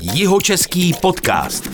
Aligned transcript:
Jihočeský 0.00 0.94
podcast. 1.02 1.68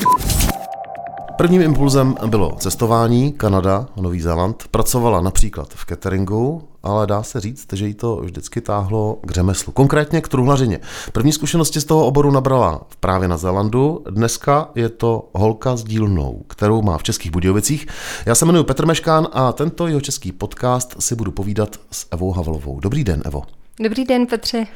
Prvním 1.37 1.63
impulzem 1.63 2.15
bylo 2.27 2.57
cestování, 2.59 3.33
Kanada, 3.33 3.87
Nový 3.97 4.21
Zéland. 4.21 4.65
Pracovala 4.71 5.21
například 5.21 5.69
v 5.75 5.87
cateringu, 5.87 6.69
ale 6.83 7.07
dá 7.07 7.23
se 7.23 7.41
říct, 7.41 7.73
že 7.73 7.87
jí 7.87 7.95
to 7.95 8.17
vždycky 8.17 8.61
táhlo 8.61 9.19
k 9.23 9.31
řemeslu, 9.31 9.73
konkrétně 9.73 10.21
k 10.21 10.29
truhlařině. 10.29 10.81
První 11.13 11.33
zkušenosti 11.33 11.81
z 11.81 11.85
toho 11.85 12.07
oboru 12.07 12.31
nabrala 12.31 12.81
právě 13.01 13.29
na 13.29 13.37
Zélandu. 13.37 14.05
Dneska 14.11 14.69
je 14.75 14.89
to 14.89 15.29
holka 15.35 15.77
s 15.77 15.85
dílnou, 15.85 16.43
kterou 16.49 16.83
má 16.83 16.99
v 16.99 17.03
Českých 17.03 17.31
Budějovicích. 17.31 17.87
Já 18.27 18.35
se 18.35 18.45
jmenuji 18.45 18.65
Petr 18.65 18.87
Meškán 18.87 19.29
a 19.33 19.53
tento 19.53 19.87
jeho 19.87 20.01
český 20.01 20.33
podcast 20.33 20.97
si 20.99 21.15
budu 21.15 21.31
povídat 21.31 21.77
s 21.91 22.07
Evou 22.11 22.33
Havlovou. 22.33 22.81
Dobrý 22.81 23.05
den, 23.05 23.23
Evo. 23.25 23.43
Dobrý 23.81 24.05
den, 24.05 24.27
Petře. 24.27 24.67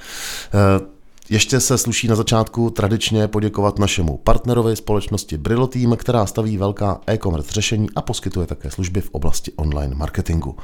Eh, 0.54 0.97
ještě 1.30 1.60
se 1.60 1.78
sluší 1.78 2.08
na 2.08 2.14
začátku 2.14 2.70
tradičně 2.70 3.28
poděkovat 3.28 3.78
našemu 3.78 4.16
partnerovi 4.16 4.76
společnosti 4.76 5.36
Brillo 5.36 5.66
Team, 5.66 5.96
která 5.96 6.26
staví 6.26 6.56
velká 6.56 7.00
e-commerce 7.06 7.52
řešení 7.52 7.88
a 7.96 8.02
poskytuje 8.02 8.46
také 8.46 8.70
služby 8.70 9.00
v 9.00 9.10
oblasti 9.10 9.52
online 9.56 9.94
marketingu. 9.94 10.56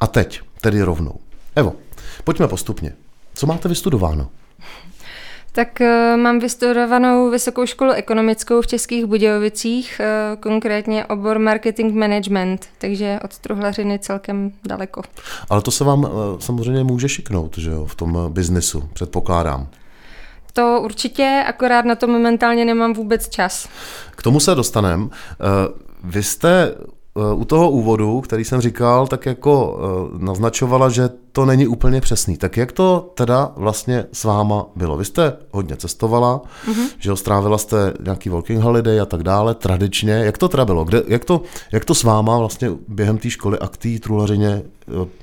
A 0.00 0.06
teď, 0.06 0.40
tedy 0.60 0.82
rovnou. 0.82 1.14
Evo, 1.56 1.72
pojďme 2.24 2.48
postupně. 2.48 2.94
Co 3.34 3.46
máte 3.46 3.68
vystudováno? 3.68 4.28
Tak 5.52 5.78
uh, 5.80 6.20
mám 6.20 6.38
vystudovanou 6.38 7.30
vysokou 7.30 7.66
školu 7.66 7.92
ekonomickou 7.92 8.60
v 8.60 8.66
Českých 8.66 9.04
Budějovicích, 9.04 10.00
uh, 10.00 10.40
konkrétně 10.40 11.04
obor 11.04 11.38
marketing 11.38 11.94
management, 11.94 12.66
takže 12.78 13.18
od 13.24 13.38
truhlařiny 13.38 13.98
celkem 13.98 14.52
daleko. 14.64 15.02
Ale 15.50 15.62
to 15.62 15.70
se 15.70 15.84
vám 15.84 16.04
uh, 16.04 16.10
samozřejmě 16.38 16.84
může 16.84 17.08
šiknout, 17.08 17.58
že 17.58 17.70
jo, 17.70 17.84
v 17.86 17.94
tom 17.94 18.18
biznisu, 18.28 18.88
předpokládám. 18.92 19.68
To 20.56 20.80
určitě, 20.84 21.44
akorát 21.46 21.84
na 21.84 21.94
to 21.94 22.06
momentálně 22.06 22.64
nemám 22.64 22.92
vůbec 22.92 23.28
čas. 23.28 23.68
K 24.10 24.22
tomu 24.22 24.40
se 24.40 24.54
dostanem. 24.54 25.10
Vy 26.04 26.22
jste 26.22 26.74
u 27.34 27.44
toho 27.44 27.70
úvodu, 27.70 28.20
který 28.20 28.44
jsem 28.44 28.60
říkal, 28.60 29.06
tak 29.06 29.26
jako 29.26 29.78
naznačovala, 30.18 30.88
že 30.88 31.10
to 31.32 31.44
není 31.44 31.66
úplně 31.66 32.00
přesný. 32.00 32.36
Tak 32.36 32.56
jak 32.56 32.72
to 32.72 33.12
teda 33.14 33.52
vlastně 33.56 34.04
s 34.12 34.24
váma 34.24 34.66
bylo? 34.76 34.96
Vy 34.96 35.04
jste 35.04 35.36
hodně 35.50 35.76
cestovala, 35.76 36.40
mm-hmm. 36.66 36.88
že 36.98 37.16
strávila 37.16 37.58
jste 37.58 37.92
nějaký 38.00 38.28
working 38.28 38.60
holiday 38.60 39.00
a 39.00 39.06
tak 39.06 39.22
dále, 39.22 39.54
tradičně. 39.54 40.12
Jak 40.12 40.38
to 40.38 40.48
teda 40.48 40.64
bylo? 40.64 40.84
Kde, 40.84 41.02
jak, 41.06 41.24
to, 41.24 41.42
jak 41.72 41.84
to 41.84 41.94
s 41.94 42.02
váma 42.02 42.38
vlastně 42.38 42.70
během 42.88 43.18
té 43.18 43.30
školy 43.30 43.58
a 43.58 43.68
k 43.68 43.76
té 43.76 43.88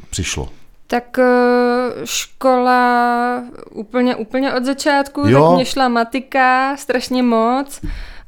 přišlo? 0.09 0.49
Tak 0.93 1.19
eh, 1.19 1.25
škola 2.05 3.43
úplně, 3.71 4.15
úplně 4.15 4.53
od 4.53 4.65
začátku, 4.65 5.21
jo. 5.27 5.41
tak 5.47 5.55
mě 5.55 5.65
šla 5.65 5.87
matika 5.87 6.77
strašně 6.77 7.23
moc 7.23 7.81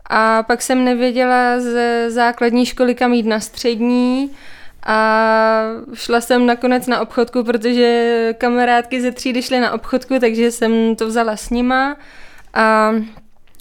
a 0.09 0.43
pak 0.43 0.61
jsem 0.61 0.85
nevěděla 0.85 1.59
ze 1.59 2.05
základní 2.11 2.65
školy 2.65 2.95
kam 2.95 3.13
jít 3.13 3.25
na 3.25 3.39
střední 3.39 4.31
a 4.85 5.61
šla 5.93 6.21
jsem 6.21 6.45
nakonec 6.45 6.87
na 6.87 6.99
obchodku, 6.99 7.43
protože 7.43 8.33
kamarádky 8.37 9.01
ze 9.01 9.11
třídy 9.11 9.41
šly 9.41 9.59
na 9.59 9.71
obchodku, 9.71 10.19
takže 10.19 10.51
jsem 10.51 10.95
to 10.95 11.07
vzala 11.07 11.37
s 11.37 11.49
nima 11.49 11.97
a 12.53 12.91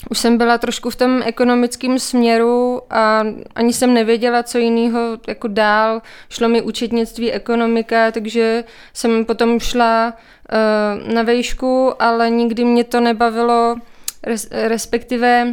už 0.09 0.19
jsem 0.19 0.37
byla 0.37 0.57
trošku 0.57 0.89
v 0.89 0.95
tom 0.95 1.21
ekonomickém 1.25 1.99
směru 1.99 2.81
a 2.89 3.23
ani 3.55 3.73
jsem 3.73 3.93
nevěděla, 3.93 4.43
co 4.43 4.57
jiného 4.57 4.99
jako 5.27 5.47
dál. 5.47 6.01
Šlo 6.29 6.49
mi 6.49 6.61
účetnictví, 6.61 7.31
ekonomika, 7.31 8.11
takže 8.11 8.63
jsem 8.93 9.25
potom 9.25 9.59
šla 9.59 10.13
uh, 10.13 11.13
na 11.13 11.23
vejšku, 11.23 11.93
ale 11.99 12.29
nikdy 12.29 12.65
mě 12.65 12.83
to 12.83 12.99
nebavilo, 12.99 13.75
res, 14.23 14.47
respektive 14.51 15.47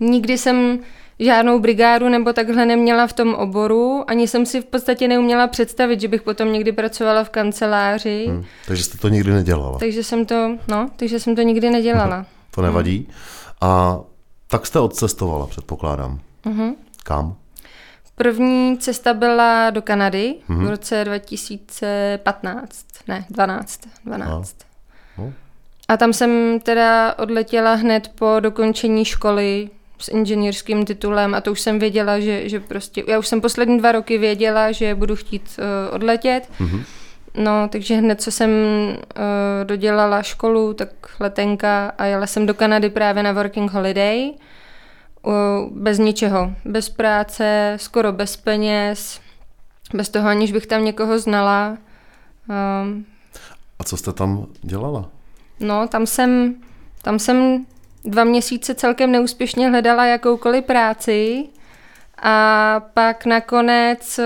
nikdy 0.00 0.38
jsem 0.38 0.78
žádnou 1.18 1.58
brigádu 1.58 2.08
nebo 2.08 2.32
takhle 2.32 2.66
neměla 2.66 3.06
v 3.06 3.12
tom 3.12 3.34
oboru, 3.34 4.04
ani 4.06 4.28
jsem 4.28 4.46
si 4.46 4.60
v 4.60 4.64
podstatě 4.64 5.08
neuměla 5.08 5.46
představit, 5.46 6.00
že 6.00 6.08
bych 6.08 6.22
potom 6.22 6.52
někdy 6.52 6.72
pracovala 6.72 7.24
v 7.24 7.30
kanceláři. 7.30 8.24
Hmm, 8.28 8.44
takže 8.66 8.84
jste 8.84 8.98
to 8.98 9.08
nikdy 9.08 9.30
nedělala. 9.30 9.78
Takže 9.78 10.04
jsem 10.04 10.26
to, 10.26 10.58
no, 10.68 10.90
takže 10.96 11.20
jsem 11.20 11.36
to 11.36 11.42
nikdy 11.42 11.70
nedělala. 11.70 12.26
to 12.50 12.62
nevadí. 12.62 12.96
Hmm. 12.96 13.43
A 13.64 14.00
tak 14.46 14.66
jste 14.66 14.80
odcestovala, 14.80 15.46
předpokládám. 15.46 16.20
Uh-huh. 16.46 16.74
Kam? 17.02 17.36
První 18.14 18.78
cesta 18.78 19.14
byla 19.14 19.70
do 19.70 19.82
Kanady 19.82 20.34
uh-huh. 20.48 20.66
v 20.66 20.70
roce 20.70 21.04
2015, 21.04 22.86
ne, 23.08 23.24
12. 23.30 23.80
12. 24.04 24.56
A. 25.18 25.22
Uh. 25.22 25.32
A 25.88 25.96
tam 25.96 26.12
jsem 26.12 26.60
teda 26.60 27.14
odletěla 27.18 27.74
hned 27.74 28.08
po 28.08 28.36
dokončení 28.40 29.04
školy 29.04 29.70
s 29.98 30.08
inženýrským 30.08 30.84
titulem 30.84 31.34
a 31.34 31.40
to 31.40 31.52
už 31.52 31.60
jsem 31.60 31.78
věděla, 31.78 32.20
že, 32.20 32.48
že 32.48 32.60
prostě, 32.60 33.04
já 33.06 33.18
už 33.18 33.28
jsem 33.28 33.40
poslední 33.40 33.78
dva 33.78 33.92
roky 33.92 34.18
věděla, 34.18 34.72
že 34.72 34.94
budu 34.94 35.16
chtít 35.16 35.58
uh, 35.58 35.94
odletět. 35.94 36.48
Uh-huh. 36.60 36.84
No, 37.36 37.68
takže 37.68 37.94
hned, 37.94 38.22
co 38.22 38.30
jsem 38.30 38.50
uh, 38.50 39.22
dodělala 39.64 40.22
školu, 40.22 40.74
tak 40.74 40.88
letenka 41.20 41.92
a 41.98 42.04
jela 42.04 42.26
jsem 42.26 42.46
do 42.46 42.54
Kanady 42.54 42.90
právě 42.90 43.22
na 43.22 43.32
working 43.32 43.70
holiday. 43.70 44.32
Uh, 45.22 45.32
bez 45.70 45.98
ničeho. 45.98 46.52
Bez 46.64 46.88
práce, 46.88 47.74
skoro 47.80 48.12
bez 48.12 48.36
peněz, 48.36 49.20
bez 49.94 50.08
toho, 50.08 50.28
aniž 50.28 50.52
bych 50.52 50.66
tam 50.66 50.84
někoho 50.84 51.18
znala. 51.18 51.76
Uh, 52.48 53.02
a 53.78 53.84
co 53.84 53.96
jste 53.96 54.12
tam 54.12 54.46
dělala? 54.62 55.10
No, 55.60 55.88
tam 55.88 56.06
jsem, 56.06 56.54
tam 57.02 57.18
jsem 57.18 57.66
dva 58.04 58.24
měsíce 58.24 58.74
celkem 58.74 59.12
neúspěšně 59.12 59.68
hledala 59.68 60.06
jakoukoliv 60.06 60.64
práci 60.64 61.48
a 62.22 62.80
pak 62.94 63.26
nakonec 63.26 64.18
uh, 64.18 64.24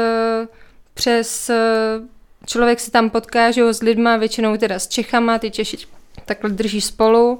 přes 0.95 1.51
uh, 1.51 2.07
člověk 2.49 2.81
se 2.81 2.91
tam 2.91 3.11
potká 3.11 3.51
že 3.51 3.61
jo, 3.61 3.73
s 3.73 3.83
lidma, 3.83 4.17
většinou 4.17 4.57
teda 4.57 4.79
s 4.79 4.89
Čechama, 4.89 5.39
ty 5.39 5.51
Češi 5.51 5.77
takhle 6.25 6.51
drží 6.51 6.81
spolu. 6.81 7.39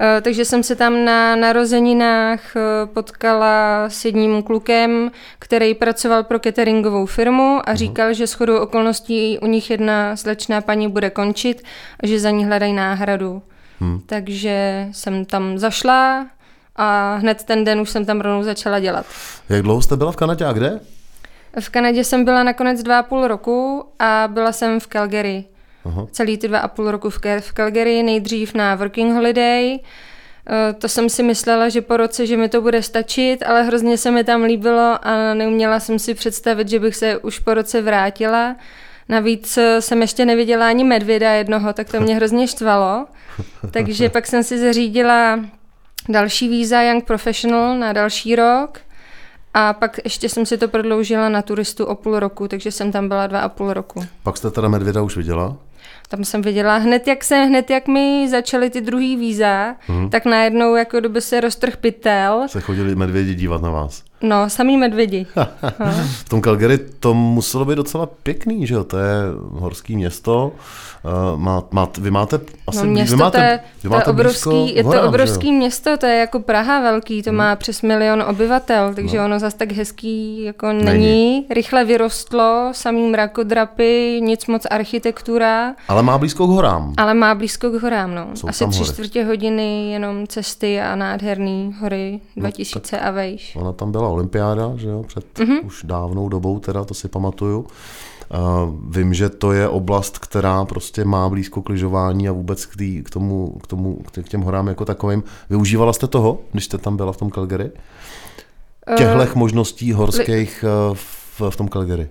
Eh, 0.00 0.20
takže 0.20 0.44
jsem 0.44 0.62
se 0.62 0.76
tam 0.76 1.04
na 1.04 1.36
narozeninách 1.36 2.56
eh, 2.56 2.60
potkala 2.86 3.84
s 3.88 4.04
jedním 4.04 4.42
klukem, 4.42 5.10
který 5.38 5.74
pracoval 5.74 6.24
pro 6.24 6.38
cateringovou 6.38 7.06
firmu 7.06 7.60
a 7.64 7.70
mhm. 7.70 7.76
říkal, 7.76 8.14
že 8.14 8.26
shodou 8.26 8.58
okolností 8.58 9.38
u 9.38 9.46
nich 9.46 9.70
jedna 9.70 10.16
slečná 10.16 10.60
paní 10.60 10.88
bude 10.88 11.10
končit 11.10 11.62
a 12.00 12.06
že 12.06 12.20
za 12.20 12.30
ní 12.30 12.44
hledají 12.44 12.72
náhradu. 12.72 13.42
Hmm. 13.80 14.00
Takže 14.06 14.88
jsem 14.92 15.24
tam 15.24 15.58
zašla 15.58 16.26
a 16.76 17.14
hned 17.14 17.44
ten 17.44 17.64
den 17.64 17.80
už 17.80 17.90
jsem 17.90 18.04
tam 18.04 18.20
rovnou 18.20 18.42
začala 18.42 18.80
dělat. 18.80 19.06
Jak 19.48 19.62
dlouho 19.62 19.82
jste 19.82 19.96
byla 19.96 20.12
v 20.12 20.16
Kanadě 20.16 20.44
a 20.44 20.52
kde? 20.52 20.80
V 21.60 21.68
Kanadě 21.68 22.04
jsem 22.04 22.24
byla 22.24 22.42
nakonec 22.42 22.82
dva 22.82 22.98
a 22.98 23.02
půl 23.02 23.28
roku 23.28 23.84
a 23.98 24.28
byla 24.32 24.52
jsem 24.52 24.80
v 24.80 24.86
Calgary. 24.86 25.44
Aha. 25.84 26.06
Celý 26.10 26.38
ty 26.38 26.48
dva 26.48 26.58
a 26.58 26.68
půl 26.68 26.90
roku 26.90 27.10
v, 27.10 27.20
v 27.40 27.52
Calgary, 27.52 28.02
nejdřív 28.02 28.54
na 28.54 28.74
working 28.74 29.14
holiday. 29.14 29.78
Eh, 30.50 30.72
to 30.72 30.88
jsem 30.88 31.08
si 31.08 31.22
myslela, 31.22 31.68
že 31.68 31.82
po 31.82 31.96
roce, 31.96 32.26
že 32.26 32.36
mi 32.36 32.48
to 32.48 32.60
bude 32.60 32.82
stačit, 32.82 33.42
ale 33.42 33.62
hrozně 33.62 33.98
se 33.98 34.10
mi 34.10 34.24
tam 34.24 34.42
líbilo 34.42 34.98
a 35.02 35.34
neuměla 35.34 35.80
jsem 35.80 35.98
si 35.98 36.14
představit, 36.14 36.68
že 36.68 36.80
bych 36.80 36.96
se 36.96 37.18
už 37.18 37.38
po 37.38 37.54
roce 37.54 37.82
vrátila. 37.82 38.56
Navíc 39.08 39.58
eh, 39.58 39.82
jsem 39.82 40.00
ještě 40.00 40.24
neviděla 40.24 40.68
ani 40.68 40.84
medvěda 40.84 41.32
jednoho, 41.32 41.72
tak 41.72 41.90
to 41.90 42.00
mě 42.00 42.14
hrozně 42.16 42.48
štvalo. 42.48 43.06
Takže 43.70 44.08
pak 44.08 44.26
jsem 44.26 44.42
si 44.42 44.58
zařídila 44.58 45.40
další 46.08 46.48
víza 46.48 46.82
Young 46.82 47.04
Professional 47.04 47.78
na 47.78 47.92
další 47.92 48.36
rok 48.36 48.80
a 49.60 49.72
pak 49.72 50.00
ještě 50.04 50.28
jsem 50.28 50.46
si 50.46 50.58
to 50.58 50.68
prodloužila 50.68 51.28
na 51.28 51.42
turistu 51.42 51.84
o 51.84 51.94
půl 51.94 52.20
roku, 52.20 52.48
takže 52.48 52.72
jsem 52.72 52.92
tam 52.92 53.08
byla 53.08 53.26
dva 53.26 53.40
a 53.40 53.48
půl 53.48 53.72
roku. 53.72 54.04
Pak 54.22 54.36
jste 54.36 54.50
teda 54.50 54.68
medvěda 54.68 55.02
už 55.02 55.16
viděla? 55.16 55.56
Tam 56.08 56.24
jsem 56.24 56.42
viděla 56.42 56.76
hned, 56.76 57.06
jak 57.06 57.24
se, 57.24 57.36
hned 57.36 57.70
jak 57.70 57.88
mi 57.88 58.28
začaly 58.30 58.70
ty 58.70 58.80
druhý 58.80 59.16
víza, 59.16 59.74
hmm. 59.86 60.10
tak 60.10 60.24
najednou 60.24 60.74
jako 60.74 61.00
doby 61.00 61.20
se 61.20 61.40
roztrh 61.40 61.76
pytel. 61.76 62.44
Se 62.46 62.60
chodili 62.60 62.94
medvědi 62.94 63.34
dívat 63.34 63.62
na 63.62 63.70
vás. 63.70 64.04
No, 64.22 64.50
samý 64.50 64.76
medvědi. 64.76 65.26
v 66.24 66.28
tom 66.28 66.42
Calgary 66.42 66.78
to 66.78 67.14
muselo 67.14 67.64
být 67.64 67.74
docela 67.74 68.06
pěkný, 68.06 68.66
že 68.66 68.74
jo? 68.74 68.84
To 68.84 68.98
je 68.98 69.14
horský 69.50 69.96
město. 69.96 70.52
Uh, 71.04 71.40
má, 71.40 71.62
má, 71.70 71.88
vy 72.00 72.10
máte 72.10 72.40
asi 72.66 72.78
no, 72.78 72.84
město 72.84 73.16
vy 73.16 73.22
máte, 73.22 73.38
to 73.38 73.44
je, 73.44 73.60
vy 73.82 73.88
máte 73.88 74.04
to 74.04 74.10
je 74.10 74.14
obrovský, 74.14 74.74
je 74.74 74.84
to 74.84 75.02
obrovský 75.02 75.52
město, 75.52 75.96
to 75.96 76.06
je 76.06 76.18
jako 76.18 76.40
Praha 76.40 76.80
velký, 76.80 77.22
to 77.22 77.30
hmm. 77.30 77.38
má 77.38 77.56
přes 77.56 77.82
milion 77.82 78.22
obyvatel, 78.22 78.94
takže 78.94 79.18
no. 79.18 79.24
ono 79.24 79.38
zase 79.38 79.56
tak 79.56 79.72
hezký 79.72 80.42
jako 80.42 80.72
není. 80.72 80.84
není. 80.84 81.46
Rychle 81.50 81.84
vyrostlo, 81.84 82.68
samý 82.72 83.10
mrakodrapy, 83.10 84.20
nic 84.22 84.46
moc 84.46 84.66
architektura. 84.70 85.74
Ale 85.88 86.02
má 86.02 86.18
blízko 86.18 86.46
k 86.46 86.50
horám. 86.50 86.94
Ale 86.96 87.14
má 87.14 87.34
blízko 87.34 87.70
k 87.70 87.82
horám, 87.82 88.14
no. 88.14 88.28
Jsou 88.34 88.48
asi 88.48 88.66
tři 88.68 88.84
čtvrtě 88.84 89.24
hodiny 89.24 89.92
jenom 89.92 90.26
cesty 90.26 90.80
a 90.80 90.96
nádherný 90.96 91.74
hory 91.80 92.20
2000 92.36 92.96
no, 92.96 93.06
a 93.06 93.10
vejš. 93.10 93.56
Ona 93.56 93.72
tam 93.72 93.92
byla 93.92 94.07
olympiáda, 94.08 94.72
že 94.76 94.88
jo, 94.88 95.02
před 95.06 95.38
mm-hmm. 95.38 95.66
už 95.66 95.84
dávnou 95.84 96.28
dobou, 96.28 96.58
teda 96.58 96.84
to 96.84 96.94
si 96.94 97.08
pamatuju. 97.08 97.66
Vím, 98.88 99.14
že 99.14 99.28
to 99.28 99.52
je 99.52 99.68
oblast, 99.68 100.18
která 100.18 100.64
prostě 100.64 101.04
má 101.04 101.28
blízko 101.28 101.62
k 101.62 101.68
lyžování 101.68 102.28
a 102.28 102.32
vůbec 102.32 102.66
k, 102.66 102.76
tý, 102.76 103.02
k 103.02 103.10
tomu, 103.10 103.58
k 103.62 103.66
tomu, 103.66 103.98
k 104.22 104.28
těm 104.28 104.40
horám 104.40 104.68
jako 104.68 104.84
takovým. 104.84 105.24
Využívala 105.50 105.92
jste 105.92 106.06
toho, 106.06 106.38
když 106.52 106.64
jste 106.64 106.78
tam 106.78 106.96
byla 106.96 107.12
v 107.12 107.16
tom 107.16 107.30
Calgary? 107.30 107.70
Těchto 108.96 109.14
uh, 109.14 109.34
možností 109.34 109.92
horských 109.92 110.62
li... 110.62 110.94
v, 110.94 111.42
v 111.50 111.56
tom 111.56 111.68
Calgary? 111.68 112.08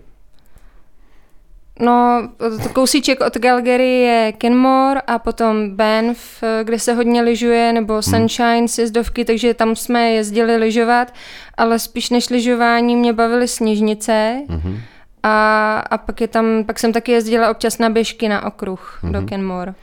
No, 1.79 2.29
kousíček 2.73 3.21
od 3.21 3.37
Calgary 3.41 3.99
je 3.99 4.31
Kenmore 4.37 5.01
a 5.07 5.19
potom 5.19 5.75
Banff, 5.75 6.43
kde 6.63 6.79
se 6.79 6.93
hodně 6.93 7.21
lyžuje, 7.21 7.73
nebo 7.73 7.93
hmm. 7.93 8.01
Sunshine 8.01 8.57
hmm. 8.57 8.67
sjezdovky, 8.67 9.25
takže 9.25 9.53
tam 9.53 9.75
jsme 9.75 10.11
jezdili 10.11 10.55
lyžovat, 10.55 11.13
ale 11.57 11.79
spíš 11.79 12.09
než 12.09 12.29
lyžování 12.29 12.95
mě 12.95 13.13
bavily 13.13 13.47
sněžnice. 13.47 14.41
Hmm. 14.49 14.79
A, 15.23 15.79
a 15.79 15.97
pak, 15.97 16.21
je 16.21 16.27
tam, 16.27 16.63
pak 16.65 16.79
jsem 16.79 16.93
taky 16.93 17.11
jezdila 17.11 17.51
občas 17.51 17.77
na 17.77 17.89
běžky 17.89 18.29
na 18.29 18.45
okruh 18.45 18.99
hmm. 19.01 19.11
do 19.11 19.21
Kenmore. 19.21 19.73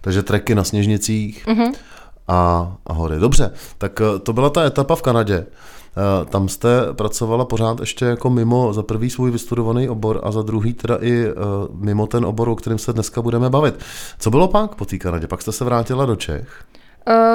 Takže 0.00 0.22
treky 0.22 0.54
na 0.54 0.64
sněžnicích 0.64 1.46
hmm. 1.46 1.72
A, 2.28 2.72
a 2.86 2.92
hory. 2.92 3.18
Dobře, 3.18 3.52
tak 3.78 4.00
eh, 4.00 4.18
to 4.18 4.32
byla 4.32 4.50
ta 4.50 4.64
etapa 4.64 4.96
v 4.96 5.02
Kanadě. 5.02 5.36
Eh, 5.36 6.24
tam 6.24 6.48
jste 6.48 6.68
pracovala 6.92 7.44
pořád 7.44 7.80
ještě 7.80 8.04
jako 8.04 8.30
mimo 8.30 8.72
za 8.72 8.82
prvý 8.82 9.10
svůj 9.10 9.30
vystudovaný 9.30 9.88
obor 9.88 10.20
a 10.22 10.30
za 10.30 10.42
druhý 10.42 10.72
teda 10.72 10.98
i 11.00 11.26
eh, 11.26 11.32
mimo 11.72 12.06
ten 12.06 12.24
obor, 12.24 12.48
o 12.48 12.56
kterém 12.56 12.78
se 12.78 12.92
dneska 12.92 13.22
budeme 13.22 13.50
bavit. 13.50 13.74
Co 14.18 14.30
bylo 14.30 14.48
pak 14.48 14.74
po 14.74 14.84
té 14.84 14.98
Kanadě? 14.98 15.26
Pak 15.26 15.42
jste 15.42 15.52
se 15.52 15.64
vrátila 15.64 16.06
do 16.06 16.16
Čech? 16.16 16.64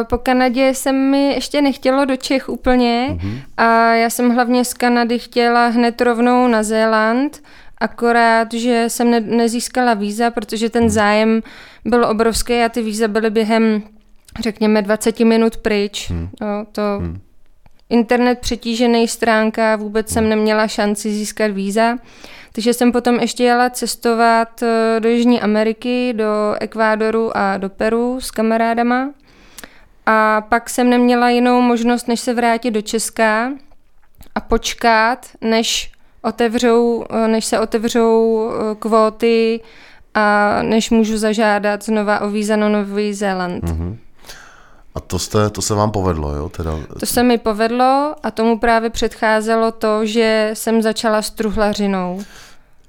Po 0.10 0.18
Kanadě 0.18 0.74
se 0.74 0.92
mi 0.92 1.34
ještě 1.34 1.62
nechtělo 1.62 2.06
do 2.06 2.16
Čech 2.16 2.50
úplně 2.50 3.10
mm-hmm. 3.12 3.42
a 3.58 3.94
já 3.94 4.10
jsem 4.10 4.30
hlavně 4.30 4.66
z 4.66 4.74
Kanady 4.74 5.20
chtěla 5.20 5.68
hned 5.68 6.02
rovnou 6.02 6.48
na 6.48 6.64
Zéland, 6.64 7.42
akorát, 7.82 8.54
že 8.54 8.86
jsem 8.88 9.12
ne- 9.12 9.20
nezískala 9.20 9.94
víza, 9.94 10.32
protože 10.32 10.70
ten 10.70 10.84
mhm. 10.84 10.90
zájem 10.90 11.42
byl 11.86 12.06
obrovský 12.06 12.62
a 12.62 12.70
ty 12.70 12.82
víza 12.82 13.08
byly 13.08 13.30
během, 13.30 13.84
řekněme, 14.40 14.82
20 14.82 15.20
minut 15.20 15.58
pryč. 15.58 16.10
Mm. 16.10 16.30
No, 16.42 16.66
to 16.72 16.82
mm 17.00 17.20
internet 17.92 18.40
přetížený 18.40 19.08
stránka, 19.08 19.76
vůbec 19.76 20.10
jsem 20.10 20.30
neměla 20.30 20.68
šanci 20.68 21.12
získat 21.12 21.52
víza. 21.52 21.98
Takže 22.52 22.74
jsem 22.74 22.92
potom 22.92 23.20
ještě 23.20 23.44
jela 23.44 23.70
cestovat 23.70 24.64
eh, 24.64 25.00
do 25.00 25.10
Jižní 25.10 25.42
Ameriky, 25.42 26.14
do 26.14 26.56
Ekvádoru 26.60 27.38
a 27.38 27.58
do 27.58 27.70
Peru 27.70 28.22
s 28.22 28.32
kamarádama. 28.32 29.14
A 30.06 30.42
pak 30.50 30.70
jsem 30.70 30.90
neměla 30.90 31.30
jinou 31.30 31.62
možnost, 31.62 32.08
než 32.08 32.20
se 32.20 32.34
vrátit 32.34 32.72
do 32.72 32.82
Česka 32.82 33.52
a 34.36 34.40
počkat, 34.40 35.28
než, 35.42 35.92
otevřou, 36.22 37.06
eh, 37.10 37.28
než 37.28 37.46
se 37.46 37.60
otevřou 37.60 38.50
eh, 38.50 38.76
kvóty 38.76 39.60
a 40.14 40.60
než 40.62 40.90
můžu 40.90 41.18
zažádat 41.18 41.84
znova 41.84 42.20
o 42.20 42.30
víza 42.30 42.56
na 42.56 42.70
Nový 42.70 43.14
Zéland. 43.14 43.64
Mm-hmm. 43.64 43.98
A 44.96 45.00
to, 45.00 45.20
jste, 45.20 45.50
to 45.50 45.62
se 45.62 45.74
vám 45.74 45.92
povedlo, 45.92 46.36
jo? 46.36 46.50
Teda... 46.50 46.72
To 47.00 47.06
se 47.06 47.24
mi 47.24 47.38
povedlo 47.38 48.16
a 48.24 48.32
tomu 48.32 48.60
právě 48.60 48.90
předcházelo 48.90 49.72
to, 49.72 50.06
že 50.06 50.52
jsem 50.54 50.82
začala 50.82 51.22
s 51.22 51.30
truhlařinou. 51.30 52.22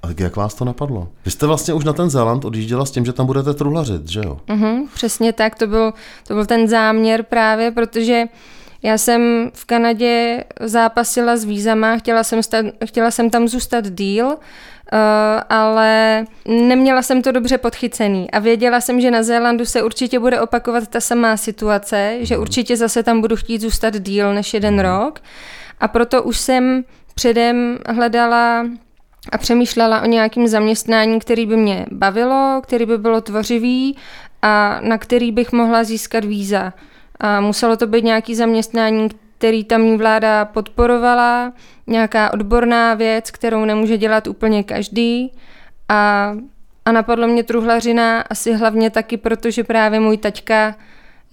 A 0.03 0.09
jak 0.19 0.37
vás 0.37 0.55
to 0.55 0.65
napadlo? 0.65 1.09
Vy 1.25 1.31
jste 1.31 1.47
vlastně 1.47 1.75
už 1.75 1.85
na 1.85 1.93
ten 1.93 2.11
Zéland 2.11 2.45
odjížděla 2.45 2.85
s 2.85 2.91
tím, 2.91 3.05
že 3.05 3.13
tam 3.13 3.27
budete 3.27 3.55
truhlařit, 3.55 4.09
že 4.09 4.21
jo? 4.25 4.41
Uh-huh, 4.49 4.89
přesně 4.95 5.33
tak, 5.33 5.55
to 5.55 5.67
byl, 5.67 5.93
to 6.27 6.35
byl 6.35 6.47
ten 6.47 6.69
záměr 6.69 7.23
právě, 7.23 7.71
protože 7.71 8.25
já 8.83 8.99
jsem 8.99 9.51
v 9.55 9.65
Kanadě 9.65 10.45
zápasila 10.61 11.37
s 11.37 11.45
vízama, 11.45 11.97
chtěla 11.97 12.25
jsem, 12.25 12.43
sta- 12.43 12.73
chtěla 12.85 13.11
jsem 13.11 13.31
tam 13.31 13.49
zůstat 13.49 13.91
díl, 13.91 14.37
ale 15.49 16.25
neměla 16.49 17.03
jsem 17.03 17.23
to 17.23 17.33
dobře 17.33 17.59
podchycený 17.59 18.31
a 18.31 18.39
věděla 18.39 18.81
jsem, 18.81 19.01
že 19.01 19.11
na 19.11 19.23
Zélandu 19.23 19.65
se 19.65 19.83
určitě 19.83 20.19
bude 20.19 20.41
opakovat 20.41 20.89
ta 20.89 21.01
samá 21.01 21.37
situace, 21.37 22.17
že 22.21 22.35
mhm. 22.35 22.43
určitě 22.43 22.77
zase 22.77 23.03
tam 23.03 23.21
budu 23.21 23.37
chtít 23.37 23.61
zůstat 23.61 23.99
díl 23.99 24.35
než 24.35 24.55
jeden 24.55 24.75
mhm. 24.75 24.83
rok 24.83 25.21
a 25.81 25.89
proto 25.89 26.23
už 26.23 26.39
jsem 26.39 26.85
předem 27.15 27.79
hledala 27.87 28.67
a 29.33 29.39
přemýšlela 29.39 30.03
o 30.03 30.07
nějakém 30.07 30.49
zaměstnání, 30.49 31.21
který 31.21 31.47
by 31.47 31.57
mě 31.57 31.87
bavilo, 31.91 32.61
který 32.63 32.87
by 32.87 32.99
bylo 32.99 33.21
tvořivý 33.21 33.97
a 34.43 34.81
na 34.83 34.99
který 34.99 35.33
bych 35.33 35.53
mohla 35.53 35.85
získat 35.85 36.25
víza. 36.25 36.73
A 37.21 37.41
muselo 37.41 37.77
to 37.77 37.87
být 37.87 38.05
nějaký 38.05 38.35
zaměstnání, 38.35 39.09
který 39.43 39.65
tamní 39.65 39.97
vláda 39.97 40.45
podporovala, 40.45 41.53
nějaká 41.87 42.33
odborná 42.33 42.95
věc, 42.95 43.31
kterou 43.31 43.65
nemůže 43.65 43.99
dělat 43.99 44.27
úplně 44.27 44.63
každý 44.63 45.33
a, 45.89 46.33
a 46.85 46.93
napadlo 46.93 47.27
mě 47.27 47.43
truhlařina 47.43 48.21
asi 48.21 48.55
hlavně 48.55 48.91
taky, 48.91 49.17
protože 49.17 49.65
právě 49.65 50.01
můj 50.01 50.17
taťka 50.17 50.75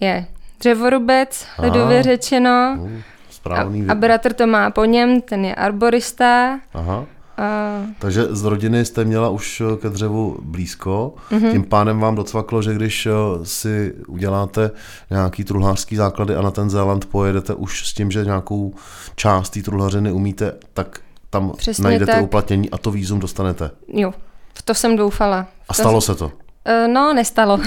je 0.00 0.26
dřevorubec, 0.58 1.46
lidově 1.58 2.02
řečeno. 2.02 2.76
Uh, 2.78 3.52
a, 3.52 3.92
a 3.92 3.94
bratr 3.94 4.32
to 4.32 4.46
má 4.46 4.70
po 4.70 4.84
něm, 4.84 5.20
ten 5.20 5.44
je 5.44 5.54
arborista. 5.54 6.60
Aha. 6.74 7.06
A... 7.40 7.80
Takže 7.98 8.26
z 8.30 8.44
rodiny 8.44 8.84
jste 8.84 9.04
měla 9.04 9.28
už 9.28 9.60
eh, 9.60 9.76
ke 9.76 9.88
dřevu 9.88 10.38
blízko, 10.42 11.14
mm-hmm. 11.30 11.52
tím 11.52 11.64
pádem 11.64 12.00
vám 12.00 12.14
docvaklo, 12.14 12.62
že 12.62 12.74
když 12.74 13.06
eh, 13.06 13.10
si 13.42 13.94
uděláte 14.08 14.70
nějaký 15.10 15.44
truhlářský 15.44 15.96
základy 15.96 16.34
a 16.36 16.42
na 16.42 16.50
ten 16.50 16.70
Zéland 16.70 17.04
pojedete 17.04 17.54
už 17.54 17.88
s 17.88 17.92
tím, 17.92 18.10
že 18.10 18.24
nějakou 18.24 18.74
část 19.14 19.50
té 19.50 19.62
truhlařiny 19.62 20.12
umíte, 20.12 20.54
tak 20.74 21.00
tam 21.30 21.52
Přesně 21.56 21.84
najdete 21.84 22.12
tak. 22.12 22.22
uplatnění 22.22 22.70
a 22.70 22.78
to 22.78 22.90
výzum 22.90 23.18
dostanete. 23.18 23.70
Jo, 23.88 24.14
v 24.54 24.62
to 24.62 24.74
jsem 24.74 24.96
doufala. 24.96 25.46
A 25.68 25.74
stalo 25.74 26.00
se 26.00 26.14
to? 26.14 26.26
Uh, 26.26 26.92
no, 26.92 27.14
nestalo. 27.14 27.58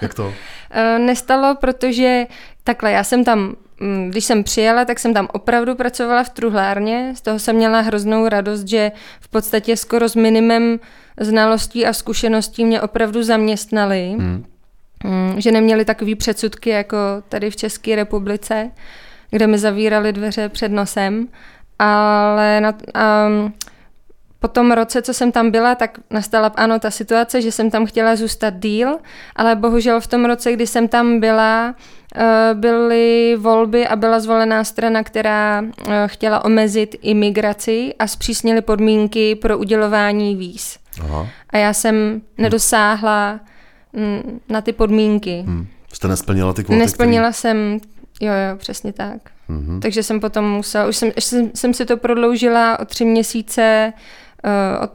Jak 0.00 0.14
to? 0.14 0.32
nestalo, 0.98 1.56
protože 1.60 2.26
takhle, 2.64 2.92
já 2.92 3.04
jsem 3.04 3.24
tam 3.24 3.54
když 4.08 4.24
jsem 4.24 4.44
přijela, 4.44 4.84
tak 4.84 4.98
jsem 4.98 5.14
tam 5.14 5.28
opravdu 5.32 5.74
pracovala 5.74 6.24
v 6.24 6.30
truhlárně. 6.30 7.12
Z 7.16 7.20
toho 7.20 7.38
jsem 7.38 7.56
měla 7.56 7.80
hroznou 7.80 8.28
radost, 8.28 8.68
že 8.68 8.92
v 9.20 9.28
podstatě 9.28 9.76
skoro 9.76 10.08
s 10.08 10.14
minimem 10.14 10.78
znalostí 11.20 11.86
a 11.86 11.92
zkušeností 11.92 12.64
mě 12.64 12.80
opravdu 12.80 13.22
zaměstnali. 13.22 14.16
Hmm. 14.18 14.44
Že 15.36 15.52
neměli 15.52 15.84
takový 15.84 16.14
předsudky 16.14 16.70
jako 16.70 16.96
tady 17.28 17.50
v 17.50 17.56
České 17.56 17.96
republice, 17.96 18.70
kde 19.30 19.46
mi 19.46 19.58
zavírali 19.58 20.12
dveře 20.12 20.48
před 20.48 20.72
nosem. 20.72 21.28
Ale 21.78 22.60
na, 22.60 22.74
um, 23.26 23.54
po 24.40 24.48
tom 24.48 24.72
roce, 24.72 25.02
co 25.02 25.14
jsem 25.14 25.32
tam 25.32 25.50
byla, 25.50 25.74
tak 25.74 25.98
nastala 26.10 26.52
ano 26.54 26.78
ta 26.78 26.90
situace, 26.90 27.42
že 27.42 27.52
jsem 27.52 27.70
tam 27.70 27.86
chtěla 27.86 28.16
zůstat 28.16 28.54
díl, 28.54 28.98
ale 29.36 29.56
bohužel 29.56 30.00
v 30.00 30.06
tom 30.06 30.24
roce, 30.24 30.52
kdy 30.52 30.66
jsem 30.66 30.88
tam 30.88 31.20
byla, 31.20 31.74
byly 32.54 33.36
volby 33.40 33.88
a 33.88 33.96
byla 33.96 34.20
zvolená 34.20 34.64
strana, 34.64 35.02
která 35.02 35.62
eh, 35.62 36.02
chtěla 36.06 36.44
omezit 36.44 36.96
imigraci 37.02 37.94
a 37.98 38.06
zpřísnili 38.06 38.62
podmínky 38.62 39.34
pro 39.34 39.58
udělování 39.58 40.36
víz. 40.36 40.78
Aha. 41.00 41.28
A 41.50 41.58
já 41.58 41.72
jsem 41.72 42.22
nedosáhla 42.38 43.40
mm, 43.92 44.40
na 44.48 44.60
ty 44.60 44.72
podmínky. 44.72 45.44
Hmm. 45.46 45.66
Jste 45.92 46.08
nesplnila 46.08 46.52
ty 46.52 46.64
kvóty? 46.64 46.78
Nesplnila 46.78 47.30
který... 47.30 47.34
jsem, 47.34 47.78
jo, 48.20 48.32
jo, 48.32 48.56
přesně 48.56 48.92
tak. 48.92 49.18
Mm-hmm. 49.50 49.80
Takže 49.80 50.02
jsem 50.02 50.20
potom 50.20 50.50
musela, 50.50 50.86
už 50.86 50.96
jsem, 50.96 51.12
jsem, 51.18 51.50
jsem 51.54 51.74
si 51.74 51.86
to 51.86 51.96
prodloužila 51.96 52.78
o 52.78 52.84
tři 52.84 53.04
měsíce 53.04 53.92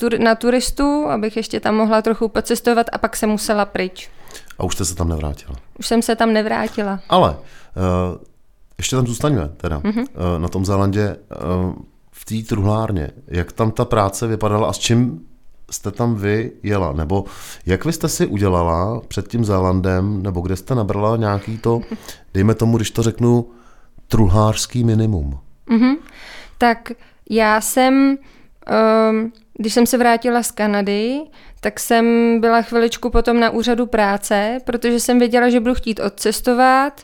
uh, 0.02 0.20
na 0.20 0.36
turistu, 0.36 1.06
abych 1.10 1.38
ještě 1.38 1.60
tam 1.60 1.76
mohla 1.76 2.02
trochu 2.02 2.28
pocestovat 2.28 2.88
a 2.92 2.98
pak 2.98 3.16
jsem 3.16 3.30
musela 3.30 3.66
pryč. 3.66 4.10
A 4.60 4.64
už 4.64 4.76
jste 4.76 4.86
se 4.86 4.96
tam 4.96 5.10
nevrátila? 5.10 5.56
Už 5.80 5.88
jsem 5.88 6.02
se 6.02 6.16
tam 6.16 6.34
nevrátila. 6.34 7.00
Ale 7.10 7.30
uh, 7.32 7.36
ještě 8.78 8.96
tam 8.96 9.08
zůstaňme 9.08 9.50
teda. 9.58 9.80
Mm-hmm. 9.80 10.02
Uh, 10.02 10.42
na 10.42 10.48
tom 10.48 10.66
Zélandě 10.66 11.16
uh, 11.16 11.74
v 12.12 12.26
té 12.26 12.48
truhlárně. 12.50 13.12
Jak 13.28 13.52
tam 13.52 13.72
ta 13.72 13.86
práce 13.86 14.28
vypadala 14.28 14.70
a 14.70 14.74
s 14.74 14.78
čím 14.78 15.22
jste 15.72 15.92
tam 15.92 16.16
vy 16.16 16.52
jela? 16.64 16.94
Nebo 16.94 17.26
jak 17.66 17.86
vy 17.86 17.94
jste 17.94 18.10
si 18.10 18.28
udělala 18.28 19.02
před 19.08 19.28
tím 19.28 19.46
Zélandem, 19.46 20.24
nebo 20.24 20.42
kde 20.42 20.56
jste 20.56 20.76
nabrala 20.76 21.18
nějaký 21.18 21.58
to, 21.58 21.82
dejme 22.34 22.56
tomu, 22.56 22.78
když 22.78 22.92
to 22.92 23.04
řeknu, 23.04 23.50
truhlářský 24.08 24.84
minimum? 24.84 25.40
Mm-hmm. 25.68 25.96
Tak 26.58 26.92
já 27.30 27.62
jsem, 27.62 28.18
um, 29.10 29.34
když 29.58 29.74
jsem 29.74 29.86
se 29.86 29.98
vrátila 29.98 30.44
z 30.44 30.52
Kanady, 30.52 31.20
tak 31.62 31.80
jsem 31.80 32.38
byla 32.42 32.62
chviličku 32.62 33.10
potom 33.10 33.40
na 33.40 33.50
úřadu 33.50 33.86
práce, 33.86 34.60
protože 34.66 35.00
jsem 35.00 35.20
věděla, 35.20 35.50
že 35.50 35.60
budu 35.60 35.76
chtít 35.76 36.00
odcestovat 36.00 37.02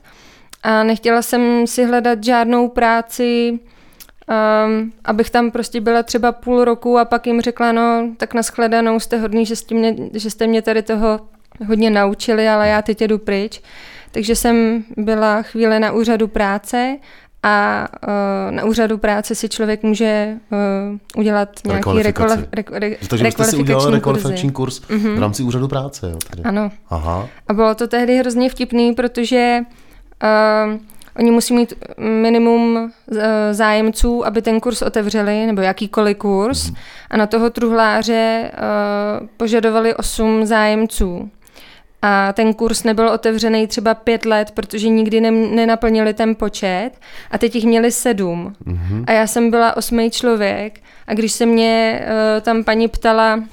a 0.63 0.84
nechtěla 0.84 1.22
jsem 1.22 1.68
si 1.68 1.86
hledat 1.86 2.24
žádnou 2.24 2.68
práci, 2.68 3.60
um, 4.65 4.94
abych 5.03 5.30
tam 5.30 5.51
prostě 5.51 5.82
byla 5.82 6.03
třeba 6.03 6.32
půl 6.32 6.65
roku 6.65 6.98
a 6.98 7.06
pak 7.06 7.27
jim 7.27 7.41
řekla, 7.41 7.72
no 7.72 8.10
tak 8.18 8.34
nashledanou, 8.34 9.00
jste 9.00 9.18
hodný, 9.18 9.46
že 9.46 9.56
jste, 9.56 9.75
mě, 9.75 9.96
že 10.13 10.30
jste 10.30 10.48
mě 10.48 10.62
tady 10.62 10.82
toho 10.82 11.20
hodně 11.68 11.89
naučili, 11.89 12.50
ale 12.50 12.68
já 12.68 12.82
teď 12.82 13.01
jdu 13.01 13.18
pryč. 13.18 13.62
Takže 14.12 14.36
jsem 14.36 14.84
byla 14.98 15.41
chvíli 15.41 15.80
na 15.80 15.91
úřadu 15.91 16.27
práce 16.27 16.98
a 17.44 17.88
uh, 18.08 18.56
na 18.56 18.64
úřadu 18.64 18.98
práce 18.98 19.36
si 19.36 19.50
člověk 19.50 19.84
může 19.84 20.34
uh, 20.52 20.98
udělat 21.18 21.50
nějaký 21.66 22.04
rekvalifikaci. 22.04 22.48
Reko, 22.54 22.74
re, 22.80 22.96
Takže 23.10 23.32
jste 23.32 23.44
si 23.44 23.56
udělal 23.56 23.92
rekvalifikační 23.92 24.52
kurz 24.52 24.82
mm-hmm. 24.82 25.16
v 25.16 25.20
rámci 25.20 25.44
úřadu 25.44 25.68
práce, 25.68 26.10
jo? 26.10 26.18
Tady. 26.30 26.44
Ano. 26.44 26.72
Aha. 26.90 27.28
A 27.48 27.54
bylo 27.54 27.76
to 27.76 27.88
tehdy 27.88 28.18
hrozně 28.18 28.50
vtipný, 28.50 28.94
protože 28.94 29.60
uh, 30.24 30.80
oni 31.20 31.32
musí 31.32 31.54
mít 31.54 31.74
minimum 31.98 32.76
uh, 32.76 33.18
zájemců, 33.52 34.26
aby 34.26 34.42
ten 34.42 34.60
kurz 34.60 34.82
otevřeli, 34.82 35.46
nebo 35.46 35.62
jakýkoliv 35.62 36.18
kurz. 36.18 36.70
Mm-hmm. 36.70 36.76
A 37.10 37.18
na 37.18 37.28
toho 37.28 37.50
truhláře 37.50 38.52
uh, 38.54 39.28
požadovali 39.38 39.96
osm 39.96 40.46
zájemců 40.46 41.30
a 42.01 42.34
ten 42.34 42.53
kurz 42.53 42.84
nebyl 42.84 43.10
otevřený 43.10 43.67
třeba 43.67 43.93
pět 43.93 44.25
let, 44.25 44.51
protože 44.51 44.89
nikdy 44.89 45.22
ne, 45.22 45.31
nenaplnili 45.31 46.13
ten 46.13 46.36
počet 46.36 46.91
a 47.31 47.38
teď 47.38 47.55
jich 47.55 47.65
měli 47.65 47.91
sedm. 47.91 48.53
Mm-hmm. 48.65 49.03
A 49.08 49.12
já 49.12 49.27
jsem 49.27 49.51
byla 49.51 49.77
osmý 49.77 50.12
člověk 50.12 50.79
a 51.08 51.13
když 51.13 51.31
se 51.31 51.46
mě 51.46 52.01
uh, 52.01 52.41
tam 52.41 52.63
paní 52.63 52.88
ptala, 52.88 53.43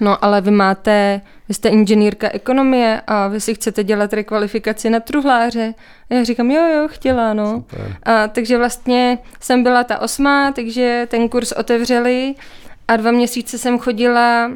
no 0.00 0.24
ale 0.24 0.40
vy 0.40 0.50
máte, 0.50 1.20
vy 1.48 1.54
jste 1.54 1.68
inženýrka 1.68 2.28
ekonomie 2.32 3.00
a 3.06 3.28
vy 3.28 3.40
si 3.40 3.54
chcete 3.54 3.84
dělat 3.84 4.12
rekvalifikaci 4.12 4.90
na 4.90 5.00
truhláře. 5.00 5.74
A 6.10 6.14
já 6.14 6.24
říkám, 6.24 6.50
jo, 6.50 6.62
jo, 6.66 6.88
chtěla, 6.88 7.34
no. 7.34 7.64
A, 8.02 8.28
takže 8.28 8.58
vlastně 8.58 9.18
jsem 9.40 9.62
byla 9.62 9.84
ta 9.84 9.98
osmá, 9.98 10.52
takže 10.52 11.06
ten 11.10 11.28
kurz 11.28 11.52
otevřeli 11.52 12.34
a 12.88 12.96
dva 12.96 13.10
měsíce 13.10 13.58
jsem 13.58 13.78
chodila 13.78 14.50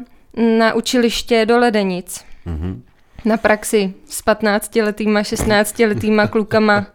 na 0.57 0.73
učiliště 0.73 1.45
do 1.45 1.57
Ledenic. 1.57 2.25
Mm-hmm 2.47 2.81
na 3.25 3.37
praxi 3.37 3.93
s 4.09 4.25
15-letýma, 4.25 5.21
16-letýma 5.21 6.27
klukama, 6.27 6.85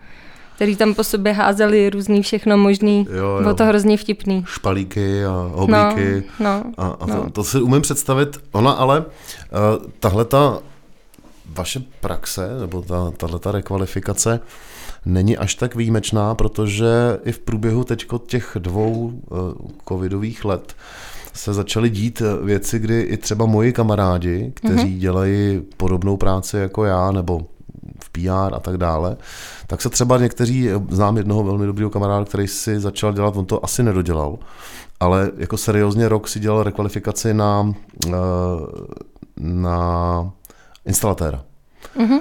který 0.54 0.76
tam 0.76 0.94
po 0.94 1.04
sobě 1.04 1.32
házeli 1.32 1.90
různý 1.90 2.22
všechno 2.22 2.56
možný. 2.56 3.06
Jo, 3.10 3.16
jo. 3.16 3.38
Bylo 3.40 3.54
to 3.54 3.64
hrozně 3.64 3.96
vtipný. 3.96 4.44
Špalíky 4.46 5.24
a 5.24 5.50
oblíky. 5.54 6.24
No, 6.40 6.62
no, 6.78 6.84
a, 6.84 6.88
a 6.88 7.06
to, 7.06 7.14
no. 7.14 7.30
to 7.30 7.44
si 7.44 7.60
umím 7.60 7.82
představit. 7.82 8.38
Ona 8.52 8.72
ale, 8.72 9.00
uh, 9.00 9.06
tahle 10.00 10.24
ta 10.24 10.58
vaše 11.46 11.82
praxe, 12.00 12.48
nebo 12.60 12.82
ta, 12.82 13.10
tahle 13.16 13.38
ta 13.38 13.52
rekvalifikace, 13.52 14.40
není 15.06 15.36
až 15.36 15.54
tak 15.54 15.74
výjimečná, 15.74 16.34
protože 16.34 17.18
i 17.24 17.32
v 17.32 17.38
průběhu 17.38 17.84
teď 17.84 18.06
těch 18.26 18.56
dvou 18.58 19.20
uh, 19.30 19.52
covidových 19.88 20.44
let 20.44 20.74
se 21.38 21.54
začaly 21.54 21.90
dít 21.90 22.22
věci, 22.42 22.78
kdy 22.78 23.00
i 23.00 23.16
třeba 23.16 23.46
moji 23.46 23.72
kamarádi, 23.72 24.52
kteří 24.54 24.74
mm-hmm. 24.74 24.98
dělají 24.98 25.60
podobnou 25.76 26.16
práci 26.16 26.56
jako 26.56 26.84
já, 26.84 27.10
nebo 27.12 27.40
v 28.04 28.10
PR 28.10 28.54
a 28.54 28.60
tak 28.60 28.76
dále, 28.76 29.16
tak 29.66 29.82
se 29.82 29.88
třeba 29.88 30.18
někteří, 30.18 30.68
znám 30.88 31.16
jednoho 31.16 31.44
velmi 31.44 31.66
dobrého 31.66 31.90
kamaráda, 31.90 32.24
který 32.24 32.48
si 32.48 32.80
začal 32.80 33.12
dělat, 33.12 33.36
on 33.36 33.46
to 33.46 33.64
asi 33.64 33.82
nedodělal, 33.82 34.38
ale 35.00 35.30
jako 35.36 35.56
seriózně 35.56 36.08
rok 36.08 36.28
si 36.28 36.40
dělal 36.40 36.62
rekvalifikaci 36.62 37.34
na, 37.34 37.72
eh, 38.06 38.10
na 39.36 40.30
instalatéra. 40.86 41.44
Mm-hmm. 41.96 42.20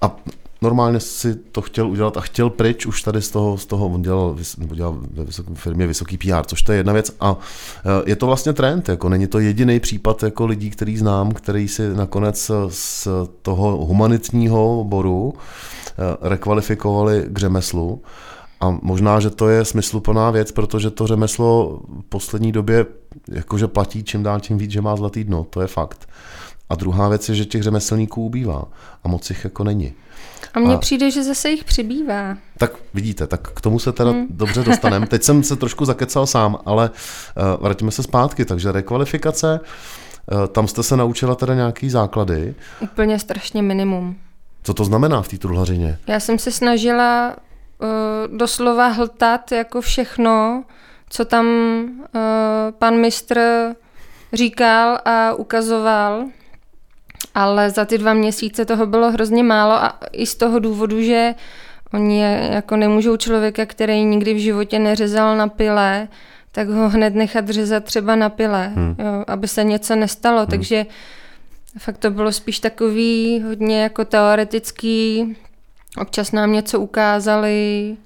A 0.00 0.16
normálně 0.62 1.00
si 1.00 1.34
to 1.34 1.62
chtěl 1.62 1.90
udělat 1.90 2.16
a 2.16 2.20
chtěl 2.20 2.50
pryč 2.50 2.86
už 2.86 3.02
tady 3.02 3.22
z 3.22 3.30
toho, 3.30 3.58
z 3.58 3.66
toho 3.66 3.86
on 3.86 4.02
dělal, 4.02 4.36
dělal 4.56 4.98
ve 5.12 5.24
vysoké 5.24 5.54
firmě 5.54 5.86
vysoký 5.86 6.18
PR, 6.18 6.44
což 6.46 6.62
to 6.62 6.72
je 6.72 6.78
jedna 6.78 6.92
věc 6.92 7.16
a 7.20 7.36
e, 7.84 8.10
je 8.10 8.16
to 8.16 8.26
vlastně 8.26 8.52
trend, 8.52 8.88
jako 8.88 9.08
není 9.08 9.26
to 9.26 9.38
jediný 9.38 9.80
případ 9.80 10.22
jako 10.22 10.46
lidí, 10.46 10.70
který 10.70 10.96
znám, 10.96 11.32
který 11.32 11.68
si 11.68 11.94
nakonec 11.94 12.50
z 12.68 13.08
toho 13.42 13.86
humanitního 13.86 14.80
oboru 14.80 15.34
e, 15.34 16.28
rekvalifikovali 16.28 17.24
k 17.28 17.38
řemeslu 17.38 18.02
a 18.60 18.78
možná, 18.82 19.20
že 19.20 19.30
to 19.30 19.48
je 19.48 19.64
smysluplná 19.64 20.30
věc, 20.30 20.52
protože 20.52 20.90
to 20.90 21.06
řemeslo 21.06 21.80
v 22.00 22.04
poslední 22.08 22.52
době 22.52 22.86
jakože 23.28 23.68
platí 23.68 24.04
čím 24.04 24.22
dál 24.22 24.40
tím 24.40 24.58
víc, 24.58 24.70
že 24.70 24.80
má 24.80 24.96
zlatý 24.96 25.24
dno, 25.24 25.46
to 25.50 25.60
je 25.60 25.66
fakt. 25.66 26.08
A 26.68 26.74
druhá 26.74 27.08
věc 27.08 27.28
je, 27.28 27.34
že 27.34 27.44
těch 27.44 27.62
řemeslníků 27.62 28.24
ubývá 28.24 28.64
a 29.04 29.08
moc 29.08 29.30
jich 29.30 29.44
jako 29.44 29.64
není. 29.64 29.92
A 30.54 30.58
mně 30.58 30.74
a... 30.74 30.78
přijde, 30.78 31.10
že 31.10 31.24
zase 31.24 31.50
jich 31.50 31.64
přibývá. 31.64 32.36
Tak 32.58 32.72
vidíte, 32.94 33.26
tak 33.26 33.48
k 33.48 33.60
tomu 33.60 33.78
se 33.78 33.92
teda 33.92 34.10
hmm. 34.10 34.26
dobře 34.30 34.62
dostaneme. 34.62 35.06
Teď 35.06 35.22
jsem 35.22 35.42
se 35.42 35.56
trošku 35.56 35.84
zakecal 35.84 36.26
sám, 36.26 36.58
ale 36.66 36.90
uh, 36.90 37.62
vrátíme 37.62 37.90
se 37.90 38.02
zpátky. 38.02 38.44
Takže 38.44 38.72
rekvalifikace, 38.72 39.60
uh, 40.32 40.46
tam 40.46 40.68
jste 40.68 40.82
se 40.82 40.96
naučila 40.96 41.34
teda 41.34 41.54
nějaký 41.54 41.90
základy. 41.90 42.54
Úplně 42.80 43.18
strašně 43.18 43.62
minimum. 43.62 44.16
Co 44.62 44.74
to 44.74 44.84
znamená 44.84 45.22
v 45.22 45.28
té 45.28 45.38
truhlařině? 45.38 45.98
Já 46.06 46.20
jsem 46.20 46.38
se 46.38 46.50
snažila 46.50 47.36
uh, 47.78 48.36
doslova 48.36 48.88
hltat 48.88 49.52
jako 49.52 49.80
všechno, 49.80 50.64
co 51.08 51.24
tam 51.24 51.46
uh, 51.46 52.20
pan 52.78 52.94
mistr 52.94 53.40
říkal 54.32 54.98
a 55.04 55.34
ukazoval 55.34 56.24
ale 57.34 57.70
za 57.70 57.84
ty 57.84 57.98
dva 57.98 58.14
měsíce 58.14 58.64
toho 58.64 58.86
bylo 58.86 59.10
hrozně 59.10 59.42
málo 59.42 59.72
a 59.72 59.98
i 60.12 60.26
z 60.26 60.34
toho 60.34 60.58
důvodu, 60.58 61.02
že 61.02 61.34
oni 61.92 62.20
jako 62.52 62.76
nemůžou 62.76 63.16
člověka, 63.16 63.66
který 63.66 64.04
nikdy 64.04 64.34
v 64.34 64.38
životě 64.38 64.78
neřezal 64.78 65.36
na 65.36 65.48
pile, 65.48 66.08
tak 66.52 66.68
ho 66.68 66.88
hned 66.88 67.14
nechat 67.14 67.48
řezat 67.48 67.84
třeba 67.84 68.16
na 68.16 68.28
pile, 68.28 68.72
hmm. 68.74 68.96
jo, 68.98 69.24
aby 69.26 69.48
se 69.48 69.64
něco 69.64 69.96
nestalo, 69.96 70.38
hmm. 70.38 70.46
takže 70.46 70.86
fakt 71.78 71.98
to 71.98 72.10
bylo 72.10 72.32
spíš 72.32 72.58
takový 72.58 73.42
hodně 73.46 73.82
jako 73.82 74.04
teoretický, 74.04 75.36
občas 76.00 76.32
nám 76.32 76.52
něco 76.52 76.80
ukázali, 76.80 77.96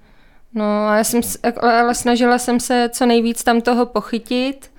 no 0.54 0.86
a 0.88 0.96
já 0.96 1.04
jsem, 1.04 1.20
ale 1.60 1.94
snažila 1.94 2.38
jsem 2.38 2.60
se 2.60 2.90
co 2.92 3.06
nejvíc 3.06 3.44
tam 3.44 3.60
toho 3.60 3.86
pochytit, 3.86 4.70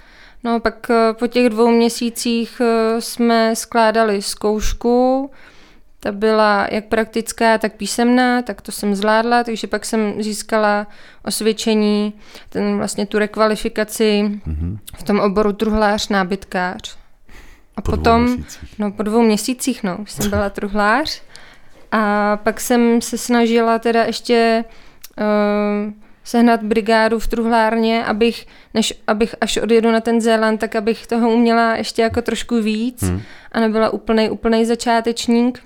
No 0.46 0.60
pak 0.60 0.90
eh, 0.90 1.14
po 1.14 1.28
těch 1.28 1.50
dvou 1.50 1.72
měsících 1.72 2.62
eh, 2.62 3.02
jsme 3.02 3.56
skládali 3.56 4.22
zkoušku, 4.22 5.32
ta 6.00 6.12
byla 6.12 6.68
jak 6.72 6.86
praktická, 6.86 7.58
tak 7.58 7.74
písemná, 7.74 8.42
tak 8.42 8.62
to 8.62 8.72
jsem 8.72 8.96
zvládla, 8.96 9.44
takže 9.44 9.68
pak 9.68 9.86
jsem 9.86 10.24
získala 10.24 10.88
osvědčení, 11.24 12.14
ten 12.50 12.78
vlastně 12.78 13.06
tu 13.06 13.20
rekvalifikaci 13.20 14.24
mm-hmm. 14.24 14.78
v 14.98 15.04
tom 15.04 15.20
oboru 15.20 15.54
truhlář, 15.54 16.10
nábytkář. 16.10 16.98
A 17.76 17.82
po 17.82 17.92
potom, 17.92 18.44
no 18.80 18.92
po 18.92 19.04
dvou 19.04 19.22
měsících, 19.22 19.84
no, 19.84 19.98
už 19.98 20.12
jsem 20.12 20.30
byla 20.30 20.50
truhlář. 20.50 21.22
A 21.92 22.38
pak 22.44 22.62
jsem 22.62 23.02
se 23.02 23.18
snažila 23.18 23.80
teda 23.80 24.04
ještě 24.04 24.64
uh, 25.20 25.94
sehnat 26.26 26.64
brigádu 26.64 27.20
v 27.20 27.28
truhlárně, 27.28 28.06
abych, 28.06 28.48
než 28.74 28.94
abych 29.08 29.36
až 29.42 29.58
odjedu 29.58 29.92
na 29.92 30.02
ten 30.02 30.22
Zéland, 30.22 30.60
tak 30.60 30.76
abych 30.76 31.08
toho 31.08 31.30
uměla 31.30 31.76
ještě 31.76 32.02
jako 32.02 32.22
trošku 32.22 32.62
víc 32.62 33.02
hmm. 33.02 33.22
a 33.52 33.60
nebyla 33.60 33.90
úplnej, 33.90 34.32
úplnej 34.32 34.66
začátečník. 34.66 35.64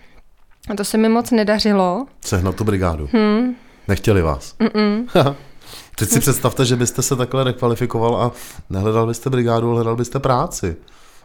A 0.70 0.75
to 0.75 0.84
se 0.84 0.98
mi 0.98 1.10
moc 1.10 1.32
nedařilo. 1.32 2.06
Sehnat 2.22 2.56
tu 2.56 2.63
brigádu. 2.63 3.10
Hmm. 3.13 3.56
Nechtěli 3.88 4.22
vás. 4.22 4.56
Teď 5.96 6.10
si 6.10 6.20
představte, 6.20 6.66
že 6.66 6.75
byste 6.75 7.01
se 7.01 7.16
takhle 7.16 7.44
rekvalifikoval 7.44 8.16
a 8.16 8.32
nehledal 8.70 9.08
byste 9.08 9.30
brigádu, 9.30 9.68
ale 9.68 9.75
hledal 9.75 9.96
byste 9.96 10.20
práci. 10.20 10.75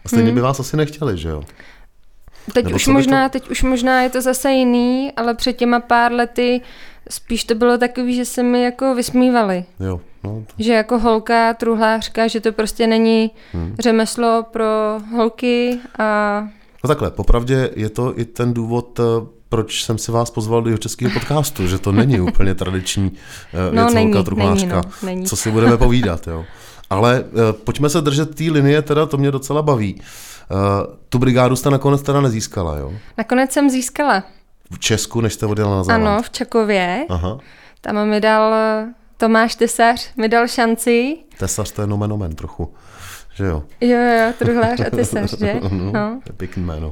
A 0.04 0.08
stejně 0.08 0.26
hmm. 0.26 0.34
by 0.34 0.40
vás 0.40 0.60
asi 0.60 0.76
nechtěli, 0.76 1.18
že 1.18 1.28
jo? 1.28 1.42
Teď 2.52 2.72
už, 2.72 2.86
možná, 2.86 3.28
to... 3.28 3.32
teď 3.32 3.50
už 3.50 3.62
možná 3.62 4.02
je 4.02 4.10
to 4.10 4.20
zase 4.20 4.52
jiný, 4.52 5.12
ale 5.16 5.34
před 5.34 5.52
těma 5.52 5.80
pár 5.80 6.12
lety 6.12 6.60
spíš 7.10 7.44
to 7.44 7.54
bylo 7.54 7.78
takový, 7.78 8.14
že 8.16 8.24
se 8.24 8.42
mi 8.42 8.62
jako 8.62 8.94
vysmívali. 8.94 9.64
Jo. 9.80 10.00
No, 10.24 10.44
to... 10.46 10.54
Že 10.58 10.72
jako 10.72 10.98
holka, 10.98 11.54
truhlářka, 11.54 12.28
že 12.28 12.40
to 12.40 12.52
prostě 12.52 12.86
není 12.86 13.30
hmm. 13.52 13.76
řemeslo 13.78 14.44
pro 14.50 14.98
holky 15.16 15.78
a... 15.98 16.40
No 16.84 16.88
takhle, 16.88 17.10
popravdě 17.10 17.70
je 17.76 17.88
to 17.88 18.18
i 18.18 18.24
ten 18.24 18.54
důvod, 18.54 19.00
eh, 19.00 19.26
proč 19.48 19.84
jsem 19.84 19.98
si 19.98 20.12
vás 20.12 20.30
pozval 20.30 20.62
do 20.62 20.78
českého 20.78 21.12
podcastu, 21.12 21.66
že 21.66 21.78
to 21.78 21.92
není 21.92 22.20
úplně 22.30 22.54
tradiční 22.54 23.12
eh, 23.52 23.74
no, 23.74 23.82
věc 23.82 23.94
není, 23.94 24.12
holka, 24.12 24.24
truhlářka. 24.24 24.66
Není, 24.66 24.82
no, 25.02 25.06
není. 25.06 25.26
Co 25.26 25.36
si 25.36 25.50
budeme 25.50 25.76
povídat, 25.76 26.26
jo. 26.26 26.44
Ale 26.90 27.20
uh, 27.20 27.52
pojďme 27.64 27.88
se 27.88 28.00
držet 28.00 28.34
té 28.34 28.44
linie, 28.44 28.82
teda 28.82 29.06
to 29.06 29.16
mě 29.16 29.30
docela 29.30 29.62
baví. 29.62 29.94
Uh, 29.94 30.00
tu 31.08 31.18
brigádu 31.18 31.56
jste 31.56 31.70
nakonec 31.70 32.02
teda 32.02 32.20
nezískala, 32.20 32.76
jo? 32.76 32.92
Nakonec 33.18 33.52
jsem 33.52 33.70
získala 33.70 34.24
v 34.70 34.78
Česku, 34.78 35.20
než 35.20 35.34
jste 35.34 35.46
odjela 35.46 35.76
na 35.76 35.84
Záland? 35.84 36.06
Ano, 36.08 36.22
v 36.22 36.30
Čekově. 36.30 37.06
Aha. 37.08 37.38
Tam 37.80 38.08
mi 38.08 38.20
dal 38.20 38.54
Tomáš 39.16 39.54
Tesař, 39.54 40.10
mi 40.16 40.28
dal 40.28 40.48
šanci. 40.48 41.16
Tesař 41.38 41.72
to 41.72 41.80
je 41.80 41.86
nomen 41.86 42.12
omen 42.12 42.34
trochu, 42.34 42.74
že 43.34 43.44
jo? 43.44 43.62
Jo, 43.80 43.98
jo, 43.98 44.32
truhlář 44.38 44.80
a 44.80 44.90
tesař, 44.90 45.38
že? 45.38 45.60
no, 45.70 45.92
no. 45.92 46.20
Pěkný 46.36 46.62
jméno. 46.62 46.90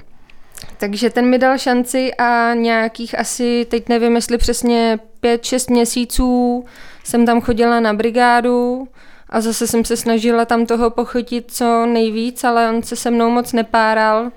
Takže 0.79 1.11
ten 1.11 1.27
mi 1.27 1.39
dal 1.39 1.59
šanci 1.59 2.15
a 2.15 2.55
nějakých 2.55 3.19
asi, 3.19 3.67
teď 3.71 3.89
nevím, 3.89 4.15
jestli 4.15 4.39
přesně 4.39 4.99
pět, 5.21 5.45
šest 5.45 5.71
měsíců 5.71 6.65
jsem 7.05 7.27
tam 7.27 7.41
chodila 7.41 7.81
na 7.81 7.95
brigádu 7.95 8.89
a 9.33 9.41
zase 9.41 9.67
jsem 9.67 9.85
se 9.85 9.97
snažila 9.97 10.45
tam 10.45 10.67
toho 10.67 10.91
pochytit 10.91 11.45
co 11.49 11.87
nejvíc, 11.87 12.45
ale 12.45 12.71
on 12.71 12.83
se 12.83 12.97
se 12.97 13.11
mnou 13.11 13.31
moc 13.31 13.53
nepáral. 13.53 14.31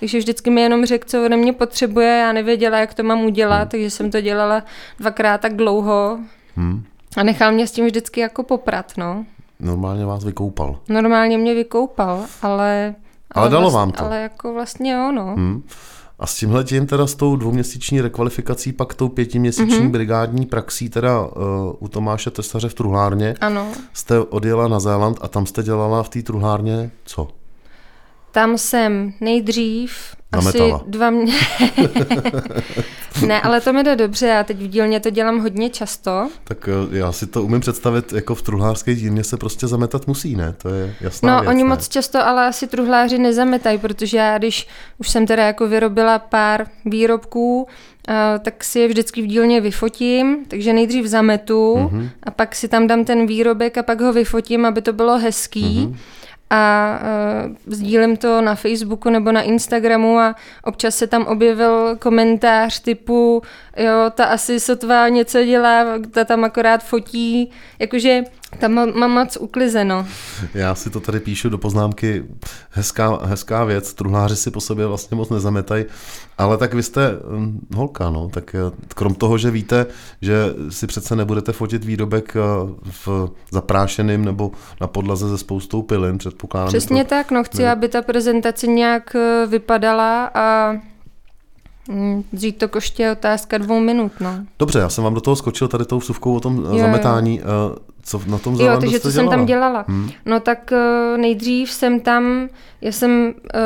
Takže 0.00 0.18
vždycky 0.18 0.50
mi 0.50 0.60
jenom 0.60 0.86
řekl, 0.86 1.08
co 1.08 1.24
ode 1.24 1.36
mě 1.36 1.52
potřebuje, 1.52 2.08
já 2.08 2.32
nevěděla, 2.32 2.78
jak 2.78 2.94
to 2.94 3.02
mám 3.02 3.24
udělat, 3.24 3.60
hmm. 3.60 3.68
takže 3.68 3.90
jsem 3.90 4.10
to 4.10 4.20
dělala 4.20 4.62
dvakrát 4.98 5.40
tak 5.40 5.56
dlouho. 5.56 6.18
Hmm. 6.56 6.84
A 7.16 7.22
nechal 7.22 7.52
mě 7.52 7.66
s 7.66 7.72
tím 7.72 7.86
vždycky 7.86 8.20
jako 8.20 8.42
poprat, 8.42 8.92
no. 8.96 9.24
Normálně 9.60 10.06
vás 10.06 10.24
vykoupal. 10.24 10.78
Normálně 10.88 11.38
mě 11.38 11.54
vykoupal, 11.54 12.24
ale... 12.42 12.94
Ale, 13.32 13.46
ale 13.46 13.50
dalo 13.50 13.62
vlast, 13.62 13.74
vám 13.74 13.92
to. 13.92 14.04
Ale 14.04 14.20
jako 14.20 14.54
vlastně 14.54 14.92
jo, 14.92 15.12
no. 15.12 15.24
Hmm. 15.24 15.62
A 16.20 16.26
s 16.26 16.34
tímhle 16.34 16.64
tím 16.64 16.86
teda 16.86 17.06
s 17.06 17.14
tou 17.14 17.36
dvouměsíční 17.36 18.00
rekvalifikací, 18.00 18.72
pak 18.72 18.94
tou 18.94 19.08
pětiměsíční 19.08 19.78
mm-hmm. 19.78 19.90
brigádní 19.90 20.46
praxí 20.46 20.88
teda 20.88 21.20
uh, 21.20 21.32
u 21.78 21.88
Tomáše 21.88 22.30
Tesaře 22.30 22.68
v 22.68 22.74
truhlárně, 22.74 23.34
ano. 23.40 23.66
jste 23.92 24.20
odjela 24.20 24.68
na 24.68 24.80
Zéland 24.80 25.18
a 25.20 25.28
tam 25.28 25.46
jste 25.46 25.62
dělala 25.62 26.02
v 26.02 26.08
té 26.08 26.22
truhlárně 26.22 26.90
co? 27.04 27.28
Tam 28.30 28.58
jsem 28.58 29.12
nejdřív 29.20 29.92
Zametala. 30.34 30.76
asi 30.76 30.84
dva 30.90 31.10
mě... 31.10 31.32
ne, 33.26 33.40
ale 33.40 33.60
to 33.60 33.72
mi 33.72 33.84
jde 33.84 33.96
dobře, 33.96 34.26
já 34.26 34.44
teď 34.44 34.56
v 34.56 34.66
dílně 34.66 35.00
to 35.00 35.10
dělám 35.10 35.38
hodně 35.38 35.70
často. 35.70 36.28
Tak 36.44 36.68
eh, 36.68 36.96
já 36.96 37.12
si 37.12 37.26
to 37.26 37.42
umím 37.42 37.60
představit, 37.60 38.12
jako 38.12 38.34
v 38.34 38.42
truhlářské 38.42 38.94
dílně 38.94 39.24
se 39.24 39.36
prostě 39.36 39.66
zametat 39.66 40.06
musí, 40.06 40.36
ne? 40.36 40.54
To 40.62 40.68
je 40.68 40.94
jasná 41.00 41.36
No, 41.36 41.40
věc, 41.40 41.50
oni 41.50 41.62
ne? 41.62 41.68
moc 41.68 41.88
často 41.88 42.26
ale 42.26 42.46
asi 42.46 42.66
truhláři 42.66 43.18
nezametají, 43.18 43.78
protože 43.78 44.16
já, 44.16 44.38
když 44.38 44.68
už 44.98 45.10
jsem 45.10 45.26
teda 45.26 45.46
jako 45.46 45.68
vyrobila 45.68 46.18
pár 46.18 46.66
výrobků, 46.84 47.66
Uh, 48.08 48.16
tak 48.42 48.64
si 48.64 48.80
je 48.80 48.88
vždycky 48.88 49.22
v 49.22 49.26
dílně 49.26 49.60
vyfotím, 49.60 50.44
takže 50.48 50.72
nejdřív 50.72 51.06
zametu 51.06 51.76
mm-hmm. 51.76 52.08
a 52.22 52.30
pak 52.30 52.54
si 52.54 52.68
tam 52.68 52.86
dám 52.86 53.04
ten 53.04 53.26
výrobek 53.26 53.78
a 53.78 53.82
pak 53.82 54.00
ho 54.00 54.12
vyfotím, 54.12 54.64
aby 54.66 54.82
to 54.82 54.92
bylo 54.92 55.18
hezký. 55.18 55.86
Mm-hmm 55.86 55.96
a 56.50 56.98
uh, 57.46 57.56
sdílím 57.66 58.16
to 58.16 58.40
na 58.40 58.54
Facebooku 58.54 59.10
nebo 59.10 59.32
na 59.32 59.42
Instagramu 59.42 60.18
a 60.18 60.34
občas 60.64 60.96
se 60.96 61.06
tam 61.06 61.26
objevil 61.26 61.96
komentář 61.96 62.80
typu, 62.80 63.42
jo, 63.76 64.10
ta 64.14 64.24
asi 64.24 64.60
sotva 64.60 65.08
něco 65.08 65.44
dělá, 65.44 65.84
ta 66.10 66.24
tam 66.24 66.44
akorát 66.44 66.84
fotí, 66.84 67.50
jakože 67.78 68.22
tam 68.58 68.98
mám 68.98 69.10
moc 69.10 69.36
uklizeno. 69.40 70.06
Já 70.54 70.74
si 70.74 70.90
to 70.90 71.00
tady 71.00 71.20
píšu 71.20 71.48
do 71.48 71.58
poznámky, 71.58 72.24
hezká, 72.70 73.18
hezká 73.26 73.64
věc, 73.64 73.94
truhláři 73.94 74.36
si 74.36 74.50
po 74.50 74.60
sobě 74.60 74.86
vlastně 74.86 75.16
moc 75.16 75.30
nezametají, 75.30 75.84
ale 76.38 76.58
tak 76.58 76.74
vy 76.74 76.82
jste 76.82 77.10
hm, 77.10 77.66
holka, 77.74 78.10
no, 78.10 78.28
tak 78.28 78.54
eh, 78.54 78.86
krom 78.94 79.14
toho, 79.14 79.38
že 79.38 79.50
víte, 79.50 79.86
že 80.22 80.54
si 80.68 80.86
přece 80.86 81.16
nebudete 81.16 81.52
fotit 81.52 81.84
výrobek 81.84 82.36
eh, 82.36 82.40
v 83.06 83.30
zaprášeným 83.50 84.24
nebo 84.24 84.50
na 84.80 84.86
podlaze 84.86 85.28
ze 85.28 85.38
spoustou 85.38 85.82
pilin, 85.82 86.18
předpokládám. 86.18 86.68
Přesně 86.68 87.04
to... 87.04 87.10
tak, 87.10 87.30
no 87.30 87.44
chci, 87.44 87.62
ne. 87.62 87.72
aby 87.72 87.88
ta 87.88 88.02
prezentace 88.02 88.66
nějak 88.66 89.14
eh, 89.14 89.46
vypadala 89.46 90.30
a 90.34 90.72
hm, 91.90 92.22
Vzít 92.32 92.58
to 92.58 92.68
koště 92.68 93.02
je 93.02 93.12
otázka 93.12 93.58
dvou 93.58 93.80
minut, 93.80 94.12
no. 94.20 94.44
Dobře, 94.58 94.78
já 94.78 94.88
jsem 94.88 95.04
vám 95.04 95.14
do 95.14 95.20
toho 95.20 95.36
skočil 95.36 95.68
tady 95.68 95.84
tou 95.84 95.98
vsuvkou 95.98 96.36
o 96.36 96.40
tom 96.40 96.56
jo, 96.56 96.78
zametání. 96.78 97.38
Jo. 97.38 97.76
Co 98.02 98.20
na 98.26 98.38
tom 98.38 98.54
Jo, 98.60 98.76
takže 98.80 99.00
co 99.00 99.10
dělala? 99.10 99.30
jsem 99.30 99.38
tam 99.38 99.46
dělala? 99.46 99.84
Hmm. 99.88 100.10
No 100.26 100.40
tak 100.40 100.72
uh, 100.72 101.20
nejdřív 101.20 101.70
jsem 101.70 102.00
tam, 102.00 102.48
já 102.80 102.92
jsem 102.92 103.34
uh, 103.36 103.60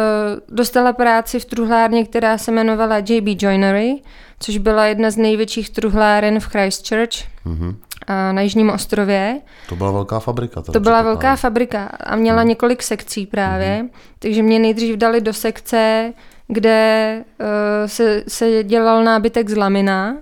dostala 0.49 0.93
práci 0.93 1.41
v 1.41 1.45
truhlárně, 1.45 2.05
která 2.05 2.39
se 2.39 2.51
jmenovala 2.51 2.99
JB 2.99 3.43
Joinery, 3.43 4.03
což 4.41 4.59
byla 4.59 4.87
jedna 4.87 5.11
z 5.11 5.17
největších 5.17 5.71
truhláren 5.71 6.41
v 6.41 6.47
Christchurch. 6.47 7.15
Hmm. 7.45 7.77
Na 8.09 8.41
Jižním 8.41 8.71
ostrově. 8.71 9.41
To 9.69 9.77
byla 9.77 9.91
velká 9.91 10.21
fabrika. 10.21 10.63
To 10.63 10.81
byla 10.81 11.03
velká 11.03 11.37
fabrika 11.37 11.85
a 11.85 12.17
měla 12.17 12.41
hmm. 12.41 12.49
několik 12.49 12.83
sekcí 12.83 13.27
právě, 13.27 13.77
hmm. 13.77 13.91
takže 14.19 14.43
mě 14.43 14.59
nejdřív 14.59 14.97
dali 14.97 15.21
do 15.21 15.33
sekce, 15.33 16.13
kde 16.49 17.19
uh, 17.41 17.47
se, 17.87 18.25
se 18.29 18.65
dělal 18.65 19.05
nábytek 19.05 19.51
z 19.51 19.57
lamina 19.57 20.17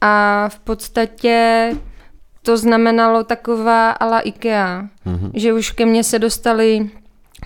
a 0.00 0.44
v 0.48 0.58
podstatě 0.58 1.70
to 2.44 2.56
znamenalo 2.56 3.24
taková 3.24 3.90
ala 3.90 4.20
IKEA, 4.20 4.88
mm-hmm. 5.06 5.30
že 5.34 5.52
už 5.52 5.70
ke 5.70 5.86
mně 5.86 6.04
se 6.04 6.18
dostali 6.18 6.90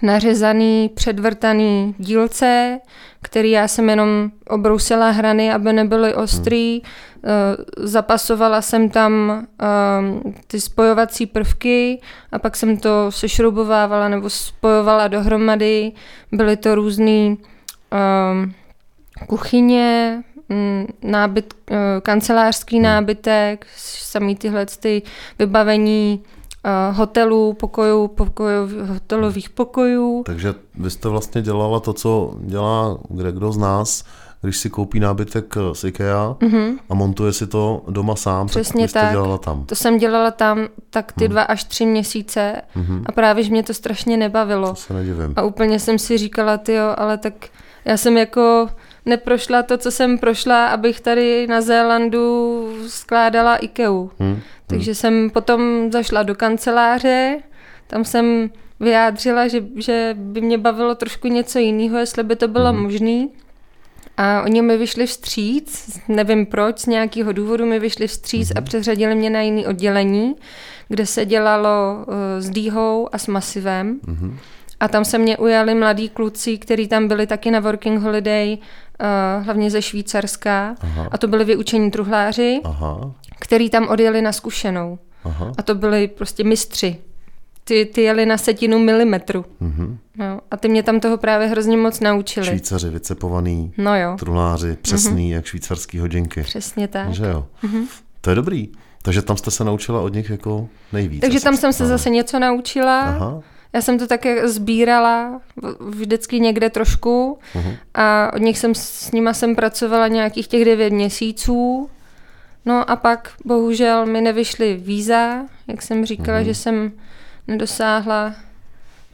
nařezaný, 0.03 0.91
předvrtaný 0.95 1.95
dílce, 1.99 2.81
který 3.23 3.51
já 3.51 3.69
jsem 3.69 3.91
jenom 3.91 4.31
obrousila 4.49 5.11
hrany, 5.11 5.53
aby 5.53 5.73
nebyly 5.73 6.15
ostrý. 6.15 6.75
Mm. 6.75 7.87
Zapasovala 7.87 8.63
jsem 8.63 8.91
tam 8.91 9.13
um, 10.01 10.35
ty 10.47 10.61
spojovací 10.61 11.27
prvky 11.27 12.01
a 12.33 12.39
pak 12.39 12.57
jsem 12.57 12.77
to 12.77 13.13
sešroubovávala 13.13 14.09
nebo 14.09 14.31
spojovala 14.31 15.09
dohromady. 15.09 15.93
Byly 16.33 16.57
to 16.57 16.75
různý 16.75 17.39
um, 17.93 18.55
kuchyně, 19.27 20.23
nábyt, 21.03 21.55
eh, 21.71 21.77
kancelářský 22.03 22.77
hmm. 22.77 22.85
nábytek, 22.85 23.67
samý 23.77 24.37
tyhle 24.37 24.67
ty 24.67 25.03
vybavení 25.39 26.23
uh, 26.65 26.97
hotelů, 26.97 27.53
pokojů, 27.53 28.09
pokojů, 28.09 28.87
hotelových 28.87 29.51
pokojů. 29.51 30.23
Takže 30.27 30.55
vy 30.75 30.91
jste 30.91 31.09
vlastně 31.09 31.43
dělala 31.43 31.81
to, 31.81 31.93
co 31.93 32.35
dělá 32.41 32.99
kde 33.09 33.33
kdo 33.33 33.53
z 33.53 33.59
nás, 33.59 34.05
když 34.43 34.57
si 34.57 34.71
koupí 34.71 35.01
nábytek 35.01 35.55
z 35.73 35.85
IKEA 35.85 36.37
mm-hmm. 36.41 36.79
a 36.89 36.95
montuje 36.95 37.33
si 37.33 37.47
to 37.47 37.85
doma 37.89 38.17
sám, 38.17 38.47
Přesně 38.47 38.89
tak, 38.89 39.03
tak. 39.03 39.13
dělala 39.13 39.39
tam. 39.39 39.65
To 39.67 39.75
jsem 39.75 39.99
dělala 39.99 40.31
tam 40.31 40.69
tak 40.91 41.13
ty 41.13 41.25
mm. 41.25 41.31
dva 41.31 41.43
až 41.43 41.65
tři 41.65 41.87
měsíce 41.87 42.63
mm-hmm. 42.77 43.03
a 43.07 43.13
právě, 43.13 43.45
že 43.45 43.51
mě 43.51 43.63
to 43.63 43.75
strašně 43.75 44.17
nebavilo. 44.17 44.69
To 44.69 44.75
se 44.75 44.95
nedivím. 44.95 45.33
A 45.37 45.43
úplně 45.43 45.81
jsem 45.81 45.99
si 45.99 46.19
říkala, 46.19 46.59
ty 46.59 46.75
jo, 46.75 46.95
ale 46.97 47.19
tak 47.19 47.35
já 47.85 47.97
jsem 47.97 48.19
jako 48.19 48.69
neprošla 49.09 49.63
to, 49.63 49.79
co 49.79 49.91
jsem 49.91 50.19
prošla, 50.19 50.67
abych 50.67 51.01
tady 51.01 51.47
na 51.47 51.61
Zélandu 51.61 52.69
skládala 52.87 53.57
IKEA. 53.57 54.09
Hmm. 54.19 54.41
Takže 54.67 54.95
jsem 54.95 55.31
potom 55.31 55.93
zašla 55.93 56.23
do 56.23 56.35
kanceláře, 56.35 57.39
tam 57.87 58.05
jsem 58.05 58.51
vyjádřila, 58.81 59.49
že, 59.49 59.65
že 59.77 60.15
by 60.19 60.41
mě 60.41 60.59
bavilo 60.59 60.95
trošku 60.95 61.29
něco 61.29 61.59
jiného, 61.59 61.99
jestli 61.99 62.23
by 62.23 62.37
to 62.37 62.49
bylo 62.49 62.73
hmm. 62.73 62.83
možné. 62.83 63.29
A 64.17 64.43
oni 64.43 64.63
mi 64.63 64.77
vyšli 64.77 65.07
vstříc, 65.07 65.99
nevím 66.09 66.47
proč, 66.47 66.79
z 66.79 66.87
nějakého 66.87 67.33
důvodu 67.33 67.67
mi 67.67 67.79
vyšli 67.79 68.07
vstříc 68.07 68.49
hmm. 68.49 68.59
a 68.59 68.61
přeřadili 68.61 69.15
mě 69.15 69.31
na 69.31 69.41
jiný 69.41 69.67
oddělení, 69.67 70.35
kde 70.89 71.07
se 71.07 71.25
dělalo 71.25 71.97
uh, 71.99 72.15
s 72.39 72.51
dýhou 72.51 73.09
a 73.13 73.19
s 73.19 73.27
masivem. 73.27 74.01
Hmm. 74.07 74.39
A 74.81 74.89
tam 74.89 75.05
se 75.05 75.19
mě 75.19 75.37
ujali 75.37 75.75
mladí 75.75 76.09
kluci, 76.09 76.59
kteří 76.59 76.89
tam 76.89 77.09
byli 77.09 77.27
taky 77.27 77.51
na 77.51 77.61
working 77.61 78.03
holiday, 78.03 78.59
uh, 78.59 79.45
hlavně 79.45 79.71
ze 79.71 79.83
Švýcarska. 79.83 80.75
Aha. 80.81 81.09
A 81.11 81.19
to 81.19 81.29
byli 81.29 81.45
vyučení 81.45 81.91
truhláři, 81.91 82.61
Aha. 82.65 83.15
který 83.41 83.71
tam 83.71 83.89
odjeli 83.89 84.23
na 84.23 84.33
zkušenou. 84.33 84.99
Aha. 85.25 85.53
A 85.59 85.63
to 85.63 85.75
byli 85.75 86.09
prostě 86.09 86.45
mistři. 86.45 86.97
Ty, 87.65 87.85
ty 87.95 88.03
jeli 88.03 88.27
na 88.27 88.39
setinu 88.39 88.79
milimetru. 88.79 89.45
Mm-hmm. 89.63 89.97
No, 90.17 90.41
a 90.51 90.57
ty 90.57 90.69
mě 90.69 90.83
tam 90.83 91.01
toho 91.01 91.17
právě 91.19 91.47
hrozně 91.47 91.77
moc 91.77 92.01
naučili. 92.01 92.47
Švýcaři, 92.47 92.91
vycepovaný, 92.91 93.73
no 93.79 93.97
jo. 93.97 94.17
truhláři, 94.19 94.77
přesný, 94.83 95.31
mm-hmm. 95.31 95.35
jak 95.35 95.45
švýcarský 95.45 95.99
hodinky. 95.99 96.43
Přesně 96.43 96.89
tak. 96.89 97.13
Že 97.13 97.25
jo? 97.27 97.47
Mm-hmm. 97.65 97.87
To 98.21 98.31
je 98.31 98.37
dobrý. 98.37 98.69
Takže 99.03 99.23
tam 99.23 99.37
jste 99.37 99.51
se 99.51 99.65
naučila 99.65 100.01
od 100.01 100.15
nich 100.15 100.31
jako 100.31 100.69
nejvíc. 100.93 101.21
Takže 101.21 101.41
tam 101.41 101.57
jsem 101.57 101.73
se 101.73 101.87
zase 101.87 102.11
něco 102.11 102.39
naučila. 102.39 103.01
Aha. 103.01 103.41
Já 103.73 103.83
jsem 103.83 103.99
to 103.99 104.07
také 104.07 104.49
sbírala 104.49 105.41
vždycky 105.81 106.41
někde 106.41 106.71
trošku 106.71 107.39
uh-huh. 107.55 107.77
a 107.95 108.33
od 108.35 108.39
nich 108.39 108.59
jsem 108.59 108.75
s 108.75 109.13
nima 109.13 109.35
jsem 109.35 109.57
pracovala 109.57 110.09
nějakých 110.09 110.49
těch 110.49 110.65
devět 110.65 110.93
měsíců. 110.93 111.91
No 112.65 112.91
a 112.91 112.97
pak 112.97 113.33
bohužel 113.45 114.07
mi 114.07 114.21
nevyšly 114.21 114.75
víza, 114.75 115.47
jak 115.67 115.83
jsem 115.83 116.07
říkala, 116.07 116.39
uh-huh. 116.39 116.45
že 116.45 116.55
jsem 116.55 116.93
nedosáhla 117.49 118.35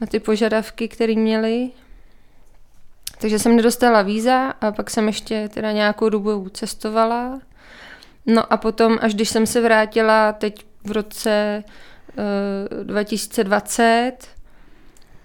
na 0.01 0.07
ty 0.07 0.19
požadavky, 0.19 0.87
které 0.87 1.15
měly. 1.15 1.69
Takže 3.19 3.39
jsem 3.39 3.55
nedostala 3.55 4.01
víza 4.01 4.53
a 4.61 4.71
pak 4.71 4.89
jsem 4.89 5.07
ještě 5.07 5.49
teda 5.49 5.71
nějakou 5.71 6.09
dobu 6.09 6.49
cestovala. 6.49 7.39
No 8.25 8.53
a 8.53 8.57
potom, 8.57 8.97
až 9.01 9.13
když 9.13 9.29
jsem 9.29 9.45
se 9.45 9.61
vrátila 9.61 10.33
teď 10.33 10.65
v 10.83 10.91
roce 10.91 11.63
uh, 12.79 12.83
2020, 12.83 14.34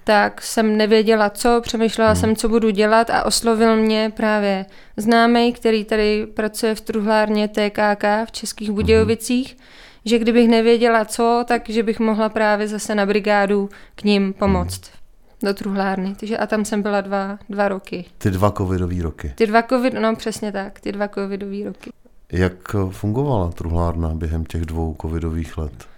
tak 0.05 0.43
jsem 0.43 0.77
nevěděla 0.77 1.31
co, 1.31 1.61
přemýšlela 1.61 2.11
hmm. 2.11 2.21
jsem, 2.21 2.37
co 2.37 2.49
budu 2.49 2.71
dělat 2.71 3.11
a 3.11 3.25
oslovil 3.25 3.77
mě 3.77 4.13
právě 4.17 4.67
známý, 4.97 5.53
který 5.53 5.85
tady 5.85 6.27
pracuje 6.27 6.75
v 6.75 6.81
truhlárně 6.81 7.49
TKK 7.49 8.05
v 8.25 8.33
Českých 8.33 8.69
hmm. 8.69 8.75
Budějovicích, 8.75 9.49
hmm. 9.49 9.67
že 10.05 10.19
kdybych 10.19 10.49
nevěděla 10.49 11.05
co, 11.05 11.45
tak 11.49 11.69
že 11.69 11.83
bych 11.83 12.01
mohla 12.01 12.29
právě 12.29 12.69
zase 12.69 12.95
na 12.95 13.07
brigádu 13.07 13.69
k 13.95 14.05
ním 14.05 14.33
pomoct. 14.33 14.81
Hmm 14.85 15.01
do 15.43 15.55
truhlárny. 15.55 16.15
Takže 16.21 16.39
a 16.39 16.47
tam 16.47 16.65
jsem 16.65 16.83
byla 16.83 17.01
dva, 17.01 17.39
dva 17.49 17.69
roky. 17.69 18.05
Ty 18.19 18.31
dva 18.31 18.51
covidové 18.51 19.03
roky. 19.03 19.33
Ty 19.35 19.47
dva 19.47 19.63
covid, 19.63 19.95
no 19.95 20.17
přesně 20.17 20.53
tak, 20.53 20.81
ty 20.81 20.93
dva 20.93 21.09
covidové 21.09 21.65
roky. 21.65 21.91
Jak 22.33 22.77
fungovala 22.91 23.51
truhlárna 23.51 24.15
během 24.15 24.45
těch 24.45 24.63
dvou 24.63 24.97
covidových 25.03 25.59
let? 25.59 25.89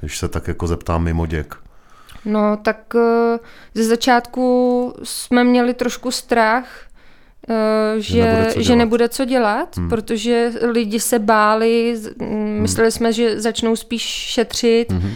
Když 0.00 0.18
se 0.18 0.28
tak 0.28 0.48
jako 0.48 0.66
zeptám 0.66 1.02
mimo 1.02 1.26
děk. 1.26 1.54
No, 2.24 2.56
tak 2.56 2.94
eh, 2.96 3.38
ze 3.74 3.84
začátku 3.84 4.94
jsme 5.02 5.44
měli 5.44 5.74
trošku 5.74 6.10
strach, 6.10 6.90
že, 7.98 7.98
že, 7.98 8.24
nebude 8.24 8.52
co, 8.52 8.62
že 8.62 8.76
nebude 8.76 9.08
co 9.08 9.24
dělat, 9.24 9.76
hmm. 9.76 9.88
protože 9.88 10.52
lidi 10.62 11.00
se 11.00 11.18
báli, 11.18 12.00
hmm. 12.20 12.60
mysleli 12.60 12.90
jsme, 12.90 13.12
že 13.12 13.40
začnou 13.40 13.76
spíš 13.76 14.02
šetřit, 14.02 14.92
hmm. 14.92 15.12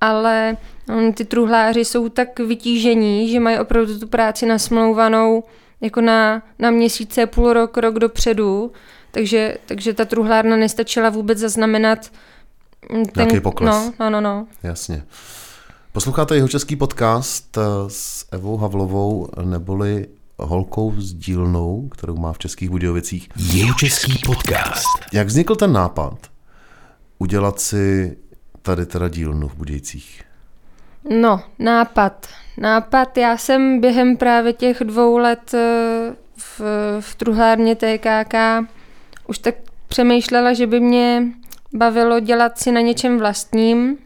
ale 0.00 0.56
on, 0.88 1.12
ty 1.12 1.24
truhláři 1.24 1.84
jsou 1.84 2.08
tak 2.08 2.38
vytížení, 2.38 3.28
že 3.28 3.40
mají 3.40 3.58
opravdu 3.58 3.98
tu 3.98 4.06
práci 4.06 4.46
nasmlouvanou 4.46 5.44
jako 5.80 6.00
na, 6.00 6.42
na 6.58 6.70
měsíce, 6.70 7.26
půl 7.26 7.52
rok, 7.52 7.76
rok 7.76 7.98
dopředu, 7.98 8.72
takže, 9.10 9.56
takže 9.66 9.94
ta 9.94 10.04
truhlárna 10.04 10.56
nestačila 10.56 11.10
vůbec 11.10 11.38
zaznamenat 11.38 12.10
ten, 12.88 13.02
Nějaký 13.16 13.40
pokles. 13.40 13.74
No, 13.74 13.92
no, 14.00 14.10
no, 14.10 14.20
no. 14.20 14.46
Jasně. 14.62 15.02
Posloucháte 15.92 16.34
jeho 16.34 16.48
český 16.48 16.76
podcast 16.76 17.58
eh, 17.58 17.60
s 17.88 18.26
Evou 18.32 18.56
Havlovou, 18.56 19.28
neboli 19.44 20.08
holkou 20.38 20.92
s 20.96 21.14
dílnou, 21.14 21.88
kterou 21.88 22.16
má 22.16 22.32
v 22.32 22.38
Českých 22.38 22.70
Budějovicích. 22.70 23.28
Jeho 23.36 23.74
český 23.74 24.18
podcast. 24.26 24.86
Jak 25.12 25.26
vznikl 25.26 25.54
ten 25.54 25.72
nápad 25.72 26.18
udělat 27.18 27.60
si 27.60 28.16
tady 28.62 28.86
teda 28.86 29.08
dílnu 29.08 29.48
v 29.48 29.54
Budějcích? 29.54 30.22
No, 31.20 31.42
nápad. 31.58 32.26
Nápad, 32.58 33.18
já 33.18 33.36
jsem 33.36 33.80
během 33.80 34.16
právě 34.16 34.52
těch 34.52 34.78
dvou 34.84 35.16
let 35.16 35.54
eh, 35.54 36.14
v, 36.36 36.60
v 37.00 37.14
truhlárně 37.14 37.76
TKK 37.76 38.34
už 39.26 39.38
tak 39.38 39.54
přemýšlela, 39.88 40.52
že 40.52 40.66
by 40.66 40.80
mě 40.80 41.22
bavilo 41.72 42.20
dělat 42.20 42.58
si 42.58 42.72
na 42.72 42.80
něčem 42.80 43.18
vlastním. 43.18 43.98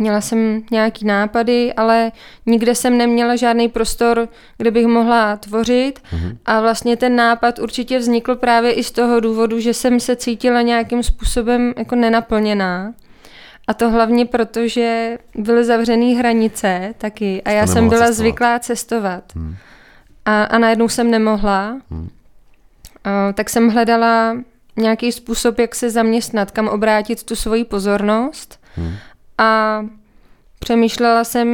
Měla 0.00 0.20
jsem 0.20 0.62
nějaký 0.70 1.06
nápady, 1.06 1.72
ale 1.74 2.12
nikde 2.46 2.74
jsem 2.74 2.98
neměla 2.98 3.36
žádný 3.36 3.68
prostor, 3.68 4.28
kde 4.58 4.70
bych 4.70 4.86
mohla 4.86 5.36
tvořit. 5.36 5.98
Mm-hmm. 5.98 6.36
A 6.46 6.60
vlastně 6.60 6.96
ten 6.96 7.16
nápad 7.16 7.58
určitě 7.58 7.98
vznikl 7.98 8.36
právě 8.36 8.72
i 8.72 8.84
z 8.84 8.90
toho 8.90 9.20
důvodu, 9.20 9.60
že 9.60 9.74
jsem 9.74 10.00
se 10.00 10.16
cítila 10.16 10.62
nějakým 10.62 11.02
způsobem 11.02 11.74
jako 11.76 11.94
nenaplněná. 11.94 12.92
A 13.66 13.74
to 13.74 13.90
hlavně 13.90 14.26
proto, 14.26 14.68
že 14.68 15.18
byly 15.34 15.64
zavřené 15.64 16.14
hranice 16.14 16.94
taky 16.98 17.42
a 17.42 17.50
já 17.50 17.66
jsem 17.66 17.88
byla 17.88 18.00
cestovat. 18.00 18.14
zvyklá 18.14 18.58
cestovat. 18.58 19.24
Hmm. 19.34 19.56
A, 20.24 20.44
a 20.44 20.58
najednou 20.58 20.88
jsem 20.88 21.10
nemohla. 21.10 21.76
Hmm. 21.90 22.08
A, 23.04 23.32
tak 23.32 23.50
jsem 23.50 23.68
hledala 23.68 24.36
nějaký 24.76 25.12
způsob, 25.12 25.58
jak 25.58 25.74
se 25.74 25.90
zaměstnat, 25.90 26.50
kam 26.50 26.68
obrátit 26.68 27.22
tu 27.22 27.36
svoji 27.36 27.64
pozornost. 27.64 28.60
Hmm. 28.76 28.94
A 29.40 29.80
přemýšlela 30.58 31.24
jsem, 31.24 31.48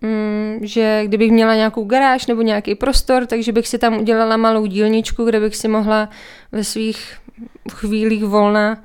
mm, 0.00 0.58
že 0.62 1.02
kdybych 1.04 1.30
měla 1.32 1.54
nějakou 1.54 1.84
garáž 1.84 2.26
nebo 2.26 2.42
nějaký 2.42 2.74
prostor, 2.74 3.26
takže 3.26 3.52
bych 3.52 3.68
si 3.68 3.78
tam 3.78 3.98
udělala 3.98 4.36
malou 4.36 4.66
dílničku, 4.66 5.24
kde 5.24 5.40
bych 5.40 5.56
si 5.56 5.68
mohla 5.68 6.08
ve 6.52 6.64
svých 6.64 7.16
chvílích 7.72 8.24
volna 8.24 8.82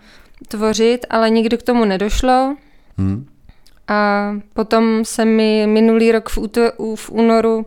tvořit, 0.47 1.05
ale 1.09 1.29
nikdy 1.29 1.57
k 1.57 1.63
tomu 1.63 1.85
nedošlo. 1.85 2.55
Hmm. 2.97 3.25
A 3.87 4.31
potom 4.53 5.05
se 5.05 5.25
mi 5.25 5.67
minulý 5.67 6.11
rok 6.11 6.29
v, 6.29 6.37
úto, 6.37 6.61
v 6.95 7.09
únoru 7.09 7.57
uh, 7.57 7.63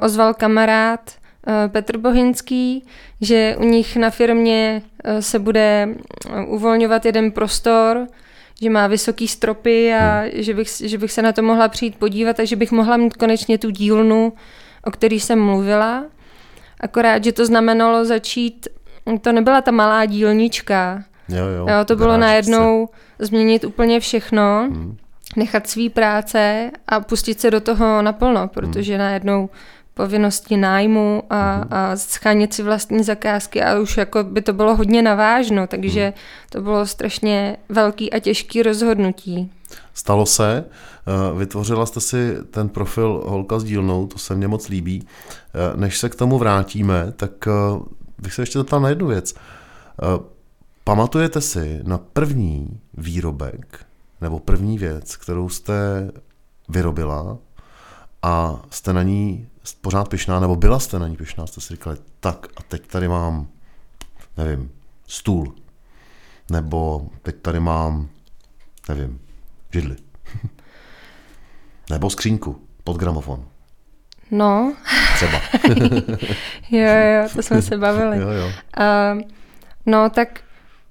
ozval 0.00 0.34
kamarád 0.34 1.00
uh, 1.10 1.72
Petr 1.72 1.98
Bohinský, 1.98 2.84
že 3.20 3.56
u 3.58 3.64
nich 3.64 3.96
na 3.96 4.10
firmě 4.10 4.82
uh, 5.04 5.18
se 5.20 5.38
bude 5.38 5.88
uvolňovat 6.46 7.06
jeden 7.06 7.30
prostor, 7.30 8.06
že 8.62 8.70
má 8.70 8.86
vysoký 8.86 9.28
stropy 9.28 9.94
a 9.94 10.20
hmm. 10.20 10.30
že, 10.34 10.54
bych, 10.54 10.68
že 10.84 10.98
bych 10.98 11.12
se 11.12 11.22
na 11.22 11.32
to 11.32 11.42
mohla 11.42 11.68
přijít 11.68 11.96
podívat 11.96 12.40
a 12.40 12.44
že 12.44 12.56
bych 12.56 12.72
mohla 12.72 12.96
mít 12.96 13.16
konečně 13.16 13.58
tu 13.58 13.70
dílnu, 13.70 14.32
o 14.84 14.90
který 14.90 15.20
jsem 15.20 15.40
mluvila. 15.40 16.04
Akorát, 16.80 17.24
že 17.24 17.32
to 17.32 17.46
znamenalo 17.46 18.04
začít, 18.04 18.68
to 19.20 19.32
nebyla 19.32 19.60
ta 19.60 19.70
malá 19.70 20.04
dílnička, 20.04 21.04
Jo, 21.28 21.46
jo, 21.46 21.66
jo 21.68 21.84
to 21.84 21.96
bylo 21.96 22.16
najednou 22.16 22.88
změnit 23.18 23.64
úplně 23.64 24.00
všechno, 24.00 24.68
hmm. 24.70 24.96
nechat 25.36 25.66
svý 25.66 25.90
práce 25.90 26.70
a 26.88 27.00
pustit 27.00 27.40
se 27.40 27.50
do 27.50 27.60
toho 27.60 28.02
naplno, 28.02 28.48
protože 28.48 28.92
hmm. 28.92 29.00
najednou 29.00 29.50
povinnosti 29.94 30.56
nájmu 30.56 31.22
a, 31.30 31.64
a 31.70 31.96
schánět 31.96 32.54
si 32.54 32.62
vlastní 32.62 33.04
zakázky 33.04 33.62
a 33.62 33.78
už 33.78 33.96
jako 33.96 34.24
by 34.24 34.42
to 34.42 34.52
bylo 34.52 34.76
hodně 34.76 35.02
navážno, 35.02 35.66
takže 35.66 36.02
hmm. 36.02 36.12
to 36.50 36.60
bylo 36.60 36.86
strašně 36.86 37.56
velký 37.68 38.12
a 38.12 38.18
těžký 38.18 38.62
rozhodnutí. 38.62 39.50
Stalo 39.94 40.26
se, 40.26 40.64
eh, 40.64 41.38
vytvořila 41.38 41.86
jste 41.86 42.00
si 42.00 42.36
ten 42.50 42.68
profil 42.68 43.22
Holka 43.26 43.58
s 43.58 43.64
dílnou, 43.64 44.06
to 44.06 44.18
se 44.18 44.34
mně 44.34 44.48
moc 44.48 44.68
líbí. 44.68 45.06
Eh, 45.54 45.76
než 45.76 45.98
se 45.98 46.08
k 46.08 46.14
tomu 46.14 46.38
vrátíme, 46.38 47.12
tak 47.16 47.46
eh, 47.46 47.50
bych 48.18 48.34
se 48.34 48.42
ještě 48.42 48.58
zeptal 48.58 48.80
na 48.80 48.88
jednu 48.88 49.06
věc. 49.06 49.34
Pamatujete 50.84 51.40
si 51.40 51.80
na 51.82 51.98
první 51.98 52.80
výrobek 52.94 53.86
nebo 54.20 54.38
první 54.38 54.78
věc, 54.78 55.16
kterou 55.16 55.48
jste 55.48 56.10
vyrobila 56.68 57.38
a 58.22 58.62
jste 58.70 58.92
na 58.92 59.02
ní 59.02 59.46
pořád 59.80 60.08
pyšná, 60.08 60.40
nebo 60.40 60.56
byla 60.56 60.78
jste 60.78 60.98
na 60.98 61.08
ní 61.08 61.16
pyšná, 61.16 61.46
jste 61.46 61.60
si 61.60 61.74
říkali, 61.74 61.96
tak 62.20 62.46
a 62.56 62.62
teď 62.62 62.86
tady 62.86 63.08
mám, 63.08 63.48
nevím, 64.36 64.70
stůl, 65.06 65.54
nebo 66.50 67.06
teď 67.22 67.36
tady 67.42 67.60
mám, 67.60 68.08
nevím, 68.88 69.20
židli, 69.72 69.96
nebo 71.90 72.10
skřínku 72.10 72.60
pod 72.84 72.96
gramofon. 72.96 73.44
No. 74.30 74.74
Třeba. 75.14 75.40
jo, 76.70 76.92
jo, 76.92 77.28
to 77.34 77.42
jsme 77.42 77.62
se 77.62 77.76
bavili. 77.78 78.18
jo, 78.18 78.28
jo. 78.28 78.46
Uh, 78.46 79.22
no, 79.86 80.10
tak 80.10 80.40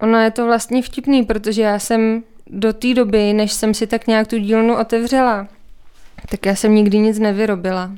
Ono 0.01 0.19
je 0.19 0.31
to 0.31 0.45
vlastně 0.45 0.81
vtipný, 0.81 1.23
protože 1.23 1.61
já 1.61 1.79
jsem 1.79 2.23
do 2.47 2.73
té 2.73 2.93
doby, 2.93 3.33
než 3.33 3.53
jsem 3.53 3.73
si 3.73 3.87
tak 3.87 4.07
nějak 4.07 4.27
tu 4.27 4.37
dílnu 4.37 4.77
otevřela, 4.77 5.47
tak 6.29 6.45
já 6.45 6.55
jsem 6.55 6.75
nikdy 6.75 6.97
nic 6.97 7.19
nevyrobila. 7.19 7.91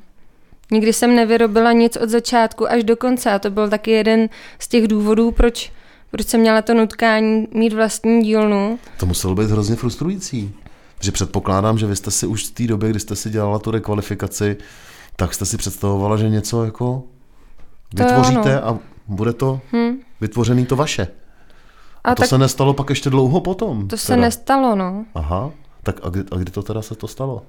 Nikdy 0.74 0.94
jsem 0.94 1.16
nevyrobila 1.16 1.72
nic 1.72 1.98
od 1.98 2.10
začátku 2.10 2.72
až 2.72 2.84
do 2.84 2.98
konce 2.98 3.32
a 3.32 3.40
to 3.40 3.50
byl 3.50 3.70
taky 3.70 3.92
jeden 3.92 4.30
z 4.60 4.68
těch 4.68 4.88
důvodů, 4.88 5.32
proč, 5.32 5.72
proč 6.12 6.28
jsem 6.28 6.40
měla 6.40 6.62
to 6.62 6.74
nutkání 6.74 7.48
mít 7.52 7.74
vlastní 7.74 8.22
dílnu. 8.22 8.80
To 8.98 9.06
muselo 9.06 9.36
být 9.36 9.50
hrozně 9.50 9.76
frustrující. 9.76 10.54
Že 11.02 11.12
předpokládám, 11.12 11.78
že 11.78 11.88
vy 11.88 11.96
jste 11.96 12.12
si 12.12 12.28
už 12.28 12.46
z 12.46 12.52
té 12.52 12.68
doby, 12.68 12.90
kdy 12.90 13.00
jste 13.00 13.16
si 13.16 13.30
dělala 13.30 13.60
tu 13.60 13.72
rekvalifikaci, 13.72 14.58
tak 15.16 15.34
jste 15.34 15.46
si 15.46 15.58
představovala, 15.58 16.18
že 16.18 16.30
něco 16.30 16.66
jako 16.66 17.04
vytvoříte 17.96 18.60
to 18.60 18.68
a 18.68 18.80
bude 19.08 19.34
to 19.34 19.62
hmm. 19.72 19.98
vytvořený 20.22 20.66
to 20.66 20.76
vaše. 20.76 21.08
A, 22.04 22.12
a 22.12 22.16
to 22.16 22.22
tak, 22.22 22.30
se 22.30 22.38
nestalo 22.38 22.74
pak 22.74 22.90
ještě 22.90 23.10
dlouho 23.10 23.42
potom? 23.42 23.82
To 23.82 23.88
teda. 23.88 23.98
se 23.98 24.18
nestalo, 24.18 24.76
no. 24.76 25.06
Aha, 25.16 25.52
tak 25.84 26.00
a 26.04 26.10
kdy, 26.10 26.24
a 26.32 26.36
kdy 26.36 26.52
to 26.52 26.64
teda 26.64 26.82
se 26.82 26.96
to 26.96 27.08
stalo? 27.08 27.42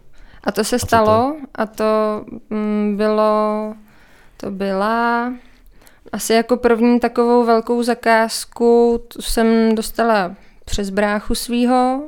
A 0.45 0.53
to 0.53 0.65
se 0.65 0.77
a 0.77 0.79
stalo 0.79 1.07
to? 1.07 1.47
a 1.55 1.67
to 1.67 2.25
mm, 2.51 2.95
bylo, 2.97 3.75
to 4.37 4.51
byla 4.51 5.33
asi 6.13 6.33
jako 6.33 6.57
první 6.57 7.01
takovou 7.01 7.45
velkou 7.45 7.83
zakázku, 7.83 9.01
tu 9.09 9.23
jsem 9.23 9.75
dostala 9.75 10.35
přes 10.65 10.91
bráchu 10.91 11.35
svýho 11.35 12.03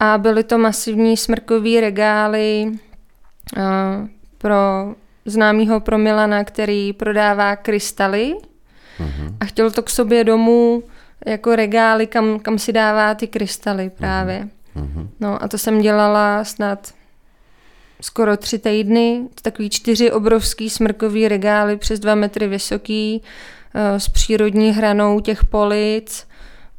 a 0.00 0.18
byly 0.18 0.44
to 0.44 0.58
masivní 0.58 1.16
smrkový 1.16 1.80
regály 1.80 2.66
uh, 3.56 3.62
pro 4.38 4.56
známýho 5.24 5.80
pro 5.80 5.98
Milana, 5.98 6.44
který 6.44 6.92
prodává 6.92 7.56
krystaly 7.56 8.34
mm-hmm. 8.98 9.36
a 9.40 9.44
chtěl 9.44 9.70
to 9.70 9.82
k 9.82 9.90
sobě 9.90 10.24
domů 10.24 10.82
jako 11.26 11.56
regály, 11.56 12.06
kam, 12.06 12.38
kam 12.38 12.58
si 12.58 12.72
dává 12.72 13.14
ty 13.14 13.26
krystaly 13.26 13.90
právě. 13.90 14.48
Mm-hmm. 14.76 15.08
No 15.20 15.42
a 15.42 15.48
to 15.48 15.58
jsem 15.58 15.80
dělala 15.80 16.44
snad 16.44 16.92
skoro 18.04 18.36
tři 18.36 18.58
týdny, 18.58 19.20
takový 19.42 19.70
čtyři 19.70 20.12
obrovský 20.12 20.70
smrkový 20.70 21.28
regály 21.28 21.76
přes 21.76 22.00
dva 22.00 22.14
metry 22.14 22.48
vysoký, 22.48 23.22
uh, 23.74 23.98
s 23.98 24.08
přírodní 24.08 24.70
hranou 24.70 25.20
těch 25.20 25.44
polic. 25.44 26.26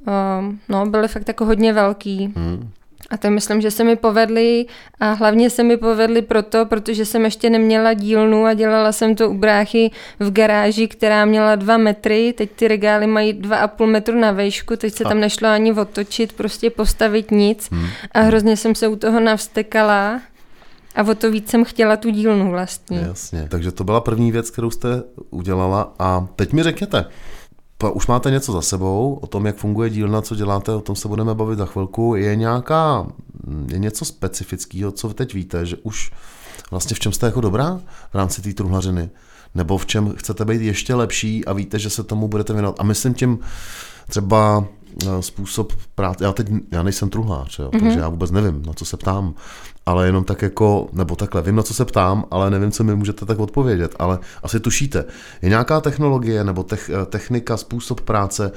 Uh, 0.07 0.53
no, 0.69 0.85
byly 0.85 1.07
fakt 1.07 1.27
jako 1.27 1.45
hodně 1.45 1.73
velký. 1.73 2.27
Mm. 2.27 2.69
A 3.09 3.17
to 3.17 3.29
myslím, 3.29 3.61
že 3.61 3.71
se 3.71 3.83
mi 3.83 3.95
povedly 3.95 4.65
a 4.99 5.13
hlavně 5.13 5.49
se 5.49 5.63
mi 5.63 5.77
povedly 5.77 6.21
proto, 6.21 6.65
protože 6.65 7.05
jsem 7.05 7.25
ještě 7.25 7.49
neměla 7.49 7.93
dílnu 7.93 8.45
a 8.45 8.53
dělala 8.53 8.91
jsem 8.91 9.15
to 9.15 9.29
u 9.29 9.33
bráchy 9.33 9.91
v 10.19 10.31
garáži, 10.31 10.88
která 10.88 11.25
měla 11.25 11.55
dva 11.55 11.77
metry, 11.77 12.33
teď 12.38 12.51
ty 12.51 12.67
regály 12.67 13.07
mají 13.07 13.33
dva 13.33 13.57
a 13.57 13.67
půl 13.67 13.88
metru 13.88 14.19
na 14.19 14.31
vejšku, 14.31 14.75
teď 14.75 14.93
se 14.93 15.03
tam 15.03 15.19
nešlo 15.19 15.49
ani 15.49 15.73
otočit, 15.73 16.33
prostě 16.33 16.69
postavit 16.69 17.31
nic 17.31 17.69
hmm. 17.71 17.88
a 18.11 18.21
hrozně 18.21 18.57
jsem 18.57 18.75
se 18.75 18.88
u 18.88 18.95
toho 18.95 19.19
navstekala 19.19 20.21
a 20.95 21.03
o 21.03 21.15
to 21.15 21.31
víc 21.31 21.49
jsem 21.49 21.65
chtěla 21.65 21.97
tu 21.97 22.10
dílnu 22.10 22.51
vlastně. 22.51 22.97
Jasně, 22.97 23.47
takže 23.49 23.71
to 23.71 23.84
byla 23.84 24.01
první 24.01 24.31
věc, 24.31 24.51
kterou 24.51 24.71
jste 24.71 25.03
udělala 25.29 25.93
a 25.99 26.27
teď 26.36 26.53
mi 26.53 26.63
řekněte, 26.63 27.05
už 27.93 28.08
máte 28.08 28.31
něco 28.31 28.51
za 28.51 28.62
sebou, 28.62 29.19
o 29.21 29.27
tom, 29.27 29.45
jak 29.45 29.55
funguje 29.55 29.89
dílna, 29.89 30.21
co 30.21 30.36
děláte, 30.36 30.71
o 30.71 30.81
tom 30.81 30.95
se 30.95 31.08
budeme 31.08 31.36
bavit 31.36 31.58
za 31.58 31.65
chvilku. 31.65 32.15
Je 32.15 32.36
nějaká, 32.36 33.08
je 33.67 33.79
něco 33.79 34.05
specifického, 34.05 34.91
co 34.91 35.13
teď 35.13 35.34
víte, 35.34 35.65
že 35.65 35.77
už 35.84 36.12
vlastně 36.71 36.95
v 36.95 36.99
čem 36.99 37.12
jste 37.12 37.25
jako 37.25 37.41
dobrá 37.41 37.79
v 38.12 38.15
rámci 38.15 38.41
té 38.41 38.53
truhlařiny? 38.53 39.10
nebo 39.55 39.77
v 39.77 39.86
čem 39.86 40.13
chcete 40.17 40.45
být 40.45 40.62
ještě 40.62 40.95
lepší 40.95 41.45
a 41.45 41.53
víte, 41.53 41.79
že 41.79 41.89
se 41.89 42.03
tomu 42.03 42.27
budete 42.27 42.53
věnovat. 42.53 42.79
A 42.79 42.84
myslím 42.84 43.13
tím 43.13 43.39
třeba 44.10 44.65
eh, 45.03 45.21
způsob 45.21 45.73
práce. 45.95 46.23
Já 46.23 46.31
teď, 46.31 46.47
já 46.71 46.84
nejsem 46.84 47.10
truhlář, 47.10 47.60
jo, 47.60 47.69
mm-hmm. 47.69 47.79
takže 47.79 47.99
já 47.99 48.10
vůbec 48.10 48.31
nevím, 48.31 48.63
na 48.65 48.73
co 48.73 48.86
se 48.86 48.97
ptám, 48.97 49.34
ale 49.85 50.05
jenom 50.05 50.23
tak 50.23 50.41
jako, 50.41 50.89
nebo 50.93 51.15
takhle, 51.15 51.41
vím, 51.41 51.55
na 51.55 51.63
co 51.63 51.73
se 51.73 51.85
ptám, 51.85 52.25
ale 52.31 52.49
nevím, 52.49 52.71
co 52.71 52.83
mi 52.83 52.95
můžete 52.95 53.25
tak 53.25 53.39
odpovědět, 53.39 53.95
ale 53.99 54.19
asi 54.43 54.59
tušíte. 54.59 55.05
Je 55.41 55.49
nějaká 55.49 55.81
technologie 55.81 56.43
nebo 56.43 56.63
tech, 56.63 56.89
eh, 56.89 57.05
technika, 57.05 57.57
způsob 57.57 58.01
práce, 58.01 58.51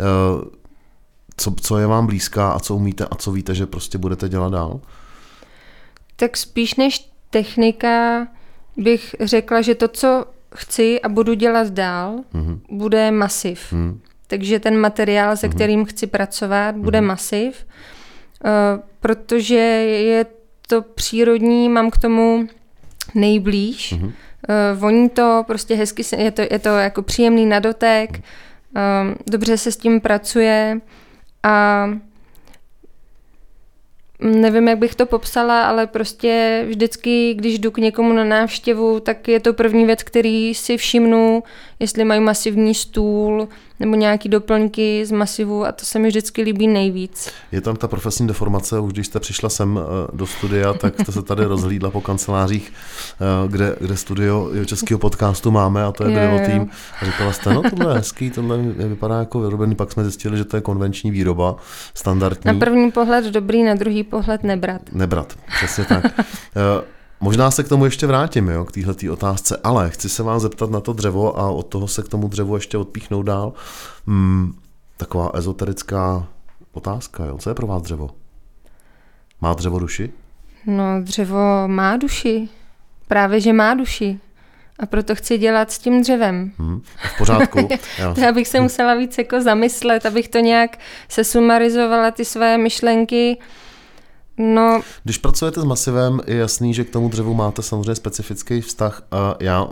eh, 0.00 0.04
co, 1.36 1.54
co 1.60 1.78
je 1.78 1.86
vám 1.86 2.06
blízká 2.06 2.50
a 2.50 2.58
co 2.58 2.76
umíte 2.76 3.04
a 3.04 3.14
co 3.14 3.32
víte, 3.32 3.54
že 3.54 3.66
prostě 3.66 3.98
budete 3.98 4.28
dělat 4.28 4.52
dál? 4.52 4.80
Tak 6.16 6.36
spíš 6.36 6.74
než 6.74 7.10
technika 7.30 8.26
bych 8.76 9.14
řekla, 9.20 9.62
že 9.62 9.74
to, 9.74 9.88
co 9.88 10.24
chci 10.54 11.00
a 11.00 11.08
budu 11.08 11.34
dělat 11.34 11.68
dál, 11.68 12.16
mm-hmm. 12.34 12.58
bude 12.70 13.10
masiv. 13.10 13.72
Mm. 13.72 14.00
Takže 14.26 14.60
ten 14.60 14.78
materiál, 14.78 15.36
se 15.36 15.46
mm-hmm. 15.46 15.54
kterým 15.54 15.84
chci 15.84 16.06
pracovat, 16.06 16.76
bude 16.76 17.00
mm-hmm. 17.00 17.06
masiv, 17.06 17.66
uh, 18.44 18.50
protože 19.00 19.54
je 19.54 20.26
to 20.66 20.82
přírodní, 20.82 21.68
mám 21.68 21.90
k 21.90 21.98
tomu 21.98 22.48
nejblíž. 23.14 23.92
Mm-hmm. 23.92 24.04
Uh, 24.04 24.78
voní 24.80 25.08
to 25.08 25.44
prostě 25.46 25.74
hezky, 25.74 26.02
je 26.16 26.30
to, 26.30 26.42
je 26.50 26.58
to 26.58 26.68
jako 26.68 27.02
příjemný 27.02 27.46
na 27.46 27.58
dotek, 27.60 28.10
um, 28.10 29.14
dobře 29.30 29.58
se 29.58 29.72
s 29.72 29.76
tím 29.76 30.00
pracuje 30.00 30.80
a 31.42 31.86
nevím, 34.20 34.68
jak 34.68 34.78
bych 34.78 34.94
to 34.94 35.06
popsala, 35.06 35.62
ale 35.62 35.86
prostě 35.86 36.64
vždycky, 36.68 37.34
když 37.34 37.58
jdu 37.58 37.70
k 37.70 37.78
někomu 37.78 38.12
na 38.12 38.24
návštěvu, 38.24 39.00
tak 39.00 39.28
je 39.28 39.40
to 39.40 39.54
první 39.54 39.86
věc, 39.86 40.02
který 40.02 40.54
si 40.54 40.76
všimnu, 40.76 41.42
jestli 41.78 42.04
mají 42.04 42.20
masivní 42.20 42.74
stůl 42.74 43.48
nebo 43.80 43.94
nějaký 43.94 44.28
doplňky 44.28 45.06
z 45.06 45.10
masivu 45.10 45.64
a 45.64 45.72
to 45.72 45.84
se 45.84 45.98
mi 45.98 46.08
vždycky 46.08 46.42
líbí 46.42 46.68
nejvíc. 46.68 47.30
Je 47.52 47.60
tam 47.60 47.76
ta 47.76 47.88
profesní 47.88 48.26
deformace, 48.26 48.78
už 48.78 48.92
když 48.92 49.06
jste 49.06 49.20
přišla 49.20 49.48
sem 49.48 49.80
eh, 49.82 50.16
do 50.16 50.26
studia, 50.26 50.72
tak 50.72 51.00
jste 51.00 51.12
se 51.12 51.22
tady 51.22 51.44
rozhlídla 51.54 51.90
po 51.90 52.00
kancelářích, 52.00 52.72
eh, 52.72 53.48
kde, 53.48 53.76
kde 53.80 53.96
studio 53.96 54.50
českého 54.66 54.98
podcastu 54.98 55.50
máme 55.50 55.84
a 55.84 55.92
to 55.92 56.08
je 56.08 56.10
bylo 56.10 56.38
tým. 56.38 56.70
A 57.00 57.04
říkala 57.04 57.32
jste, 57.32 57.54
no 57.54 57.62
tohle 57.70 57.94
je 57.94 57.98
hezký, 57.98 58.30
tohle 58.30 58.58
vypadá 58.62 59.18
jako 59.18 59.40
vyrobený, 59.40 59.74
pak 59.74 59.92
jsme 59.92 60.04
zjistili, 60.04 60.38
že 60.38 60.44
to 60.44 60.56
je 60.56 60.60
konvenční 60.60 61.10
výroba, 61.10 61.56
standardní. 61.94 62.42
Na 62.44 62.54
první 62.54 62.90
pohled 62.90 63.24
dobrý, 63.24 63.62
na 63.62 63.74
druhý 63.74 64.04
pohled 64.04 64.42
nebrat. 64.42 64.82
Nebrat, 64.92 65.34
přesně 65.56 65.84
tak. 65.84 66.04
Možná 67.24 67.50
se 67.50 67.62
k 67.62 67.68
tomu 67.68 67.84
ještě 67.84 68.06
vrátím, 68.06 68.48
jo, 68.48 68.64
k 68.64 68.72
téhle 68.72 68.94
otázce, 69.12 69.60
ale 69.64 69.90
chci 69.90 70.08
se 70.08 70.22
vás 70.22 70.42
zeptat 70.42 70.70
na 70.70 70.80
to 70.80 70.92
dřevo 70.92 71.38
a 71.38 71.50
od 71.50 71.62
toho 71.62 71.88
se 71.88 72.02
k 72.02 72.08
tomu 72.08 72.28
dřevu 72.28 72.54
ještě 72.54 72.78
odpíchnout 72.78 73.22
dál. 73.22 73.52
Hmm, 74.06 74.54
taková 74.96 75.30
ezoterická 75.34 76.26
otázka, 76.72 77.24
jo. 77.24 77.38
co 77.38 77.50
je 77.50 77.54
pro 77.54 77.66
vás 77.66 77.82
dřevo? 77.82 78.10
Má 79.40 79.54
dřevo 79.54 79.78
duši? 79.78 80.12
No, 80.66 80.84
dřevo 81.00 81.38
má 81.66 81.96
duši. 81.96 82.48
Právě, 83.08 83.40
že 83.40 83.52
má 83.52 83.74
duši. 83.74 84.20
A 84.78 84.86
proto 84.86 85.14
chci 85.14 85.38
dělat 85.38 85.72
s 85.72 85.78
tím 85.78 86.02
dřevem. 86.02 86.52
Hmm, 86.58 86.80
v 87.14 87.18
pořádku. 87.18 87.68
Já. 87.98 88.14
to 88.14 88.28
abych 88.28 88.48
se 88.48 88.60
musela 88.60 88.94
víc 88.94 89.18
jako 89.18 89.42
zamyslet, 89.42 90.06
abych 90.06 90.28
to 90.28 90.38
nějak 90.38 90.78
se 91.08 91.24
sumarizovala 91.24 92.10
ty 92.10 92.24
své 92.24 92.58
myšlenky. 92.58 93.38
No. 94.38 94.80
Když 95.04 95.18
pracujete 95.18 95.60
s 95.60 95.64
masivem, 95.64 96.20
je 96.26 96.36
jasný, 96.36 96.74
že 96.74 96.84
k 96.84 96.90
tomu 96.90 97.08
dřevu 97.08 97.34
máte 97.34 97.62
samozřejmě 97.62 97.94
specifický 97.94 98.60
vztah. 98.60 99.02
A 99.10 99.34
já 99.40 99.68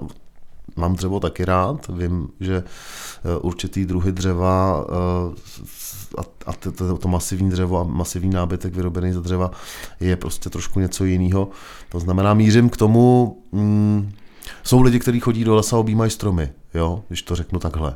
mám 0.76 0.94
dřevo 0.94 1.20
taky 1.20 1.44
rád, 1.44 1.88
vím, 1.88 2.28
že 2.40 2.56
eh, 2.56 3.38
určitý 3.38 3.86
druhy 3.86 4.12
dřeva 4.12 4.86
eh, 4.88 6.22
a, 6.46 6.52
to, 6.52 6.98
to 6.98 7.08
masivní 7.08 7.50
dřevo 7.50 7.80
a 7.80 7.84
masivní 7.84 8.30
nábytek 8.30 8.74
vyrobený 8.74 9.12
ze 9.12 9.20
dřeva 9.20 9.50
je 10.00 10.16
prostě 10.16 10.50
trošku 10.50 10.80
něco 10.80 11.04
jiného. 11.04 11.48
To 11.88 12.00
znamená, 12.00 12.34
mířím 12.34 12.70
k 12.70 12.76
tomu, 12.76 13.38
mm, 13.52 14.12
jsou 14.62 14.82
lidi, 14.82 14.98
kteří 14.98 15.20
chodí 15.20 15.44
do 15.44 15.54
lesa 15.54 15.76
a 15.76 15.78
objímají 15.78 16.10
stromy, 16.10 16.52
jo, 16.74 17.02
když 17.08 17.22
to 17.22 17.36
řeknu 17.36 17.58
takhle, 17.58 17.94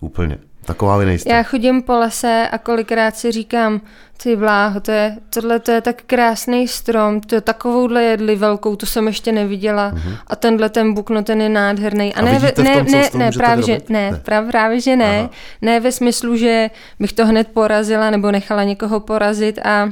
úplně. 0.00 0.38
Taková 0.68 0.96
vy 0.96 1.04
nejste. 1.04 1.30
Já 1.30 1.42
chodím 1.42 1.82
po 1.82 1.96
lese 1.96 2.48
a 2.52 2.58
kolikrát 2.58 3.16
si 3.16 3.32
říkám, 3.32 3.80
ty 4.22 4.36
bláho, 4.36 4.80
to 4.80 4.90
je, 4.90 5.16
tohle 5.30 5.58
to 5.58 5.70
je 5.70 5.80
tak 5.80 6.02
krásný 6.06 6.68
strom, 6.68 7.20
to 7.20 7.34
je 7.34 7.40
takovouhle 7.40 8.02
jedli 8.02 8.36
velkou, 8.36 8.76
to 8.76 8.86
jsem 8.86 9.06
ještě 9.06 9.32
neviděla. 9.32 9.92
Mm-hmm. 9.92 10.16
A 10.26 10.36
tenhle 10.36 10.68
ten 10.68 10.94
buk, 10.94 11.10
no 11.10 11.22
ten 11.22 11.40
je 11.40 11.48
nádherný. 11.48 12.14
A, 12.14 12.18
a 12.18 12.22
ne, 12.22 12.32
ne, 12.32 12.52
tom, 12.52 12.64
ne, 12.64 13.10
ne, 13.14 13.30
právě, 13.32 13.64
že, 13.64 13.78
ne, 13.88 14.10
ne. 14.10 14.20
Právě, 14.24 14.50
právě, 14.50 14.80
že 14.80 14.96
ne. 14.96 15.18
Aha. 15.18 15.30
Ne 15.62 15.80
ve 15.80 15.92
smyslu, 15.92 16.36
že 16.36 16.70
bych 17.00 17.12
to 17.12 17.26
hned 17.26 17.48
porazila 17.48 18.10
nebo 18.10 18.30
nechala 18.30 18.64
někoho 18.64 19.00
porazit 19.00 19.58
a, 19.58 19.90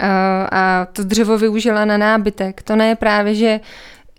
a, 0.00 0.48
a 0.52 0.86
to 0.92 1.04
dřevo 1.04 1.38
využila 1.38 1.84
na 1.84 1.96
nábytek. 1.96 2.62
To 2.62 2.76
ne 2.76 2.96
právě, 2.96 3.34
že 3.34 3.60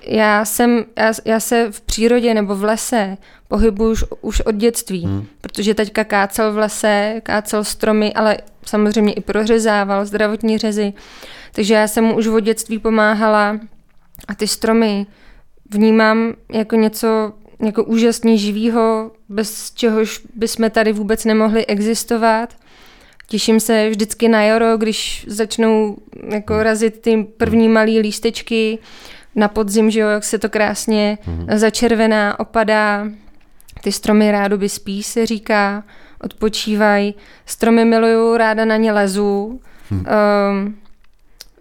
já 0.08 0.46
jsem, 0.46 0.86
já, 0.98 1.14
já 1.26 1.40
se 1.40 1.72
v 1.72 1.82
přírodě 1.82 2.34
nebo 2.34 2.56
v 2.56 2.64
lese 2.64 3.18
pohybuju 3.48 3.92
už, 3.92 4.04
už 4.22 4.42
od 4.42 4.56
dětství, 4.56 5.06
hmm. 5.06 5.26
protože 5.42 5.74
teďka 5.74 6.04
kácel 6.04 6.54
v 6.54 6.58
lese, 6.58 7.22
kácel 7.24 7.64
stromy, 7.64 8.14
ale 8.14 8.38
samozřejmě 8.66 9.14
i 9.14 9.22
prořezával 9.22 10.06
zdravotní 10.06 10.58
řezy. 10.58 10.94
Takže 11.52 11.74
já 11.74 11.88
jsem 11.88 12.04
mu 12.04 12.18
už 12.18 12.28
od 12.28 12.40
dětství 12.40 12.80
pomáhala 12.80 13.60
a 14.28 14.36
ty 14.36 14.48
stromy 14.48 15.06
vnímám 15.70 16.34
jako 16.54 16.76
něco 16.76 17.34
jako 17.66 17.84
úžasně 17.84 18.38
živýho, 18.38 19.12
bez 19.30 19.72
čehož 19.72 20.22
bychom 20.36 20.70
tady 20.70 20.94
vůbec 20.94 21.26
nemohli 21.26 21.66
existovat. 21.66 22.56
Těším 23.28 23.60
se 23.60 23.90
vždycky 23.90 24.28
na 24.28 24.44
jaro, 24.44 24.78
když 24.78 25.26
začnou 25.28 25.98
jako 26.30 26.64
razit 26.64 27.02
ty 27.02 27.28
první 27.38 27.70
malé 27.70 28.00
lístečky, 28.00 28.80
na 29.36 29.48
podzim, 29.48 29.92
že 29.92 30.00
jo, 30.00 30.08
jak 30.08 30.24
se 30.24 30.40
to 30.40 30.50
krásně 30.50 31.18
mm-hmm. 31.26 31.58
začervená, 31.58 32.40
opadá, 32.40 33.08
ty 33.84 33.92
stromy 33.92 34.32
rádoby 34.32 34.70
spí, 34.70 35.04
se 35.04 35.26
říká, 35.26 35.84
odpočívají, 36.22 37.16
stromy 37.46 37.86
miluju, 37.86 38.38
ráda 38.38 38.66
na 38.66 38.78
ně 38.78 38.92
lezu, 38.92 39.62
mm. 39.92 40.00
um, 40.00 40.76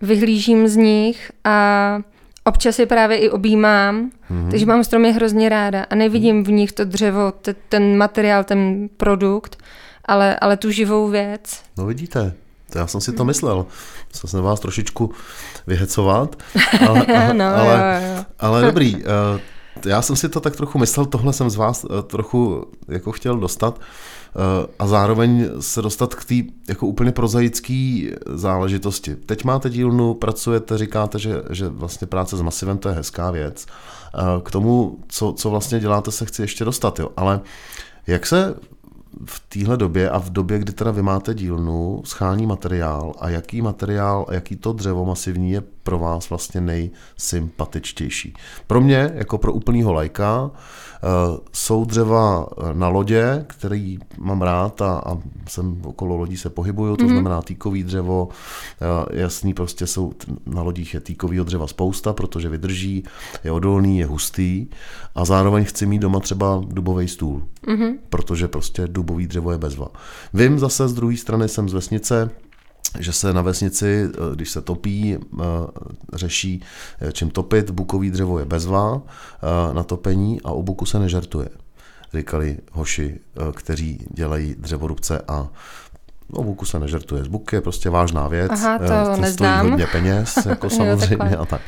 vyhlížím 0.03 0.69
z 0.69 0.77
nich 0.77 1.33
a 1.45 1.99
občas 2.45 2.79
je 2.79 2.87
právě 2.87 3.19
i 3.19 3.31
objímám, 3.31 4.11
mm-hmm. 4.31 4.51
takže 4.51 4.67
mám 4.67 4.85
stromy 4.85 5.13
hrozně 5.13 5.49
ráda 5.49 5.87
a 5.91 5.95
nevidím 5.95 6.45
v 6.45 6.51
nich 6.51 6.73
to 6.73 6.85
dřevo, 6.85 7.33
t- 7.33 7.55
ten 7.69 7.97
materiál, 7.97 8.45
ten 8.45 8.89
produkt, 8.97 9.59
ale, 10.05 10.37
ale 10.39 10.57
tu 10.57 10.71
živou 10.71 11.09
věc. 11.09 11.63
No 11.79 11.87
vidíte, 11.87 12.35
to 12.73 12.79
já 12.79 12.87
jsem 12.87 13.01
si 13.01 13.13
to 13.13 13.25
myslel. 13.25 13.67
Jsem 14.13 14.31
se 14.31 14.41
vás 14.41 14.61
trošičku 14.61 15.13
vyhecovat, 15.67 16.37
ale, 16.89 17.35
no, 17.35 17.45
ale, 17.45 18.03
jo, 18.03 18.17
jo. 18.17 18.25
ale 18.39 18.63
dobrý. 18.63 18.97
Eh, 18.97 19.41
já 19.85 20.03
jsem 20.03 20.17
si 20.17 20.29
to 20.29 20.41
tak 20.41 20.57
trochu 20.57 20.79
myslel, 20.79 21.07
tohle 21.07 21.33
jsem 21.33 21.51
z 21.51 21.57
vás 21.57 21.85
eh, 21.85 22.03
trochu 22.03 22.67
jako 22.89 23.13
chtěl 23.13 23.37
dostat 23.37 23.81
eh, 23.81 24.67
a 24.79 24.87
zároveň 24.87 25.49
se 25.61 25.83
dostat 25.83 26.15
k 26.15 26.25
té 26.25 26.35
jako 26.69 26.87
úplně 26.87 27.13
prozaické 27.13 28.03
záležitosti. 28.27 29.17
Teď 29.17 29.45
máte 29.45 29.71
dílnu, 29.71 30.15
pracujete, 30.15 30.79
říkáte, 30.79 31.19
že, 31.19 31.43
že 31.51 31.69
vlastně 31.69 32.07
práce 32.07 32.37
s 32.37 32.41
masivem 32.41 32.79
to 32.79 32.89
je 32.89 32.95
hezká 32.95 33.31
věc. 33.31 33.67
K 34.43 34.51
tomu, 34.51 34.99
co, 35.09 35.33
co 35.33 35.51
vlastně 35.51 35.81
děláte, 35.81 36.11
se 36.11 36.27
chci 36.27 36.43
ještě 36.43 36.65
dostat, 36.65 36.99
jo. 36.99 37.09
ale 37.17 37.41
jak 38.07 38.27
se 38.27 38.55
v 39.25 39.41
téhle 39.49 39.77
době 39.77 40.11
a 40.11 40.19
v 40.19 40.31
době, 40.31 40.59
kdy 40.59 40.73
teda 40.73 40.91
vy 40.91 41.03
máte 41.03 41.35
dílnu, 41.35 42.03
schání 42.05 42.47
materiál 42.47 43.15
a 43.21 43.29
jaký 43.29 43.63
materiál, 43.63 44.27
jaký 44.31 44.57
to 44.57 44.73
dřevo 44.73 45.05
masivní 45.05 45.51
je 45.51 45.61
pro 45.83 45.99
vás 45.99 46.31
vlastně 46.31 46.61
nejsympatičtější. 46.61 48.35
Pro 48.67 48.81
mě, 48.81 49.11
jako 49.15 49.39
pro 49.39 49.53
úplnýho 49.53 49.93
lajka, 49.93 50.51
Eh, 51.05 51.39
jsou 51.53 51.85
dřeva 51.85 52.47
eh, 52.47 52.75
na 52.75 52.89
lodě, 52.89 53.45
který 53.47 53.99
mám 54.19 54.43
rád 54.43 54.83
a, 54.83 55.03
a 55.07 55.19
jsem 55.49 55.83
okolo 55.85 56.17
lodí 56.17 56.37
se 56.37 56.51
pohybuju, 56.51 56.97
to 56.97 57.05
mm-hmm. 57.05 57.09
znamená 57.09 57.43
týkový 57.43 57.85
dřevo, 57.85 58.29
eh, 58.81 59.21
jasný 59.21 59.55
prostě 59.55 59.87
jsou, 59.87 60.13
na 60.47 60.63
lodích 60.63 60.95
je 60.95 61.01
týkovýho 61.01 61.45
dřeva 61.45 61.67
spousta, 61.67 62.13
protože 62.13 62.49
vydrží, 62.49 63.05
je 63.45 63.53
odolný, 63.53 63.99
je 63.99 64.07
hustý 64.07 64.67
a 65.15 65.25
zároveň 65.25 65.65
chci 65.65 65.87
mít 65.87 65.99
doma 65.99 66.21
třeba 66.21 66.63
dubový 66.67 67.09
stůl, 67.09 67.43
mm-hmm. 67.67 67.95
protože 68.09 68.49
prostě 68.49 68.87
dubový 68.87 69.27
dřevo 69.27 69.53
je 69.53 69.59
bezva. 69.59 69.89
Vím 70.35 70.59
zase 70.59 70.89
z 70.89 70.93
druhé 70.93 71.17
strany, 71.17 71.49
jsem 71.49 71.69
z 71.69 71.73
vesnice, 71.73 72.31
že 72.99 73.13
se 73.13 73.33
na 73.33 73.43
vesnici, 73.43 74.09
eh, 74.09 74.35
když 74.35 74.51
se 74.51 74.61
topí, 74.61 75.17
eh, 75.17 75.45
řeší, 76.13 76.63
eh, 77.01 77.13
čím 77.13 77.31
topit. 77.31 77.71
Bukový 77.71 78.11
dřevo 78.11 78.39
je 78.39 78.45
bezvá 78.45 79.03
na 79.73 79.83
topení 79.83 80.41
a 80.45 80.51
o 80.53 80.63
buku 80.63 80.87
se 80.87 80.99
nežertuje. 80.99 81.49
Říkali 82.15 82.59
hoši, 82.73 83.21
kteří 83.55 84.07
dělají 84.11 84.55
dřevorubce 84.59 85.23
a 85.29 85.49
O 86.33 86.45
buku 86.45 86.65
se 86.65 86.79
nežertuje. 86.79 87.23
Buk 87.29 87.53
je 87.53 87.61
prostě 87.61 87.91
vážná 87.91 88.29
věc. 88.29 88.53
Aha, 88.53 88.79
to 88.79 89.21
neznám. 89.21 89.59
Stojí 89.59 89.71
hodně 89.71 89.87
peněz, 89.87 90.39
jako 90.49 90.71
samozřejmě. 90.71 91.31
jo, 91.33 91.41
a 91.41 91.47
tak. 91.47 91.61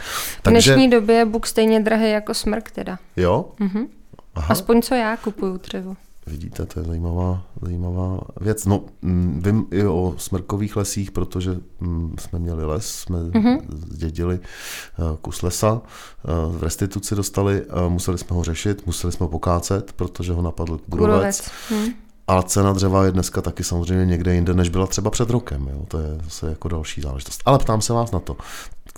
Takže... 0.43 0.73
V 0.73 0.75
dnešní 0.75 0.91
době 0.91 1.17
je 1.17 1.25
buk 1.25 1.47
stejně 1.47 1.81
drahý 1.81 2.11
jako 2.11 2.35
smrk 2.35 2.71
teda. 2.71 2.99
Jo? 3.17 3.45
Mhm. 3.61 3.87
Aha. 4.35 4.47
Aspoň 4.51 4.83
co 4.83 4.95
já 4.95 5.17
kupuju 5.17 5.57
dřevo. 5.57 5.97
Vidíte, 6.27 6.67
to 6.67 6.81
je 6.81 6.87
zajímavá, 6.87 7.43
zajímavá 7.63 8.21
věc. 8.41 8.67
No, 8.67 8.85
mm, 9.03 9.41
vím 9.45 9.67
i 9.71 9.87
o 9.87 10.15
smrkových 10.19 10.77
lesích, 10.77 11.11
protože 11.11 11.59
mm, 11.81 12.17
jsme 12.19 12.39
měli 12.39 12.67
les, 12.67 12.87
jsme 12.87 13.19
mm-hmm. 13.19 13.61
zdědili 13.69 14.41
eh, 14.43 15.17
kus 15.21 15.43
lesa, 15.43 15.83
eh, 15.85 16.29
v 16.59 16.63
restituci 16.63 17.15
dostali, 17.15 17.65
museli 17.89 18.19
jsme 18.19 18.37
ho 18.37 18.45
řešit, 18.45 18.87
museli 18.87 19.13
jsme 19.13 19.25
ho 19.25 19.29
pokácet, 19.29 19.93
protože 19.93 20.33
ho 20.33 20.43
napadl 20.43 20.79
kůrovec. 20.91 21.51
Hmm. 21.71 21.89
A 22.27 22.43
cena 22.43 22.73
dřeva 22.73 23.05
je 23.05 23.13
dneska 23.13 23.43
taky 23.43 23.65
samozřejmě 23.65 24.07
někde 24.07 24.35
jinde, 24.35 24.55
než 24.55 24.69
byla 24.69 24.87
třeba 24.87 25.11
před 25.11 25.31
rokem. 25.31 25.69
Jo? 25.73 25.85
To 25.89 25.99
je 25.99 26.21
zase 26.25 26.49
jako 26.49 26.69
další 26.69 27.01
záležitost. 27.01 27.43
Ale 27.45 27.59
ptám 27.59 27.81
se 27.81 27.93
vás 27.93 28.11
na 28.11 28.21
to. 28.21 28.37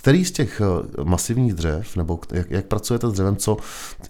Který 0.07 0.25
z 0.25 0.31
těch 0.31 0.61
eh, 0.61 1.05
masivních 1.05 1.55
dřev, 1.55 1.97
nebo 1.97 2.19
jak, 2.33 2.51
jak 2.51 2.67
pracujete 2.67 3.09
s 3.09 3.13
dřevem, 3.13 3.37
co, 3.37 3.57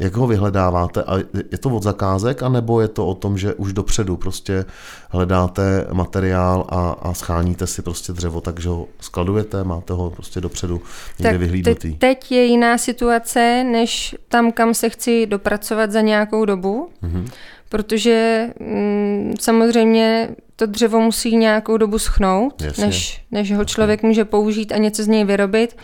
jak 0.01 0.17
ho 0.17 0.27
vyhledáváte? 0.27 1.03
A 1.03 1.19
je 1.51 1.59
to 1.59 1.71
od 1.71 1.83
zakázek, 1.83 2.43
anebo 2.43 2.81
je 2.81 2.89
to 2.89 3.07
o 3.07 3.15
tom, 3.15 3.39
že 3.39 3.55
už 3.55 3.73
dopředu 3.73 4.17
prostě 4.17 4.65
hledáte 5.11 5.87
materiál 5.93 6.67
a, 6.69 6.91
a 7.03 7.15
scháníte 7.15 7.67
si 7.67 7.83
prostě 7.83 8.13
dřevo, 8.13 8.41
takže 8.41 8.69
ho 8.69 8.87
skladujete, 9.01 9.65
máte 9.65 9.93
ho 9.93 10.11
prostě 10.11 10.41
dopředu 10.41 10.81
někde 11.19 11.31
tak 11.31 11.41
vyhlídnutý? 11.41 11.93
Te, 11.93 11.99
teď 11.99 12.33
je 12.33 12.45
jiná 12.45 12.79
situace, 12.79 13.65
než 13.65 14.17
tam, 14.29 14.53
kam 14.53 14.75
se 14.75 14.89
chci 14.89 15.27
dopracovat 15.27 15.93
za 15.93 16.01
nějakou 16.01 16.45
dobu. 16.45 16.89
Mm-hmm 17.03 17.29
protože 17.69 18.49
mm, 18.61 19.35
samozřejmě 19.41 20.29
to 20.57 20.67
dřevo 20.67 21.01
musí 21.01 21.37
nějakou 21.37 21.77
dobu 21.77 21.99
schnout, 21.99 22.63
než, 22.79 23.23
než 23.31 23.53
ho 23.53 23.65
člověk 23.65 24.03
může 24.03 24.25
použít 24.25 24.73
a 24.73 24.77
něco 24.77 25.03
z 25.03 25.09
něj 25.09 25.25
vyrobit. 25.25 25.77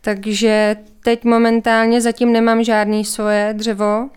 Takže 0.00 0.76
teď 1.04 1.24
momentálně 1.24 2.00
zatím 2.00 2.32
nemám 2.32 2.64
žádný 2.64 3.04
svoje 3.04 3.54
dřevo. 3.56 4.08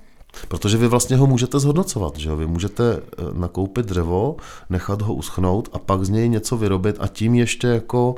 Protože 0.48 0.78
vy 0.78 0.88
vlastně 0.88 1.18
ho 1.18 1.28
můžete 1.28 1.60
zhodnocovat, 1.60 2.18
že 2.18 2.36
Vy 2.36 2.48
můžete 2.48 2.84
eh, 2.94 3.24
nakoupit 3.34 3.86
dřevo, 3.86 4.38
nechat 4.70 5.02
ho 5.02 5.14
uschnout 5.14 5.70
a 5.74 5.80
pak 5.80 6.04
z 6.04 6.10
něj 6.10 6.30
něco 6.30 6.58
vyrobit 6.58 6.96
a 7.00 7.08
tím 7.08 7.36
ještě 7.36 7.68
jako 7.68 8.16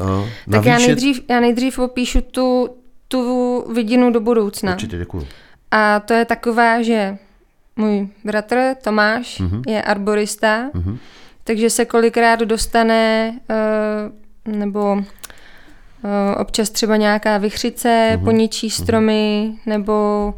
uh, 0.00 0.06
navýšit... 0.06 0.50
Tak 0.50 0.64
já 0.64 0.78
nejdřív, 0.78 1.20
já 1.30 1.40
nejdřív 1.40 1.76
popíšu 1.76 2.20
tu, 2.20 2.68
tu 3.08 3.64
vidinu 3.72 4.12
do 4.12 4.20
budoucna. 4.20 4.72
Určitě, 4.72 4.98
děkuji. 4.98 5.26
A 5.70 6.00
to 6.00 6.14
je 6.14 6.24
taková, 6.24 6.82
že 6.82 7.18
můj 7.76 8.08
bratr 8.24 8.74
Tomáš 8.82 9.40
mm-hmm. 9.40 9.62
je 9.66 9.82
arborista, 9.82 10.70
mm-hmm. 10.70 10.98
takže 11.44 11.70
se 11.70 11.84
kolikrát 11.84 12.40
dostane 12.40 13.34
uh, 14.46 14.56
nebo 14.56 14.92
uh, 14.92 15.02
občas 16.38 16.70
třeba 16.70 16.96
nějaká 16.96 17.38
vychřice 17.38 17.88
mm-hmm. 17.88 18.24
poničí 18.24 18.66
mhm. 18.66 18.70
stromy 18.70 19.50
mm-hmm. 19.52 19.58
nebo 19.66 20.34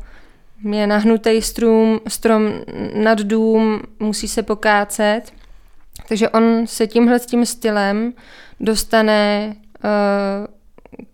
je 0.70 0.86
nahnutý 0.86 1.42
strom, 1.42 2.00
strom 2.08 2.52
nad 2.94 3.18
dům, 3.18 3.80
musí 3.98 4.28
se 4.28 4.42
pokácet. 4.42 5.22
Takže 6.08 6.28
on 6.28 6.66
se 6.66 6.86
tímhle 6.86 7.20
tím 7.20 7.46
stylem 7.46 8.12
dostane 8.60 9.54
uh, 9.84 10.46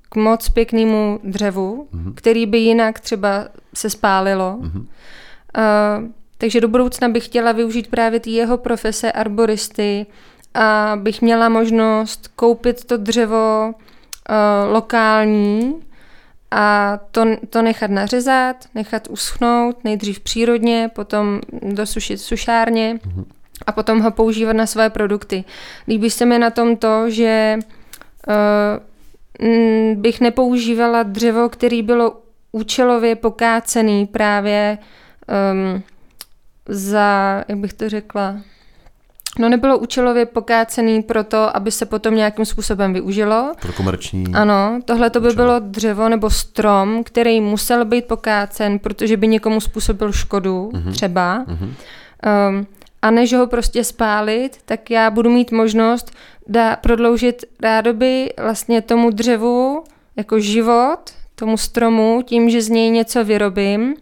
k 0.09 0.17
moc 0.17 0.49
pěknému 0.49 1.21
dřevu, 1.25 1.89
mm-hmm. 1.95 2.15
který 2.15 2.47
by 2.47 2.59
jinak 2.59 3.01
třeba 3.01 3.49
se 3.75 3.91
spálilo. 3.91 4.59
Mm-hmm. 4.61 4.87
Uh, 5.59 6.09
takže 6.39 6.61
do 6.61 6.69
budoucna 6.69 7.09
bych 7.09 7.25
chtěla 7.25 7.53
využít 7.53 7.87
právě 7.87 8.21
ty 8.21 8.31
jeho 8.31 8.59
profese 8.59 9.13
arboristy 9.13 10.07
a 10.55 10.99
bych 11.03 11.23
měla 11.23 11.49
možnost 11.49 12.29
koupit 12.37 12.85
to 12.85 12.97
dřevo 12.97 13.75
uh, 13.75 14.73
lokální 14.73 15.75
a 16.51 16.99
to, 17.11 17.25
to 17.51 17.63
nechat 17.63 17.91
nařezat, 17.91 18.57
nechat 18.75 19.09
uschnout, 19.11 19.85
nejdřív 19.85 20.21
přírodně, 20.21 20.91
potom 20.95 21.41
dosušit 21.63 22.19
sušárně 22.19 22.95
mm-hmm. 22.95 23.25
a 23.67 23.73
potom 23.73 24.01
ho 24.01 24.11
používat 24.11 24.53
na 24.53 24.67
své 24.67 24.91
produkty. 24.91 25.45
Líbí 25.89 26.11
se 26.11 26.27
mi 26.27 26.39
na 26.39 26.51
tom 26.51 26.77
to, 26.77 27.11
že 27.11 27.59
uh, 28.29 29.95
bych 29.95 30.21
nepoužívala 30.21 31.03
dřevo, 31.03 31.49
který 31.49 31.83
bylo 31.83 32.21
účelově 32.53 33.17
pokácený 33.17 34.07
právě 34.07 34.79
um, 35.29 35.83
za, 36.69 37.45
jak 37.49 37.59
bych 37.59 37.73
to 37.73 37.89
řekla, 37.89 38.37
No 39.39 39.49
nebylo 39.49 39.79
účelově 39.79 40.27
pokácený 40.27 41.03
proto, 41.03 41.57
aby 41.57 41.71
se 41.71 41.87
potom 41.87 42.15
nějakým 42.15 42.45
způsobem 42.45 42.93
využilo. 42.93 43.53
Pro 43.61 43.73
komerční. 43.73 44.35
Ano, 44.35 44.81
tohle 44.85 45.11
to 45.11 45.21
by 45.21 45.29
účel. 45.29 45.45
bylo 45.45 45.59
dřevo 45.59 46.09
nebo 46.09 46.31
strom, 46.31 47.05
který 47.05 47.41
musel 47.41 47.85
být 47.85 48.05
pokácen, 48.05 48.79
protože 48.79 49.17
by 49.17 49.29
někomu 49.29 49.61
způsobil 49.61 50.13
škodu, 50.13 50.71
uh-huh. 50.75 50.93
třeba. 50.93 51.45
Uh-huh. 51.47 51.75
Um, 52.49 52.67
a 53.03 53.11
než 53.11 53.33
ho 53.33 53.47
prostě 53.47 53.85
spálit, 53.85 54.59
tak 54.65 54.91
já 54.91 55.11
budu 55.11 55.31
mít 55.31 55.53
možnost 55.53 56.13
dá, 56.47 56.77
prodloužit 56.77 57.45
rádoby 57.63 58.33
vlastně 58.43 58.83
tomu 58.83 59.11
dřevu 59.11 59.85
jako 60.17 60.41
život, 60.41 61.01
tomu 61.35 61.57
stromu, 61.57 62.23
tím, 62.25 62.51
že 62.51 62.63
z 62.63 62.69
něj 62.69 62.91
něco 62.91 63.25
vyrobím 63.25 63.95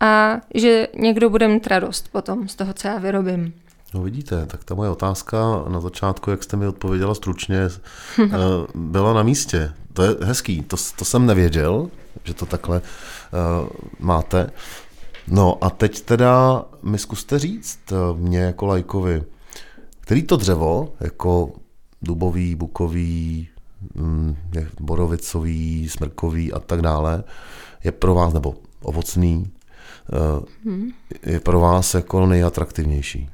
a 0.00 0.40
že 0.54 0.88
někdo 0.98 1.30
bude 1.30 1.48
mít 1.48 1.66
radost 1.66 2.08
potom 2.12 2.48
z 2.48 2.54
toho, 2.54 2.72
co 2.72 2.88
já 2.88 2.98
vyrobím. 2.98 3.54
No 3.94 4.02
vidíte, 4.02 4.46
tak 4.46 4.64
ta 4.64 4.74
moje 4.74 4.90
otázka 4.90 5.64
na 5.68 5.80
začátku, 5.80 6.30
jak 6.30 6.42
jste 6.42 6.56
mi 6.56 6.66
odpověděla 6.66 7.14
stručně, 7.14 7.58
eh, 7.58 8.28
byla 8.74 9.12
na 9.12 9.22
místě. 9.22 9.72
To 9.92 10.02
je 10.02 10.16
hezký, 10.22 10.62
to, 10.62 10.76
to 10.96 11.04
jsem 11.04 11.26
nevěděl, 11.26 11.90
že 12.24 12.34
to 12.34 12.46
takhle 12.46 12.82
uh, 12.82 13.68
máte. 13.98 14.50
No 15.28 15.64
a 15.64 15.70
teď 15.70 16.00
teda 16.00 16.64
mi 16.82 16.98
zkuste 16.98 17.38
říct, 17.38 17.78
eh, 17.92 17.96
mě 18.16 18.38
jako 18.38 18.66
lajkovi, 18.66 19.22
který 20.00 20.22
to 20.22 20.36
dřevo, 20.36 20.92
jako 21.00 21.52
dubový, 22.02 22.54
bukový, 22.54 23.48
mm, 23.94 24.36
borovicový, 24.80 25.88
smrkový 25.88 26.52
a 26.52 26.58
tak 26.58 26.82
dále, 26.82 27.24
je 27.84 27.92
pro 27.92 28.14
vás, 28.14 28.32
nebo 28.32 28.54
ovocný, 28.82 29.50
hmm. 30.64 30.90
je 31.26 31.40
pro 31.40 31.60
vás 31.60 31.94
jako 31.94 32.26
nejatraktivnější? 32.26 33.30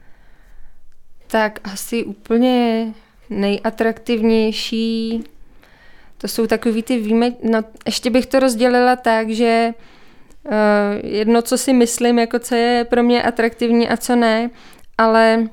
Tak 1.27 1.61
asi 1.65 2.05
úplně 2.05 2.87
nejatraktivnější 3.31 5.25
to 6.19 6.29
jsou 6.29 6.47
takový 6.47 6.83
ty 6.83 6.99
výjime... 6.99 7.33
No, 7.43 7.63
ještě 7.87 8.11
bych 8.11 8.27
to 8.27 8.39
rozdělila 8.39 8.97
tak, 8.97 9.31
že 9.31 9.75
uh, 10.45 10.53
jedno, 11.03 11.43
co 11.43 11.59
si 11.59 11.73
myslím, 11.73 12.19
jako 12.19 12.39
co 12.39 12.55
je 12.55 12.87
pro 12.91 13.03
mě 13.03 13.23
atraktivní 13.23 13.89
a 13.89 13.97
co 13.97 14.17
ne, 14.17 14.51
ale 14.99 15.49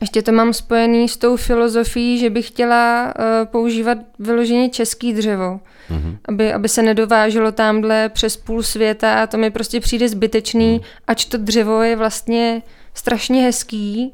ještě 0.00 0.22
to 0.22 0.32
mám 0.32 0.52
spojený 0.52 1.08
s 1.08 1.16
tou 1.16 1.36
filozofií, 1.36 2.18
že 2.18 2.30
bych 2.30 2.48
chtěla 2.48 3.14
uh, 3.18 3.46
používat 3.46 3.98
vyloženě 4.18 4.68
český 4.68 5.12
dřevo 5.12 5.60
mm-hmm. 5.90 6.18
aby, 6.28 6.52
aby 6.52 6.68
se 6.68 6.82
nedováželo 6.82 7.52
tamhle 7.52 8.08
přes 8.08 8.36
půl 8.36 8.62
světa 8.62 9.22
a 9.22 9.26
to 9.26 9.38
mi 9.38 9.50
prostě 9.50 9.80
přijde 9.80 10.08
zbytečný, 10.08 10.74
mm. 10.74 10.80
ač 11.06 11.24
to 11.24 11.38
dřevo 11.38 11.82
je 11.82 11.96
vlastně 11.96 12.62
strašně 12.94 13.42
hezký 13.42 14.12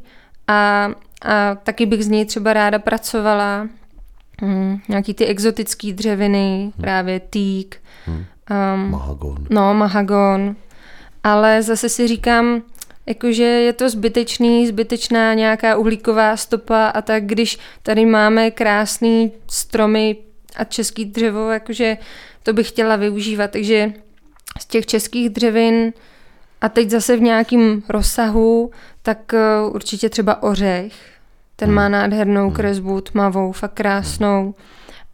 a, 0.48 0.90
a 1.22 1.54
taky 1.54 1.87
bych 1.87 2.04
z 2.04 2.08
něj 2.08 2.24
třeba 2.24 2.52
ráda 2.52 2.78
pracovala. 2.78 3.68
Mm, 4.42 4.80
nějaký 4.88 5.14
ty 5.14 5.26
exotický 5.26 5.92
dřeviny, 5.92 6.64
mm. 6.64 6.82
právě 6.82 7.20
týk. 7.20 7.76
Mm. 8.06 8.24
Um, 8.74 8.90
mahagon. 8.90 9.46
No, 9.50 9.74
mahagon. 9.74 10.56
Ale 11.24 11.62
zase 11.62 11.88
si 11.88 12.08
říkám, 12.08 12.62
jakože 13.06 13.42
je 13.42 13.72
to 13.72 13.90
zbytečný, 13.90 14.66
zbytečná 14.66 15.35
nějaká 15.35 15.76
uhlíková 15.76 16.37
stopa 16.37 16.87
a 16.87 17.02
tak, 17.02 17.26
když 17.26 17.58
tady 17.82 18.06
máme 18.06 18.50
krásný 18.50 19.32
stromy 19.46 20.16
a 20.56 20.64
český 20.64 21.04
dřevo, 21.04 21.50
jakože 21.50 21.96
to 22.42 22.52
bych 22.52 22.68
chtěla 22.68 22.96
využívat, 22.96 23.50
takže 23.50 23.92
z 24.60 24.66
těch 24.66 24.86
českých 24.86 25.30
dřevin 25.30 25.92
a 26.60 26.68
teď 26.68 26.90
zase 26.90 27.16
v 27.16 27.20
nějakém 27.20 27.82
rozsahu, 27.88 28.70
tak 29.02 29.34
eh, 29.34 29.40
určitě 29.66 30.08
třeba 30.08 30.42
ořech, 30.42 30.92
ten 31.56 31.68
hmm. 31.68 31.76
má 31.76 31.88
nádhernou 31.88 32.46
hmm. 32.46 32.52
kresbu, 32.52 33.00
tmavou, 33.00 33.52
fakt 33.52 33.74
krásnou, 33.74 34.54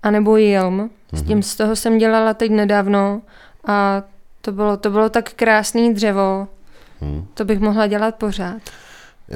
a 0.03 0.11
nebo 0.11 0.37
jilm, 0.37 0.91
s 1.13 1.23
tím 1.23 1.33
hmm. 1.33 1.43
z 1.43 1.57
toho 1.57 1.77
jsem 1.77 1.99
dělala 1.99 2.35
teď 2.35 2.51
nedávno 2.51 3.23
a 3.67 4.03
to 4.41 4.53
bylo, 4.53 4.77
to 4.77 4.91
bylo 4.91 5.09
tak 5.09 5.33
krásný 5.33 5.95
dřevo, 5.95 6.49
to 7.35 7.45
bych 7.45 7.61
mohla 7.61 7.87
dělat 7.87 8.15
pořád. 8.15 8.63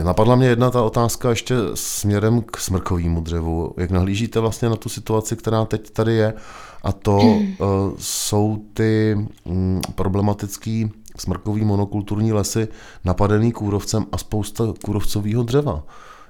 Napadla 0.03 0.37
mě 0.37 0.47
jedna 0.47 0.71
ta 0.71 0.83
otázka 0.83 1.31
ještě 1.31 1.55
směrem 1.75 2.43
k 2.43 2.57
smrkovému 2.57 3.21
dřevu. 3.21 3.75
Jak 3.77 3.91
nahlížíte 3.91 4.41
vlastně 4.41 4.69
na 4.69 4.77
tu 4.77 4.89
situaci, 4.89 5.37
která 5.37 5.65
teď 5.65 5.91
tady 5.91 6.15
je? 6.15 6.35
A 6.83 6.93
to 6.93 7.19
uh, 7.19 7.39
jsou 7.99 8.65
ty 8.75 9.17
um, 9.45 9.81
problematický 9.95 10.91
smrkový 11.17 11.65
monokulturní 11.65 12.33
lesy 12.33 12.69
napadený 13.05 13.53
kůrovcem 13.53 14.07
a 14.13 14.19
spousta 14.19 14.65
kůrovcového 14.85 15.43
dřeva. 15.43 15.83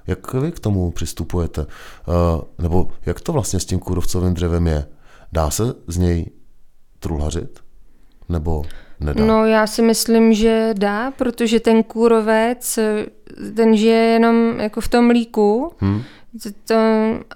Jak 0.07 0.33
vy 0.33 0.51
k 0.51 0.59
tomu 0.59 0.91
přistupujete? 0.91 1.61
Uh, 1.61 2.41
nebo 2.57 2.91
jak 3.05 3.21
to 3.21 3.33
vlastně 3.33 3.59
s 3.59 3.65
tím 3.65 3.79
kůrovcovým 3.79 4.33
dřevem 4.33 4.67
je? 4.67 4.87
Dá 5.31 5.49
se 5.49 5.73
z 5.87 5.97
něj 5.97 6.29
truhlařit? 6.99 7.59
Nebo 8.29 8.63
nedá? 8.99 9.25
No 9.25 9.45
já 9.45 9.67
si 9.67 9.81
myslím, 9.81 10.33
že 10.33 10.73
dá, 10.77 11.11
protože 11.11 11.59
ten 11.59 11.83
kůrovec, 11.83 12.79
ten 13.55 13.77
žije 13.77 13.99
jenom 13.99 14.59
jako 14.59 14.81
v 14.81 14.87
tom 14.87 15.09
líku 15.09 15.73
hmm. 15.79 16.01
to, 16.67 16.75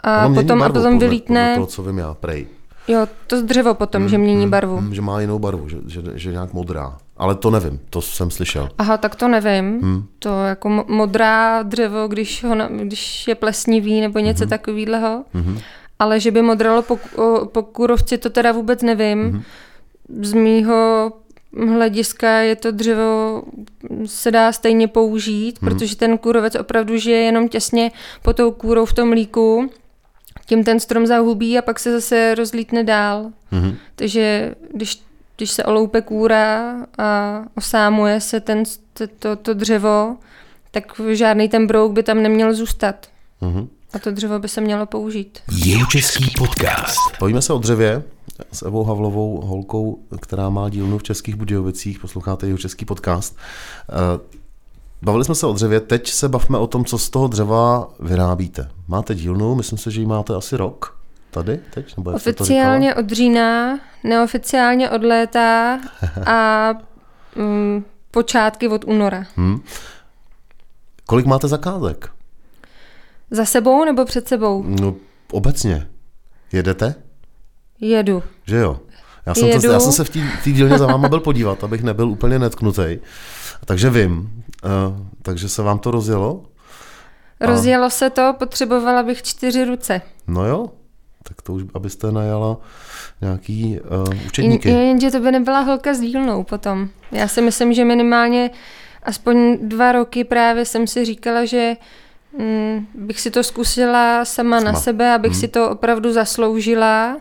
a 0.03 0.29
potom, 0.29 0.59
barvu, 0.59 0.63
a 0.63 0.69
potom 0.69 0.99
vylítne... 0.99 1.41
Podle 1.41 1.55
toho, 1.55 1.67
co 1.67 1.83
vím 1.83 1.97
já, 1.97 2.13
prej. 2.13 2.47
Jo, 2.87 3.07
to 3.27 3.41
dřevo 3.41 3.73
potom, 3.73 4.01
hmm, 4.01 4.09
že 4.09 4.17
mění 4.17 4.41
hmm, 4.41 4.51
barvu. 4.51 4.77
Hmm, 4.77 4.93
že 4.93 5.01
má 5.01 5.21
jinou 5.21 5.39
barvu, 5.39 5.69
že, 5.69 5.77
že, 5.87 6.01
že 6.15 6.31
nějak 6.31 6.53
modrá. 6.53 6.97
Ale 7.17 7.35
to 7.35 7.51
nevím, 7.51 7.79
to 7.89 8.01
jsem 8.01 8.31
slyšel. 8.31 8.69
Aha, 8.77 8.97
tak 8.97 9.15
to 9.15 9.27
nevím. 9.27 9.81
Hmm. 9.81 10.03
To 10.19 10.43
jako 10.43 10.85
modrá 10.87 11.63
dřevo, 11.63 12.07
když, 12.07 12.43
ho, 12.43 12.55
když 12.83 13.27
je 13.27 13.35
plesnivý 13.35 14.01
nebo 14.01 14.19
něco 14.19 14.43
hmm. 14.43 14.49
takového. 14.49 15.23
Hmm. 15.33 15.59
Ale 15.99 16.19
že 16.19 16.31
by 16.31 16.41
modralo 16.41 16.81
po, 16.81 16.99
po 17.45 17.63
kůrovci, 17.63 18.17
to 18.17 18.29
teda 18.29 18.51
vůbec 18.51 18.81
nevím. 18.81 19.23
Hmm. 19.23 19.43
Z 20.21 20.33
mýho 20.33 21.11
hlediska 21.53 22.29
je 22.37 22.55
to 22.55 22.71
dřevo 22.71 23.43
se 24.05 24.31
dá 24.31 24.51
stejně 24.51 24.87
použít, 24.87 25.61
hmm. 25.61 25.71
protože 25.71 25.95
ten 25.95 26.17
kůrovec 26.17 26.55
opravdu 26.55 26.97
žije 26.97 27.17
jenom 27.17 27.49
těsně 27.49 27.91
po 28.21 28.33
tou 28.33 28.51
kůrou 28.51 28.85
v 28.85 28.93
tom 28.93 29.11
líku. 29.11 29.69
Tím 30.45 30.63
ten 30.63 30.79
strom 30.79 31.07
zahubí 31.07 31.57
a 31.57 31.61
pak 31.61 31.79
se 31.79 31.91
zase 31.91 32.35
rozlítne 32.35 32.83
dál. 32.83 33.25
Hmm. 33.51 33.75
Takže 33.95 34.55
když, 34.73 35.01
když 35.37 35.51
se 35.51 35.63
oloupe 35.63 36.01
kůra 36.01 36.75
a 36.97 37.41
osámuje 37.55 38.21
se 38.21 38.39
ten, 38.39 38.63
to, 38.93 39.07
to, 39.19 39.35
to 39.35 39.53
dřevo, 39.53 40.17
tak 40.71 41.01
žádný 41.11 41.49
ten 41.49 41.67
brouk 41.67 41.91
by 41.91 42.03
tam 42.03 42.23
neměl 42.23 42.53
zůstat. 42.53 43.07
Hmm. 43.41 43.67
A 43.93 43.99
to 43.99 44.11
dřevo 44.11 44.39
by 44.39 44.47
se 44.47 44.61
mělo 44.61 44.85
použít. 44.85 45.39
Český 45.89 46.25
podcast. 46.37 46.97
Bavíme 47.19 47.41
se 47.41 47.53
o 47.53 47.57
dřevě 47.57 48.03
s 48.51 48.61
Evou 48.65 48.83
Havlovou, 48.83 49.41
holkou, 49.41 49.99
která 50.21 50.49
má 50.49 50.69
dílnu 50.69 50.97
v 50.97 51.03
Českých 51.03 51.35
Budějovicích. 51.35 51.99
Posloucháte 51.99 52.47
jeho 52.47 52.57
český 52.57 52.85
podcast. 52.85 53.37
Eh, 53.89 54.19
bavili 55.01 55.25
jsme 55.25 55.35
se 55.35 55.47
o 55.47 55.53
dřevě, 55.53 55.79
teď 55.79 56.09
se 56.09 56.29
bavme 56.29 56.57
o 56.57 56.67
tom, 56.67 56.85
co 56.85 56.97
z 56.97 57.09
toho 57.09 57.27
dřeva 57.27 57.89
vyrábíte. 57.99 58.69
Máte 58.87 59.15
dílnu, 59.15 59.55
myslím 59.55 59.77
si, 59.77 59.91
že 59.91 59.99
ji 59.99 60.05
máte 60.05 60.35
asi 60.35 60.57
rok 60.57 60.97
tady 61.31 61.59
teď? 61.73 61.97
Nebo 61.97 62.11
Oficiálně 62.11 62.95
od 62.95 63.09
října, 63.09 63.79
neoficiálně 64.03 64.89
od 64.89 65.03
léta 65.03 65.79
a 66.25 66.69
um, 67.35 67.85
počátky 68.11 68.67
od 68.67 68.85
února. 68.85 69.25
Hmm. 69.35 69.59
Kolik 71.05 71.25
máte 71.25 71.47
zakázek? 71.47 72.09
Za 73.31 73.45
sebou 73.45 73.85
nebo 73.85 74.05
před 74.05 74.27
sebou? 74.27 74.63
No, 74.63 74.95
obecně. 75.31 75.87
Jedete? 76.51 76.95
Jedu. 77.81 78.23
Že 78.47 78.57
jo? 78.57 78.79
Já 79.25 79.33
jsem, 79.33 79.61
to, 79.61 79.71
já 79.71 79.79
jsem 79.79 79.91
se 79.91 80.03
v 80.03 80.09
té 80.43 80.51
dílně 80.51 80.77
za 80.77 80.85
váma 80.85 81.09
byl 81.09 81.19
podívat, 81.19 81.63
abych 81.63 81.83
nebyl 81.83 82.09
úplně 82.09 82.39
netknutý. 82.39 82.97
Takže 83.65 83.89
vím. 83.89 84.43
Uh, 84.65 84.97
takže 85.21 85.49
se 85.49 85.61
vám 85.61 85.79
to 85.79 85.91
rozjelo? 85.91 86.43
Rozjelo 87.39 87.85
A... 87.85 87.89
se 87.89 88.09
to, 88.09 88.35
potřebovala 88.39 89.03
bych 89.03 89.23
čtyři 89.23 89.65
ruce. 89.65 90.01
No 90.27 90.45
jo, 90.45 90.69
tak 91.23 91.41
to 91.41 91.53
už, 91.53 91.63
abyste 91.73 92.11
najala 92.11 92.57
nějaký 93.21 93.79
uh, 93.79 94.25
učedníky. 94.27 94.69
Jen, 94.69 94.79
jenže 94.79 95.11
to 95.11 95.19
by 95.19 95.31
nebyla 95.31 95.59
holka 95.59 95.93
s 95.93 95.99
dílnou 95.99 96.43
potom. 96.43 96.89
Já 97.11 97.27
si 97.27 97.41
myslím, 97.41 97.73
že 97.73 97.85
minimálně 97.85 98.49
aspoň 99.03 99.57
dva 99.61 99.91
roky 99.91 100.23
právě 100.23 100.65
jsem 100.65 100.87
si 100.87 101.05
říkala, 101.05 101.45
že 101.45 101.75
mm, 102.39 102.87
bych 102.93 103.21
si 103.21 103.31
to 103.31 103.43
zkusila 103.43 104.25
sama, 104.25 104.59
sama. 104.59 104.71
na 104.71 104.79
sebe, 104.79 105.13
abych 105.13 105.31
hmm. 105.31 105.39
si 105.39 105.47
to 105.47 105.69
opravdu 105.69 106.13
zasloužila 106.13 107.17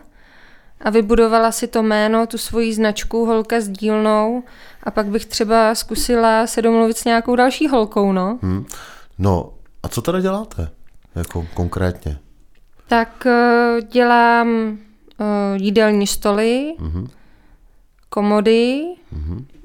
a 0.81 0.89
vybudovala 0.89 1.51
si 1.51 1.67
to 1.67 1.83
jméno, 1.83 2.27
tu 2.27 2.37
svoji 2.37 2.73
značku 2.73 3.25
holka 3.25 3.61
s 3.61 3.69
dílnou 3.69 4.43
a 4.83 4.91
pak 4.91 5.05
bych 5.05 5.25
třeba 5.25 5.75
zkusila 5.75 6.47
se 6.47 6.61
domluvit 6.61 6.97
s 6.97 7.05
nějakou 7.05 7.35
další 7.35 7.67
holkou, 7.67 8.11
no. 8.11 8.39
Hmm. 8.41 8.65
No 9.19 9.53
a 9.83 9.87
co 9.89 10.01
teda 10.01 10.19
děláte, 10.19 10.69
jako 11.15 11.47
konkrétně? 11.53 12.19
Tak 12.87 13.25
uh, 13.25 13.87
dělám 13.87 14.47
uh, 14.47 14.77
jídelní 15.55 16.07
stoly, 16.07 16.75
mm-hmm. 16.79 17.07
komody. 18.09 18.83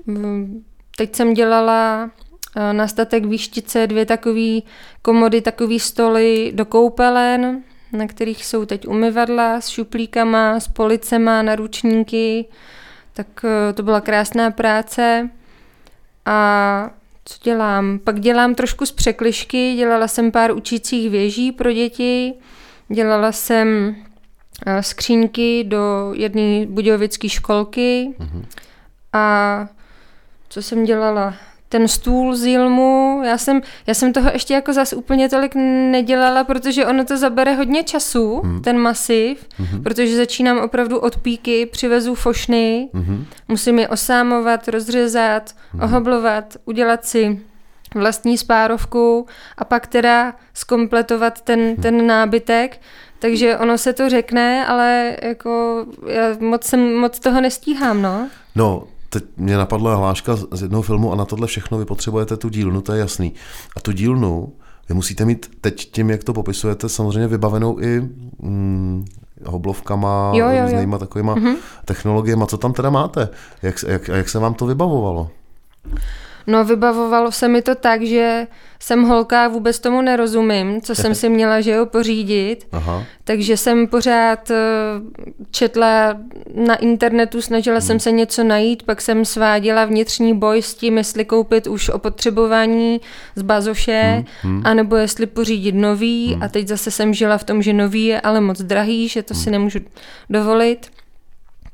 Mm-hmm. 0.06 0.62
Teď 0.96 1.16
jsem 1.16 1.34
dělala 1.34 2.04
uh, 2.04 2.72
na 2.72 2.88
statek 2.88 3.24
výštice 3.24 3.86
dvě 3.86 4.06
takové 4.06 4.60
komody, 5.02 5.40
takové 5.40 5.78
stoly 5.78 6.52
do 6.54 6.64
koupelen, 6.64 7.62
na 7.92 8.06
kterých 8.06 8.46
jsou 8.46 8.64
teď 8.64 8.88
umyvadla 8.88 9.60
s 9.60 9.68
šuplíkama, 9.68 10.60
s 10.60 10.68
policema, 10.68 11.42
naručníky. 11.42 12.44
Tak 13.12 13.26
uh, 13.44 13.50
to 13.74 13.82
byla 13.82 14.00
krásná 14.00 14.50
práce. 14.50 15.30
A 16.26 16.90
co 17.24 17.38
dělám? 17.42 17.98
Pak 17.98 18.20
dělám 18.20 18.54
trošku 18.54 18.86
z 18.86 18.92
překlišky, 18.92 19.74
dělala 19.74 20.08
jsem 20.08 20.32
pár 20.32 20.52
učících 20.52 21.10
věží 21.10 21.52
pro 21.52 21.72
děti, 21.72 22.34
Dělala 22.92 23.32
jsem 23.32 23.96
eh, 24.66 24.82
skřínky 24.82 25.64
do 25.64 26.12
jedné 26.14 26.66
budějovické 26.66 27.28
školky 27.28 28.14
mm-hmm. 28.18 28.44
a 29.12 29.68
co 30.48 30.62
jsem 30.62 30.84
dělala? 30.84 31.34
Ten 31.72 31.88
stůl 31.88 32.36
z 32.36 32.44
Jilmu, 32.44 33.22
já 33.24 33.38
jsem, 33.38 33.60
já 33.86 33.94
jsem 33.94 34.12
toho 34.12 34.30
ještě 34.32 34.54
jako 34.54 34.72
zas 34.72 34.92
úplně 34.92 35.28
tolik 35.28 35.54
nedělala, 35.90 36.44
protože 36.44 36.86
ono 36.86 37.04
to 37.04 37.16
zabere 37.16 37.54
hodně 37.54 37.84
času, 37.84 38.40
mm. 38.44 38.62
ten 38.62 38.78
masiv, 38.78 39.46
mm-hmm. 39.60 39.82
protože 39.82 40.16
začínám 40.16 40.58
opravdu 40.58 40.98
od 40.98 41.16
píky, 41.16 41.66
přivezu 41.66 42.14
fošny, 42.14 42.88
mm-hmm. 42.94 43.24
musím 43.48 43.78
je 43.78 43.88
osámovat, 43.88 44.68
rozřezat, 44.68 45.50
mm-hmm. 45.50 45.84
ohoblovat, 45.84 46.56
udělat 46.64 47.04
si 47.04 47.40
vlastní 47.94 48.38
spárovku 48.38 49.26
a 49.58 49.64
pak 49.64 49.86
teda 49.86 50.34
skompletovat 50.54 51.40
ten, 51.40 51.60
hm. 51.60 51.82
ten 51.82 52.06
nábytek. 52.06 52.80
Takže 53.18 53.58
ono 53.58 53.78
se 53.78 53.92
to 53.92 54.08
řekne, 54.08 54.66
ale 54.66 55.16
jako 55.22 55.84
já 56.06 56.22
moc, 56.40 56.64
jsem, 56.64 56.94
moc 56.94 57.18
toho 57.18 57.40
nestíhám, 57.40 58.02
no. 58.02 58.28
No, 58.54 58.84
teď 59.12 59.24
mě 59.36 59.56
napadla 59.56 59.94
hláška 59.94 60.36
z 60.36 60.62
jednoho 60.62 60.82
filmu 60.82 61.12
a 61.12 61.16
na 61.16 61.24
tohle 61.24 61.46
všechno 61.46 61.78
vy 61.78 61.84
potřebujete 61.84 62.36
tu 62.36 62.48
dílnu, 62.48 62.80
to 62.80 62.92
je 62.92 63.00
jasný. 63.00 63.32
A 63.76 63.80
tu 63.80 63.92
dílnu 63.92 64.52
vy 64.88 64.94
musíte 64.94 65.24
mít 65.24 65.50
teď 65.60 65.90
tím, 65.90 66.10
jak 66.10 66.24
to 66.24 66.32
popisujete, 66.32 66.88
samozřejmě 66.88 67.28
vybavenou 67.28 67.80
i 67.80 68.08
mm, 68.42 69.04
hoblovkama, 69.44 70.32
jo, 70.34 70.46
jo, 70.46 70.56
jo. 70.56 70.62
různýma 70.62 70.98
takovýma 70.98 71.34
mm-hmm. 71.34 71.56
technologiemi. 71.84 72.44
Co 72.46 72.58
tam 72.58 72.72
teda 72.72 72.90
máte? 72.90 73.28
Jak, 73.62 73.84
jak, 73.88 74.08
jak 74.08 74.28
se 74.28 74.38
vám 74.38 74.54
to 74.54 74.66
vybavovalo? 74.66 75.30
No, 76.46 76.64
vybavovalo 76.64 77.32
se 77.32 77.48
mi 77.48 77.62
to 77.62 77.74
tak, 77.74 78.02
že 78.02 78.46
jsem 78.80 79.02
holka, 79.02 79.48
vůbec 79.48 79.78
tomu 79.78 80.02
nerozumím, 80.02 80.80
co 80.80 80.94
jsem 80.94 81.14
si 81.14 81.28
měla, 81.28 81.60
že 81.60 81.70
jo, 81.70 81.86
pořídit. 81.86 82.66
Aha. 82.72 83.04
Takže 83.24 83.56
jsem 83.56 83.86
pořád 83.86 84.50
eh, 84.50 84.56
četla 85.50 86.16
na 86.54 86.74
internetu, 86.74 87.42
snažila 87.42 87.78
hmm. 87.78 87.86
jsem 87.86 88.00
se 88.00 88.12
něco 88.12 88.44
najít, 88.44 88.82
pak 88.82 89.00
jsem 89.00 89.24
sváděla 89.24 89.84
vnitřní 89.84 90.38
boj 90.38 90.62
s 90.62 90.74
tím, 90.74 90.98
jestli 90.98 91.24
koupit 91.24 91.66
už 91.66 91.88
o 91.88 91.98
potřebování 91.98 93.00
z 93.36 93.42
bazoše, 93.42 94.24
hmm. 94.42 94.52
Hmm. 94.54 94.62
anebo 94.66 94.96
jestli 94.96 95.26
pořídit 95.26 95.74
nový. 95.74 96.32
Hmm. 96.32 96.42
A 96.42 96.48
teď 96.48 96.68
zase 96.68 96.90
jsem 96.90 97.14
žila 97.14 97.38
v 97.38 97.44
tom, 97.44 97.62
že 97.62 97.72
nový 97.72 98.04
je 98.04 98.20
ale 98.20 98.40
moc 98.40 98.62
drahý, 98.62 99.08
že 99.08 99.22
to 99.22 99.34
hmm. 99.34 99.42
si 99.42 99.50
nemůžu 99.50 99.78
dovolit. 100.30 100.90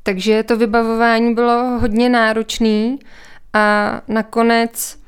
Takže 0.03 0.43
to 0.43 0.57
vybavování 0.57 1.35
bylo 1.35 1.79
hodně 1.81 2.09
náročné 2.09 2.97
a 3.53 4.01
nakonec 4.09 4.99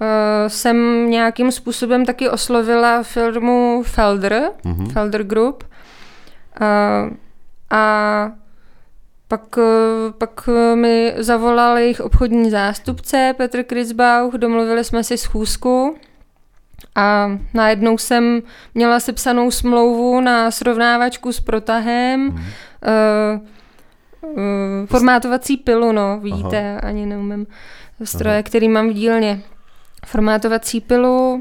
uh, 0.00 0.06
jsem 0.48 1.10
nějakým 1.10 1.52
způsobem 1.52 2.06
taky 2.06 2.28
oslovila 2.28 3.02
firmu 3.02 3.82
Felder, 3.86 4.50
mm-hmm. 4.64 4.92
Felder 4.92 5.24
Group. 5.24 5.64
Uh, 6.60 7.16
a 7.70 8.32
pak, 9.28 9.56
uh, 9.56 9.64
pak 10.18 10.48
mi 10.74 11.14
zavolal 11.16 11.78
jejich 11.78 12.00
obchodní 12.00 12.50
zástupce 12.50 13.34
Petr 13.36 13.62
Kritzbauch, 13.62 14.34
domluvili 14.34 14.84
jsme 14.84 15.04
si 15.04 15.18
schůzku 15.18 15.96
a 16.94 17.30
najednou 17.54 17.98
jsem 17.98 18.42
měla 18.74 19.00
sepsanou 19.00 19.50
smlouvu 19.50 20.20
na 20.20 20.50
srovnávačku 20.50 21.32
s 21.32 21.40
protahem, 21.40 22.20
mm. 22.20 22.30
uh, 22.30 22.40
uh, 24.22 24.86
formátovací 24.86 25.56
pilu, 25.56 25.92
no, 25.92 26.20
vidíte, 26.20 26.70
Aha. 26.70 26.80
ani 26.88 27.06
neumím 27.06 27.46
stroje, 28.06 28.36
Aha. 28.36 28.42
který 28.42 28.68
mám 28.68 28.88
v 28.88 28.92
dílně. 28.92 29.42
Formátovací 30.06 30.80
pilu, 30.80 31.32
uh, 31.34 31.40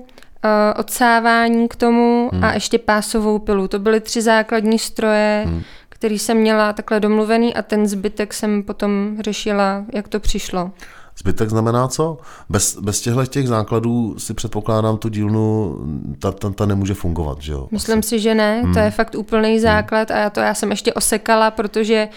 odsávání 0.80 1.68
k 1.68 1.76
tomu 1.76 2.30
hmm. 2.34 2.44
a 2.44 2.54
ještě 2.54 2.78
pásovou 2.78 3.40
pilu. 3.40 3.68
To 3.68 3.80
byly 3.80 4.00
tři 4.00 4.22
základní 4.22 4.80
stroje, 4.80 5.44
hmm. 5.48 5.62
který 5.90 6.20
jsem 6.20 6.38
měla 6.38 6.74
takhle 6.74 7.00
domluvený 7.00 7.54
a 7.54 7.62
ten 7.62 7.88
zbytek 7.88 8.34
jsem 8.34 8.64
potom 8.64 9.18
řešila, 9.20 9.86
jak 9.94 10.08
to 10.08 10.20
přišlo. 10.20 10.72
Zbytek 11.20 11.50
znamená 11.50 11.88
co? 11.88 12.18
Bez, 12.50 12.78
bez 12.82 13.02
těchto 13.02 13.26
těch 13.26 13.48
základů 13.48 14.20
si 14.20 14.34
předpokládám 14.34 14.98
tu 14.98 15.10
dílnu, 15.10 15.78
ta, 16.20 16.32
ta, 16.32 16.50
ta 16.50 16.66
nemůže 16.66 16.94
fungovat, 16.94 17.42
že 17.42 17.52
jo? 17.52 17.68
Myslím 17.72 18.04
si, 18.04 18.20
že 18.20 18.36
ne, 18.36 18.62
hmm. 18.62 18.74
to 18.74 18.80
je 18.80 18.92
fakt 18.92 19.16
úplný 19.16 19.60
základ 19.60 20.12
a 20.12 20.18
já 20.18 20.30
to 20.30 20.40
já 20.40 20.54
jsem 20.54 20.72
ještě 20.72 20.94
osekala, 20.94 21.52
protože 21.52 22.08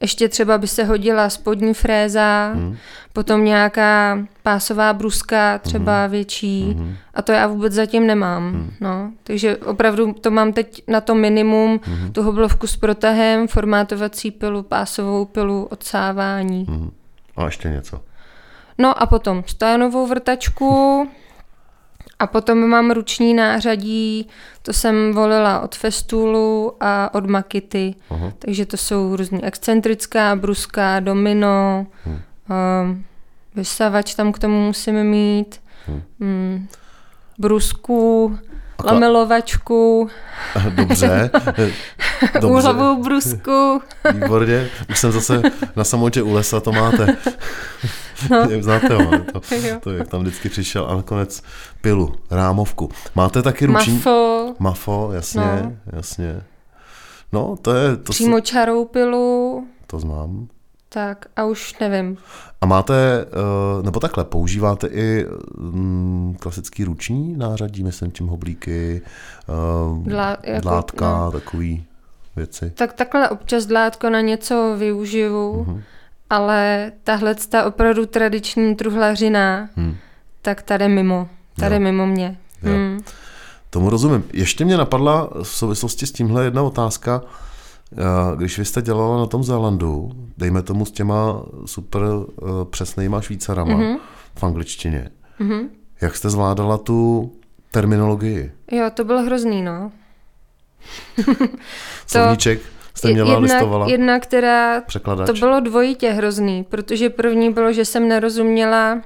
ještě 0.00 0.28
třeba 0.28 0.58
by 0.58 0.66
se 0.66 0.84
hodila 0.84 1.30
spodní 1.30 1.74
fréza, 1.74 2.52
hmm. 2.54 2.76
potom 3.12 3.44
nějaká 3.44 4.18
pásová 4.42 4.92
bruska, 4.92 5.58
třeba 5.58 6.02
hmm. 6.02 6.10
větší. 6.10 6.72
Hmm. 6.72 6.94
A 7.14 7.22
to 7.22 7.32
já 7.32 7.46
vůbec 7.46 7.72
zatím 7.72 8.06
nemám. 8.06 8.52
Hmm. 8.52 8.72
No. 8.80 9.12
Takže 9.22 9.56
opravdu 9.56 10.12
to 10.12 10.30
mám 10.30 10.52
teď 10.52 10.82
na 10.88 11.00
to 11.00 11.14
minimum, 11.14 11.80
hmm. 11.82 12.12
tu 12.12 12.22
hoblovku 12.22 12.66
s 12.66 12.76
protahem, 12.76 13.48
formátovací 13.48 14.30
pilu, 14.30 14.62
pásovou 14.62 15.24
pilu, 15.24 15.64
odsávání. 15.64 16.66
Hmm. 16.68 16.90
A 17.36 17.44
ještě 17.44 17.68
něco. 17.68 18.00
No 18.78 19.02
a 19.02 19.06
potom 19.06 19.44
stojanovou 19.46 20.06
vrtačku, 20.06 21.08
a 22.18 22.26
potom 22.26 22.66
mám 22.66 22.90
ruční 22.90 23.34
nářadí, 23.34 24.28
to 24.62 24.72
jsem 24.72 25.12
volila 25.12 25.60
od 25.60 25.74
Festulu 25.74 26.72
a 26.80 27.14
od 27.14 27.26
Makity. 27.26 27.94
Aha. 28.10 28.32
Takže 28.38 28.66
to 28.66 28.76
jsou 28.76 29.16
různý 29.16 29.44
excentrická, 29.44 30.36
bruská, 30.36 31.00
domino, 31.00 31.86
hmm. 32.04 32.14
uh, 32.14 32.96
vysavač 33.54 34.14
tam 34.14 34.32
k 34.32 34.38
tomu 34.38 34.66
musíme 34.66 35.04
mít, 35.04 35.60
hmm. 35.86 36.02
um, 36.20 36.68
brusku, 37.38 38.38
lamelovačku. 38.84 40.08
Dobře. 40.74 41.30
Dobře. 42.40 42.46
Úhlovou 42.46 43.02
brusku. 43.02 43.80
Výborně. 44.14 44.68
Už 44.90 44.98
jsem 44.98 45.12
zase 45.12 45.42
na 45.76 45.84
samotě 45.84 46.22
u 46.22 46.32
lesa, 46.32 46.60
to 46.60 46.72
máte. 46.72 47.16
No. 48.30 48.48
Znáte 48.60 48.94
ho, 48.94 49.18
to, 49.32 49.40
to, 49.80 49.90
jak 49.90 50.08
tam 50.08 50.20
vždycky 50.20 50.48
přišel 50.48 50.86
a 50.86 50.96
nakonec 50.96 51.42
pilu, 51.80 52.14
rámovku. 52.30 52.90
Máte 53.14 53.42
taky 53.42 53.66
ruční... 53.66 53.94
Mafo. 53.94 54.54
Mafo, 54.58 55.10
jasně, 55.12 55.60
no. 55.64 55.72
jasně. 55.92 56.42
No, 57.32 57.56
to 57.62 57.74
je... 57.74 57.96
To 57.96 58.12
Přímo 58.12 58.40
čarou 58.40 58.84
pilu. 58.84 59.66
To 59.86 60.00
znám. 60.00 60.48
Tak 60.88 61.26
a 61.36 61.44
už 61.44 61.78
nevím. 61.80 62.16
A 62.60 62.66
máte, 62.66 62.94
eh, 63.26 63.82
nebo 63.82 64.00
takhle, 64.00 64.24
používáte 64.24 64.86
i 64.86 65.26
mm, 65.58 66.36
klasický 66.40 66.84
ruční 66.84 67.36
nářadí, 67.36 67.84
myslím 67.84 68.10
tím 68.10 68.26
hoblíky, 68.26 69.02
eh, 69.48 70.10
Dlá, 70.10 70.36
jako, 70.42 70.60
dlátka, 70.60 71.24
no. 71.24 71.30
takový 71.32 71.86
věci? 72.38 72.72
Tak 72.74 72.92
takhle 72.92 73.28
občas 73.28 73.66
dlátko 73.66 74.10
na 74.10 74.20
něco 74.20 74.74
využiju. 74.78 75.64
Uh-huh 75.68 75.82
ale 76.30 76.92
tahle 77.04 77.34
ta 77.34 77.64
opravdu 77.64 78.06
tradiční 78.06 78.74
truhlařina, 78.74 79.68
hmm. 79.76 79.96
tak 80.42 80.62
tady 80.62 80.88
mimo, 80.88 81.28
tady 81.56 81.74
jo. 81.74 81.80
mimo 81.80 82.06
mě. 82.06 82.38
Jo. 82.62 82.72
Hmm. 82.72 83.00
Tomu 83.70 83.90
rozumím. 83.90 84.24
Ještě 84.32 84.64
mě 84.64 84.76
napadla 84.76 85.30
v 85.42 85.48
souvislosti 85.48 86.06
s 86.06 86.12
tímhle 86.12 86.44
jedna 86.44 86.62
otázka. 86.62 87.22
Když 88.36 88.58
vy 88.58 88.64
jste 88.64 88.82
dělala 88.82 89.18
na 89.18 89.26
tom 89.26 89.44
Zélandu, 89.44 90.10
dejme 90.38 90.62
tomu 90.62 90.84
s 90.84 90.90
těma 90.90 91.42
super 91.66 92.02
uh, 92.02 92.24
přesnýma 92.70 93.20
švýcarama 93.20 93.74
mm-hmm. 93.74 93.98
v 94.34 94.44
angličtině, 94.44 95.10
mm-hmm. 95.40 95.68
jak 96.00 96.16
jste 96.16 96.30
zvládala 96.30 96.78
tu 96.78 97.32
terminologii? 97.70 98.52
Jo, 98.72 98.90
to 98.94 99.04
bylo 99.04 99.22
hrozný, 99.22 99.62
no. 99.62 99.92
Slovníček 102.06 102.60
jste 102.94 103.12
měla, 103.12 103.30
jedna, 103.30 103.42
listovala? 103.42 103.86
Jedna, 103.88 104.20
která, 104.20 104.80
překladač. 104.80 105.26
to 105.26 105.32
bylo 105.32 105.60
dvojitě 105.60 106.10
hrozný, 106.10 106.64
protože 106.64 107.10
první 107.10 107.52
bylo, 107.52 107.72
že 107.72 107.84
jsem 107.84 108.08
nerozuměla 108.08 109.02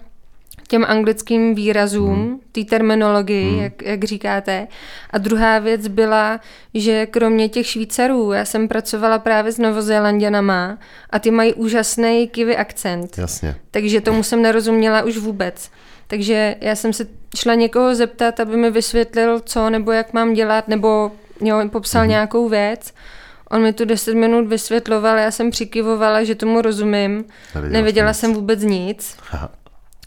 těm 0.72 0.84
anglickým 0.88 1.54
výrazům, 1.54 2.14
hmm. 2.14 2.40
té 2.52 2.64
terminologii, 2.64 3.50
hmm. 3.50 3.62
jak, 3.62 3.82
jak 3.82 4.04
říkáte. 4.04 4.68
A 5.10 5.18
druhá 5.18 5.58
věc 5.58 5.88
byla, 5.88 6.40
že 6.74 7.06
kromě 7.06 7.48
těch 7.48 7.66
Švýcarů, 7.66 8.32
já 8.32 8.44
jsem 8.44 8.68
pracovala 8.68 9.18
právě 9.18 9.52
s 9.52 9.58
Novozélanděnama 9.58 10.78
a 11.10 11.18
ty 11.18 11.30
mají 11.30 11.54
úžasný 11.54 12.28
kivy 12.28 12.56
akcent. 12.56 13.18
Jasně. 13.18 13.54
Takže 13.70 14.00
tomu 14.00 14.22
jsem 14.22 14.42
nerozuměla 14.42 15.02
už 15.02 15.16
vůbec. 15.18 15.70
Takže 16.06 16.56
já 16.60 16.74
jsem 16.74 16.92
se 16.92 17.06
šla 17.36 17.54
někoho 17.54 17.94
zeptat, 17.94 18.40
aby 18.40 18.56
mi 18.56 18.70
vysvětlil, 18.70 19.40
co 19.40 19.70
nebo 19.70 19.92
jak 19.92 20.12
mám 20.12 20.34
dělat, 20.34 20.68
nebo 20.68 21.12
jo, 21.42 21.68
popsal 21.68 22.00
hmm. 22.00 22.10
nějakou 22.10 22.48
věc. 22.48 22.94
On 23.50 23.62
mi 23.62 23.72
tu 23.72 23.84
10 23.84 24.14
minut 24.14 24.48
vysvětloval, 24.48 25.18
já 25.18 25.30
jsem 25.30 25.50
přikyvovala, 25.50 26.24
že 26.24 26.34
tomu 26.34 26.62
rozumím. 26.62 27.24
Nevěděla, 27.54 27.80
Nevěděla 27.80 28.12
jsem 28.12 28.34
vůbec 28.34 28.62
nic. 28.62 29.16
Aha. 29.32 29.50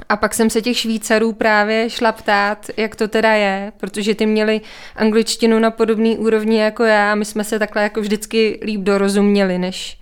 A 0.10 0.18
pak 0.18 0.34
jsem 0.34 0.50
se 0.50 0.62
těch 0.62 0.78
Švýcarů 0.78 1.34
právě 1.34 1.90
šla 1.90 2.12
ptát, 2.12 2.70
jak 2.78 2.96
to 2.96 3.08
teda 3.08 3.34
je, 3.34 3.72
protože 3.78 4.16
ty 4.16 4.26
měli 4.26 4.62
angličtinu 4.96 5.60
na 5.60 5.72
podobný 5.72 6.18
úrovni 6.18 6.60
jako 6.60 6.84
já 6.84 7.12
a 7.12 7.16
my 7.16 7.26
jsme 7.26 7.44
se 7.44 7.60
takhle 7.60 7.84
jako 7.84 8.02
vždycky 8.02 8.60
líp 8.64 8.82
dorozuměli, 8.82 9.58
než, 9.58 10.00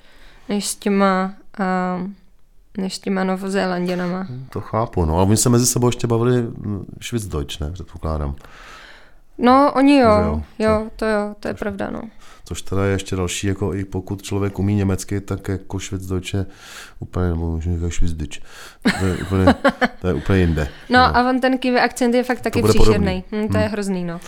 než 0.50 0.68
s 0.68 0.76
těma... 0.76 1.34
Uh, 1.60 2.10
než 2.78 2.96
s 2.96 3.00
těma 3.00 3.24
novozélanděnama. 3.24 4.28
To 4.50 4.62
chápu, 4.62 5.06
no. 5.06 5.20
A 5.20 5.24
oni 5.24 5.38
se 5.38 5.50
mezi 5.50 5.66
sebou 5.66 5.88
ještě 5.88 6.08
bavili 6.08 6.42
hm, 6.42 6.86
Švic-Deutsch, 7.00 7.66
ne? 7.66 7.72
Předpokládám. 7.72 8.36
No, 9.38 9.74
oni 9.76 9.98
jo, 9.98 10.10
jo, 10.10 10.44
jo, 10.60 10.90
to 10.96 11.06
jo, 11.06 11.36
to 11.40 11.48
je 11.48 11.54
pravda, 11.54 11.90
no 11.90 12.02
což 12.46 12.62
teda 12.62 12.86
je 12.86 12.92
ještě 12.92 13.16
další, 13.16 13.48
jako 13.48 13.74
i 13.74 13.86
pokud 13.86 14.22
člověk 14.22 14.60
umí 14.60 14.76
německy, 14.76 15.22
tak 15.22 15.48
jako 15.48 15.80
Švicdeutsche 15.80 16.46
úplně, 17.00 17.30
nebo 17.30 17.52
možná 17.52 17.74
jako 17.74 17.90
Švicdič. 17.90 18.42
To 19.00 19.06
je 19.06 19.18
úplně, 19.18 19.46
to 20.02 20.08
je 20.08 20.14
úplně 20.14 20.40
jinde. 20.40 20.68
No, 20.90 21.00
no, 21.00 21.18
a 21.18 21.30
on 21.30 21.40
ten 21.40 21.58
kivy 21.58 21.80
akcent 21.80 22.16
je 22.16 22.24
fakt 22.24 22.42
taky 22.42 22.64
příšerný. 22.64 23.24
Hm, 23.32 23.48
to 23.48 23.54
hmm. 23.54 23.62
je 23.62 23.68
hrozný, 23.68 24.04
no. 24.04 24.20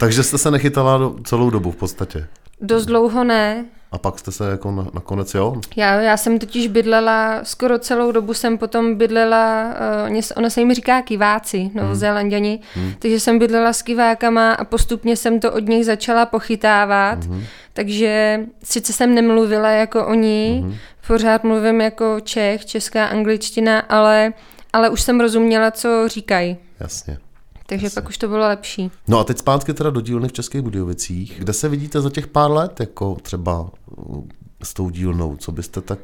Takže 0.00 0.22
jste 0.22 0.38
se 0.38 0.50
nechytala 0.50 0.98
do, 0.98 1.16
celou 1.24 1.50
dobu 1.50 1.70
v 1.70 1.76
podstatě? 1.76 2.26
Dost 2.60 2.86
dlouho 2.86 3.24
ne. 3.24 3.64
A 3.92 3.98
pak 3.98 4.18
jste 4.18 4.32
se 4.32 4.50
jako 4.50 4.70
na, 4.70 4.86
nakonec, 4.94 5.34
jo? 5.34 5.60
Já, 5.76 6.00
já 6.00 6.16
jsem 6.16 6.38
totiž 6.38 6.66
bydlela, 6.66 7.40
skoro 7.42 7.78
celou 7.78 8.12
dobu 8.12 8.34
jsem 8.34 8.58
potom 8.58 8.94
bydlela, 8.94 9.74
uh, 10.10 10.20
ona 10.36 10.50
se 10.50 10.60
jim 10.60 10.74
říká 10.74 11.02
kiváci, 11.02 11.70
novozélanděni, 11.74 12.60
hmm. 12.74 12.84
hmm. 12.84 12.94
takže 12.98 13.20
jsem 13.20 13.38
bydlela 13.38 13.72
s 13.72 13.82
kivákama 13.82 14.52
a 14.52 14.64
postupně 14.64 15.16
jsem 15.16 15.40
to 15.40 15.52
od 15.52 15.68
nich 15.68 15.84
začala 15.86 16.26
pochytávat, 16.26 17.24
hmm. 17.24 17.44
takže 17.72 18.40
sice 18.64 18.92
jsem 18.92 19.14
nemluvila 19.14 19.70
jako 19.70 20.06
oni, 20.06 20.60
hmm. 20.62 20.74
pořád 21.06 21.44
mluvím 21.44 21.80
jako 21.80 22.20
Čech, 22.20 22.66
česká 22.66 23.06
angličtina, 23.06 23.80
ale, 23.80 24.32
ale 24.72 24.88
už 24.88 25.02
jsem 25.02 25.20
rozuměla, 25.20 25.70
co 25.70 26.08
říkají. 26.08 26.56
Jasně. 26.80 27.18
Takže 27.66 27.90
pak 27.90 28.08
už 28.08 28.18
to 28.18 28.28
bylo 28.28 28.48
lepší. 28.48 28.90
No 29.08 29.18
a 29.18 29.24
teď 29.24 29.38
zpátky 29.38 29.74
teda 29.74 29.90
do 29.90 30.00
dílny 30.00 30.28
v 30.28 30.32
Českých 30.32 30.60
Budějovicích. 30.62 31.34
Kde 31.38 31.52
se 31.52 31.68
vidíte 31.68 32.00
za 32.00 32.10
těch 32.10 32.26
pár 32.26 32.50
let, 32.50 32.80
jako 32.80 33.16
třeba 33.22 33.70
uh, 33.96 34.24
s 34.62 34.74
tou 34.74 34.90
dílnou? 34.90 35.36
Co 35.36 35.52
byste 35.52 35.80
tak 35.80 35.98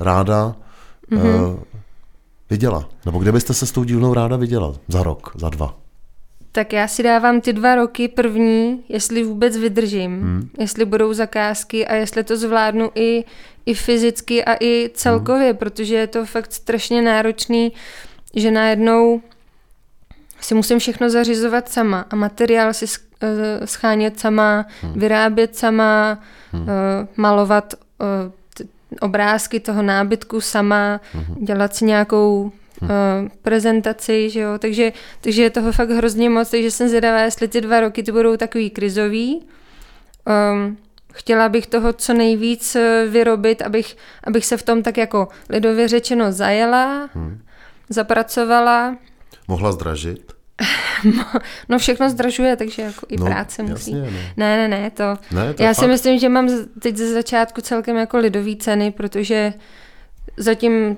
ráda 0.00 0.56
mm-hmm. 1.10 1.50
uh, 1.50 1.58
viděla? 2.50 2.88
Nebo 3.04 3.18
kde 3.18 3.32
byste 3.32 3.54
se 3.54 3.66
s 3.66 3.72
tou 3.72 3.84
dílnou 3.84 4.14
ráda 4.14 4.36
viděla? 4.36 4.74
Za 4.88 5.02
rok, 5.02 5.32
za 5.34 5.48
dva? 5.48 5.78
Tak 6.52 6.72
já 6.72 6.88
si 6.88 7.02
dávám 7.02 7.40
ty 7.40 7.52
dva 7.52 7.74
roky 7.74 8.08
první, 8.08 8.84
jestli 8.88 9.24
vůbec 9.24 9.56
vydržím, 9.56 10.22
hmm. 10.22 10.50
jestli 10.58 10.84
budou 10.84 11.12
zakázky 11.12 11.86
a 11.86 11.94
jestli 11.94 12.24
to 12.24 12.36
zvládnu 12.36 12.90
i, 12.94 13.24
i 13.66 13.74
fyzicky 13.74 14.44
a 14.44 14.56
i 14.60 14.90
celkově, 14.94 15.48
hmm. 15.48 15.56
protože 15.56 15.94
je 15.94 16.06
to 16.06 16.26
fakt 16.26 16.52
strašně 16.52 17.02
náročný, 17.02 17.72
že 18.34 18.50
najednou 18.50 19.20
si 20.40 20.54
musím 20.54 20.78
všechno 20.78 21.10
zařizovat 21.10 21.68
sama 21.68 22.04
a 22.10 22.16
materiál 22.16 22.74
si 22.74 22.86
eh, 23.20 23.66
schánět 23.66 24.20
sama, 24.20 24.66
hmm. 24.82 24.92
vyrábět 24.92 25.56
sama, 25.56 26.18
hmm. 26.52 26.62
uh, 26.62 26.68
malovat 27.16 27.74
uh, 27.74 28.32
obrázky 29.00 29.60
toho 29.60 29.82
nábytku 29.82 30.40
sama, 30.40 31.00
hmm. 31.12 31.44
dělat 31.44 31.76
si 31.76 31.84
nějakou 31.84 32.52
uh, 32.82 32.88
prezentaci, 33.42 34.30
že 34.30 34.40
jo, 34.40 34.58
takže, 34.58 34.92
takže 35.20 35.42
je 35.42 35.50
toho 35.50 35.72
fakt 35.72 35.90
hrozně 35.90 36.30
moc, 36.30 36.50
takže 36.50 36.70
jsem 36.70 36.88
zvědavá, 36.88 37.20
jestli 37.20 37.48
ty 37.48 37.60
dva 37.60 37.80
roky 37.80 38.02
ty 38.02 38.12
budou 38.12 38.36
takový 38.36 38.70
krizový. 38.70 39.46
Um, 40.52 40.76
chtěla 41.12 41.48
bych 41.48 41.66
toho 41.66 41.92
co 41.92 42.14
nejvíc 42.14 42.76
vyrobit, 43.08 43.62
abych, 43.62 43.96
abych 44.24 44.46
se 44.46 44.56
v 44.56 44.62
tom 44.62 44.82
tak 44.82 44.96
jako 44.96 45.28
lidově 45.48 45.88
řečeno 45.88 46.32
zajela, 46.32 47.08
hmm. 47.14 47.40
zapracovala 47.88 48.96
Mohla 49.48 49.72
zdražit? 49.72 50.36
no 51.68 51.78
všechno 51.78 52.10
zdražuje, 52.10 52.56
takže 52.56 52.82
jako 52.82 53.06
i 53.08 53.16
no, 53.16 53.26
práce 53.26 53.62
musí. 53.62 53.92
Jasně, 53.92 54.10
no. 54.10 54.18
Ne, 54.36 54.56
ne, 54.56 54.68
ne, 54.68 54.90
to. 54.90 55.16
Ne, 55.34 55.54
to 55.54 55.62
Já 55.62 55.68
fakt. 55.68 55.84
si 55.84 55.88
myslím, 55.88 56.18
že 56.18 56.28
mám 56.28 56.48
teď 56.80 56.96
ze 56.96 57.12
začátku 57.12 57.60
celkem 57.60 57.96
jako 57.96 58.18
lidový 58.18 58.56
ceny, 58.56 58.90
protože 58.90 59.52
zatím, 60.36 60.96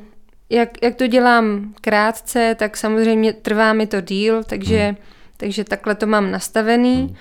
jak, 0.51 0.82
jak 0.82 0.94
to 0.94 1.07
dělám 1.07 1.74
krátce, 1.80 2.57
tak 2.59 2.76
samozřejmě 2.76 3.32
trvá 3.32 3.72
mi 3.72 3.86
to 3.86 4.01
díl, 4.01 4.44
takže, 4.44 4.86
hmm. 4.86 4.96
takže 5.36 5.64
takhle 5.64 5.94
to 5.94 6.07
mám 6.07 6.30
nastavený, 6.30 6.96
hmm. 6.96 7.14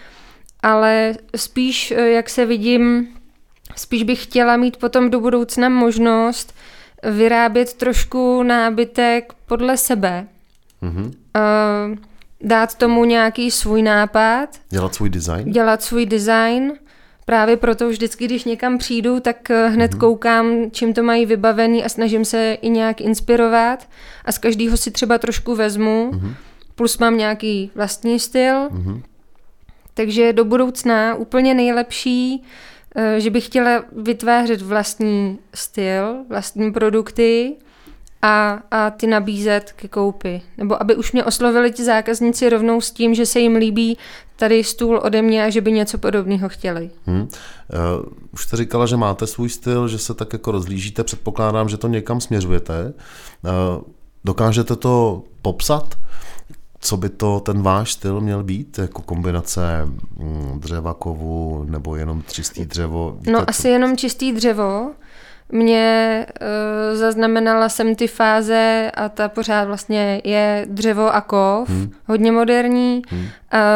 ale 0.63 1.13
spíš, 1.35 1.91
jak 1.91 2.29
se 2.29 2.45
vidím, 2.45 3.07
spíš 3.75 4.03
bych 4.03 4.23
chtěla 4.23 4.57
mít 4.57 4.77
potom 4.77 5.09
do 5.09 5.19
budoucna 5.19 5.69
možnost 5.69 6.55
vyrábět 7.03 7.73
trošku 7.73 8.43
nábytek 8.43 9.33
podle 9.45 9.77
sebe. 9.77 10.27
Mm-hmm. 10.83 11.05
Uh, 11.05 11.97
dát 12.41 12.75
tomu 12.75 13.05
nějaký 13.05 13.51
svůj 13.51 13.81
nápad. 13.81 14.49
Dělat 14.69 14.95
svůj 14.95 15.09
design? 15.09 15.51
Dělat 15.51 15.83
svůj 15.83 16.05
design. 16.05 16.73
Právě 17.25 17.57
proto 17.57 17.89
vždycky, 17.89 18.25
když 18.25 18.43
někam 18.43 18.77
přijdu, 18.77 19.19
tak 19.19 19.51
eh, 19.51 19.67
hned 19.67 19.93
mm-hmm. 19.93 19.97
koukám, 19.97 20.71
čím 20.71 20.93
to 20.93 21.03
mají 21.03 21.25
vybavený 21.25 21.83
a 21.83 21.89
snažím 21.89 22.25
se 22.25 22.57
i 22.61 22.69
nějak 22.69 23.01
inspirovat. 23.01 23.87
A 24.25 24.31
z 24.31 24.37
každého 24.37 24.77
si 24.77 24.91
třeba 24.91 25.17
trošku 25.17 25.55
vezmu. 25.55 26.11
Mm-hmm. 26.11 26.33
Plus 26.75 26.97
mám 26.97 27.17
nějaký 27.17 27.71
vlastní 27.75 28.19
styl. 28.19 28.69
Mm-hmm. 28.69 29.01
Takže 29.93 30.33
do 30.33 30.45
budoucna 30.45 31.15
úplně 31.15 31.53
nejlepší, 31.53 32.43
eh, 32.95 33.19
že 33.19 33.29
bych 33.29 33.45
chtěla 33.45 33.83
vytvářet 33.91 34.61
vlastní 34.61 35.39
styl, 35.53 36.25
vlastní 36.29 36.71
produkty 36.71 37.55
a, 38.21 38.59
a 38.71 38.89
ty 38.89 39.07
nabízet 39.07 39.71
ke 39.75 39.87
koupi. 39.87 40.41
Nebo 40.57 40.81
aby 40.81 40.95
už 40.95 41.11
mě 41.11 41.23
oslovili 41.23 41.71
ti 41.71 41.83
zákazníci 41.83 42.49
rovnou 42.49 42.81
s 42.81 42.91
tím, 42.91 43.15
že 43.15 43.25
se 43.25 43.39
jim 43.39 43.55
líbí 43.55 43.97
tady 44.35 44.63
stůl 44.63 45.01
ode 45.03 45.21
mě 45.21 45.45
a 45.45 45.49
že 45.49 45.61
by 45.61 45.71
něco 45.71 45.97
podobného 45.97 46.49
chtěli. 46.49 46.89
Hmm. 47.05 47.21
Uh, 47.21 47.27
už 48.33 48.43
jste 48.43 48.57
říkala, 48.57 48.85
že 48.85 48.97
máte 48.97 49.27
svůj 49.27 49.49
styl, 49.49 49.87
že 49.87 49.97
se 49.99 50.13
tak 50.13 50.33
jako 50.33 50.51
rozlížíte, 50.51 51.03
předpokládám, 51.03 51.69
že 51.69 51.77
to 51.77 51.87
někam 51.87 52.21
směřujete. 52.21 52.93
Uh, 53.43 53.81
dokážete 54.25 54.75
to 54.75 55.23
popsat? 55.41 55.95
Co 56.79 56.97
by 56.97 57.09
to 57.09 57.39
ten 57.39 57.61
váš 57.61 57.91
styl 57.91 58.21
měl 58.21 58.43
být? 58.43 58.77
Jako 58.77 59.01
kombinace 59.01 59.85
mm, 59.85 60.59
dřeva, 60.59 60.93
kovu 60.93 61.65
nebo 61.69 61.95
jenom 61.95 62.23
čistý 62.31 62.65
dřevo? 62.65 63.15
Víte, 63.19 63.31
no 63.31 63.49
asi 63.49 63.69
jenom 63.69 63.97
čistý 63.97 64.31
dřevo. 64.31 64.91
Mě 65.49 66.25
uh, 66.41 66.97
zaznamenala 66.97 67.69
jsem 67.69 67.95
ty 67.95 68.07
fáze 68.07 68.91
a 68.93 69.09
ta 69.09 69.29
pořád 69.29 69.63
vlastně 69.63 70.21
je 70.23 70.65
dřevo 70.69 71.15
a 71.15 71.21
kov, 71.21 71.69
hmm. 71.69 71.91
hodně 72.05 72.31
moderní, 72.31 73.01
hmm. 73.09 73.21
uh, 73.21 73.29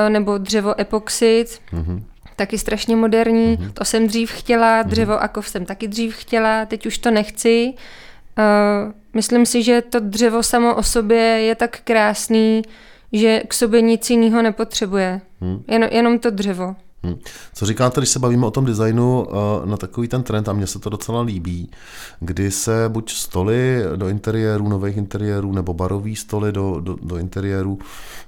nebo 0.09 0.37
dřevo 0.37 0.81
epoxid, 0.81 1.61
hmm. 1.71 2.05
taky 2.35 2.57
strašně 2.57 2.95
moderní. 2.95 3.55
Hmm. 3.55 3.71
To 3.71 3.85
jsem 3.85 4.07
dřív 4.07 4.31
chtěla, 4.31 4.81
hmm. 4.81 4.89
dřevo 4.89 5.13
hmm. 5.13 5.23
a 5.23 5.27
kov 5.27 5.47
jsem 5.49 5.65
taky 5.65 5.87
dřív 5.87 6.15
chtěla, 6.15 6.65
teď 6.65 6.85
už 6.85 6.97
to 6.97 7.11
nechci. 7.11 7.73
Uh, 8.37 8.93
myslím 9.13 9.45
si, 9.45 9.63
že 9.63 9.81
to 9.81 9.99
dřevo 9.99 10.43
samo 10.43 10.75
o 10.75 10.83
sobě 10.83 11.19
je 11.19 11.55
tak 11.55 11.79
krásný, 11.83 12.61
že 13.13 13.41
k 13.47 13.53
sobě 13.53 13.81
nic 13.81 14.09
jiného 14.09 14.41
nepotřebuje. 14.41 15.21
Hmm. 15.41 15.63
Jen, 15.67 15.89
jenom 15.91 16.19
to 16.19 16.29
dřevo. 16.29 16.75
Hmm. 17.03 17.15
Co 17.53 17.65
říkáte, 17.65 18.01
když 18.01 18.09
se 18.09 18.19
bavíme 18.19 18.45
o 18.45 18.51
tom 18.51 18.65
designu 18.65 19.27
eh, 19.29 19.65
na 19.65 19.77
takový 19.77 20.07
ten 20.07 20.23
trend, 20.23 20.49
a 20.49 20.53
mně 20.53 20.67
se 20.67 20.79
to 20.79 20.89
docela 20.89 21.21
líbí, 21.21 21.69
kdy 22.19 22.51
se 22.51 22.85
buď 22.87 23.11
stoly 23.11 23.83
do 23.95 24.09
interiérů, 24.09 24.69
nových 24.69 24.97
interiérů, 24.97 25.51
nebo 25.51 25.73
barový 25.73 26.15
stoly 26.15 26.51
do, 26.51 26.79
do, 26.79 26.97
do 27.01 27.17
interiérů 27.17 27.79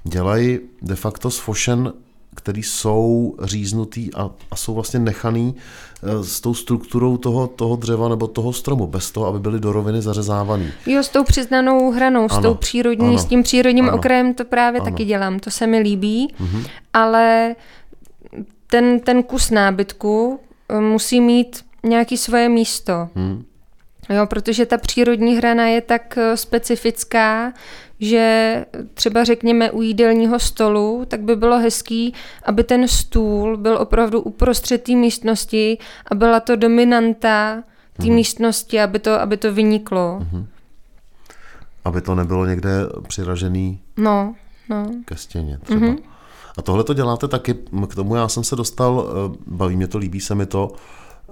dělají 0.04 0.58
de 0.82 0.94
facto 0.94 1.30
z 1.30 1.38
fošen 1.38 1.92
který 2.34 2.62
jsou 2.62 3.34
říznutý 3.42 4.14
a, 4.14 4.30
a 4.50 4.56
jsou 4.56 4.74
vlastně 4.74 5.00
nechaný 5.00 5.54
eh, 6.02 6.24
s 6.24 6.40
tou 6.40 6.54
strukturou 6.54 7.16
toho, 7.16 7.46
toho 7.46 7.76
dřeva 7.76 8.08
nebo 8.08 8.26
toho 8.26 8.52
stromu, 8.52 8.86
bez 8.86 9.10
toho, 9.10 9.26
aby 9.26 9.38
byly 9.38 9.60
do 9.60 9.72
roviny 9.72 10.02
zařezávaný. 10.02 10.68
Jo, 10.86 11.02
s 11.02 11.08
tou 11.08 11.24
přiznanou 11.24 11.90
hranou, 11.90 12.20
ano, 12.30 12.38
s 12.40 12.42
tou 12.42 12.54
přírodní, 12.54 13.08
ano, 13.08 13.18
s 13.18 13.24
tím 13.24 13.42
přírodním 13.42 13.84
ano, 13.84 13.96
okrajem 13.96 14.34
to 14.34 14.44
právě 14.44 14.80
ano. 14.80 14.90
taky 14.90 15.04
dělám, 15.04 15.38
to 15.38 15.50
se 15.50 15.66
mi 15.66 15.78
líbí, 15.78 16.34
mhm. 16.38 16.64
ale 16.92 17.54
ten, 18.66 19.00
ten 19.00 19.22
kus 19.22 19.50
nábytku 19.50 20.40
eh, 20.68 20.80
musí 20.80 21.20
mít 21.20 21.64
nějaký 21.82 22.16
svoje 22.16 22.48
místo. 22.48 23.08
Hmm. 23.14 23.44
Jo, 24.10 24.26
protože 24.26 24.66
ta 24.66 24.78
přírodní 24.78 25.36
hrana 25.36 25.66
je 25.66 25.80
tak 25.80 26.18
eh, 26.18 26.36
specifická, 26.36 27.52
že 28.00 28.66
třeba 28.94 29.24
řekněme 29.24 29.70
u 29.70 29.82
jídelního 29.82 30.38
stolu, 30.38 31.04
tak 31.08 31.20
by 31.20 31.36
bylo 31.36 31.58
hezký, 31.58 32.14
aby 32.44 32.64
ten 32.64 32.88
stůl 32.88 33.56
byl 33.56 33.76
opravdu 33.76 34.20
uprostřed 34.20 34.82
té 34.82 34.92
místnosti 34.92 35.78
a 36.06 36.14
byla 36.14 36.40
to 36.40 36.56
dominanta 36.56 37.62
té 37.96 38.04
hmm. 38.04 38.14
místnosti, 38.14 38.80
aby 38.80 38.98
to, 38.98 39.20
aby 39.20 39.36
to 39.36 39.54
vyniklo. 39.54 40.20
Hmm. 40.30 40.46
Aby 41.84 42.00
to 42.00 42.14
nebylo 42.14 42.46
někde 42.46 42.70
přiražený 43.08 43.80
no, 43.96 44.34
no. 44.68 44.90
ke 45.04 45.16
stěně 45.16 45.58
třeba. 45.58 45.86
Hmm. 45.86 46.13
A 46.58 46.62
tohle 46.62 46.84
to 46.84 46.94
děláte 46.94 47.28
taky, 47.28 47.54
k 47.88 47.94
tomu 47.94 48.16
já 48.16 48.28
jsem 48.28 48.44
se 48.44 48.56
dostal, 48.56 49.08
eh, 49.08 49.36
baví 49.46 49.76
mě 49.76 49.88
to, 49.88 49.98
líbí 49.98 50.20
se 50.20 50.34
mi 50.34 50.46
to, 50.46 50.72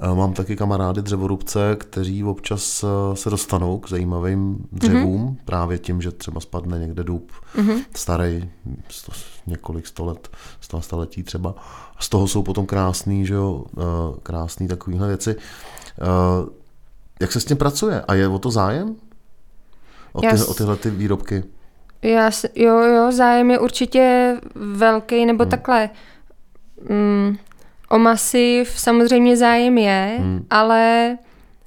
eh, 0.00 0.14
Mám 0.14 0.32
taky 0.32 0.56
kamarády 0.56 1.02
dřevorubce, 1.02 1.76
kteří 1.76 2.24
občas 2.24 2.84
eh, 2.84 3.16
se 3.16 3.30
dostanou 3.30 3.78
k 3.78 3.88
zajímavým 3.88 4.68
dřevům, 4.72 5.28
mm-hmm. 5.28 5.44
právě 5.44 5.78
tím, 5.78 6.02
že 6.02 6.10
třeba 6.10 6.40
spadne 6.40 6.78
někde 6.78 7.04
důb 7.04 7.32
mm-hmm. 7.56 7.84
starý, 7.96 8.50
sto, 8.88 9.12
několik 9.46 9.86
stolet, 9.86 10.28
sto 10.60 10.80
století 10.80 11.22
třeba. 11.22 11.54
Z 11.98 12.08
toho 12.08 12.28
jsou 12.28 12.42
potom 12.42 12.66
krásný, 12.66 13.26
že 13.26 13.34
jo, 13.34 13.64
krásný 14.22 14.68
takovýhle 14.68 15.08
věci. 15.08 15.36
Jak 17.20 17.32
se 17.32 17.40
s 17.40 17.44
tím 17.44 17.56
pracuje? 17.56 18.00
A 18.00 18.14
je 18.14 18.28
o 18.28 18.38
to 18.38 18.50
zájem? 18.50 18.96
O, 20.12 20.20
ty, 20.20 20.44
o 20.48 20.54
tyhle 20.54 20.76
ty 20.76 20.90
výrobky? 20.90 21.44
Já, 22.02 22.30
jo, 22.54 22.78
jo, 22.78 23.12
zájem 23.12 23.50
je 23.50 23.58
určitě 23.58 24.36
velký, 24.54 25.26
nebo 25.26 25.44
hmm. 25.44 25.50
takhle. 25.50 25.90
Mm, 26.88 27.36
o 27.88 27.98
masiv 27.98 28.80
samozřejmě 28.80 29.36
zájem 29.36 29.78
je, 29.78 30.16
hmm. 30.18 30.46
ale 30.50 31.16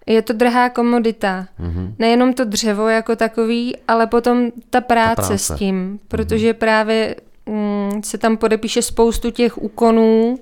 je 0.06 0.22
to 0.22 0.34
drahá 0.34 0.70
komodita. 0.70 1.48
Hmm. 1.58 1.96
Nejenom 2.00 2.34
to 2.34 2.46
dřevo 2.46 2.88
jako 2.88 3.16
takový, 3.16 3.76
ale 3.88 4.08
potom 4.08 4.52
ta 4.70 4.82
práce, 4.82 5.16
ta 5.16 5.28
práce. 5.28 5.38
s 5.38 5.56
tím, 5.56 5.76
hmm. 5.76 6.00
protože 6.08 6.48
hmm. 6.48 6.60
právě 6.60 7.16
mm, 7.46 8.04
se 8.04 8.18
tam 8.18 8.38
podepíše 8.38 8.82
spoustu 8.82 9.32
těch 9.32 9.58
úkonů, 9.58 10.40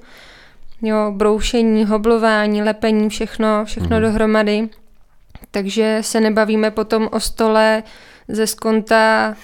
jo, 0.82 1.12
broušení, 1.16 1.86
hoblování, 1.86 2.64
lepení, 2.64 3.10
všechno, 3.10 3.66
všechno 3.66 3.98
hmm. 3.98 4.06
dohromady. 4.06 4.70
Takže 5.52 5.98
se 6.02 6.22
nebavíme 6.22 6.72
potom 6.72 7.10
o 7.12 7.20
stole 7.20 7.84
ze 8.28 8.48
skonta 8.48 9.36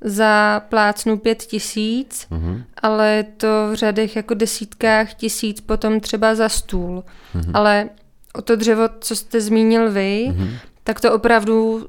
za 0.00 0.62
plácnu 0.68 1.18
pět 1.18 1.42
tisíc, 1.42 2.26
mm-hmm. 2.30 2.62
ale 2.82 3.10
je 3.10 3.22
to 3.22 3.48
v 3.72 3.74
řadech 3.74 4.16
jako 4.16 4.34
desítkách 4.34 5.14
tisíc 5.14 5.60
potom 5.60 6.00
třeba 6.00 6.34
za 6.34 6.48
stůl. 6.48 7.04
Mm-hmm. 7.34 7.50
Ale 7.54 7.88
o 8.34 8.42
to 8.42 8.56
dřevo, 8.56 8.82
co 9.00 9.16
jste 9.16 9.40
zmínil 9.40 9.92
vy, 9.92 10.26
mm-hmm. 10.30 10.50
tak 10.84 11.00
to 11.00 11.12
opravdu 11.12 11.88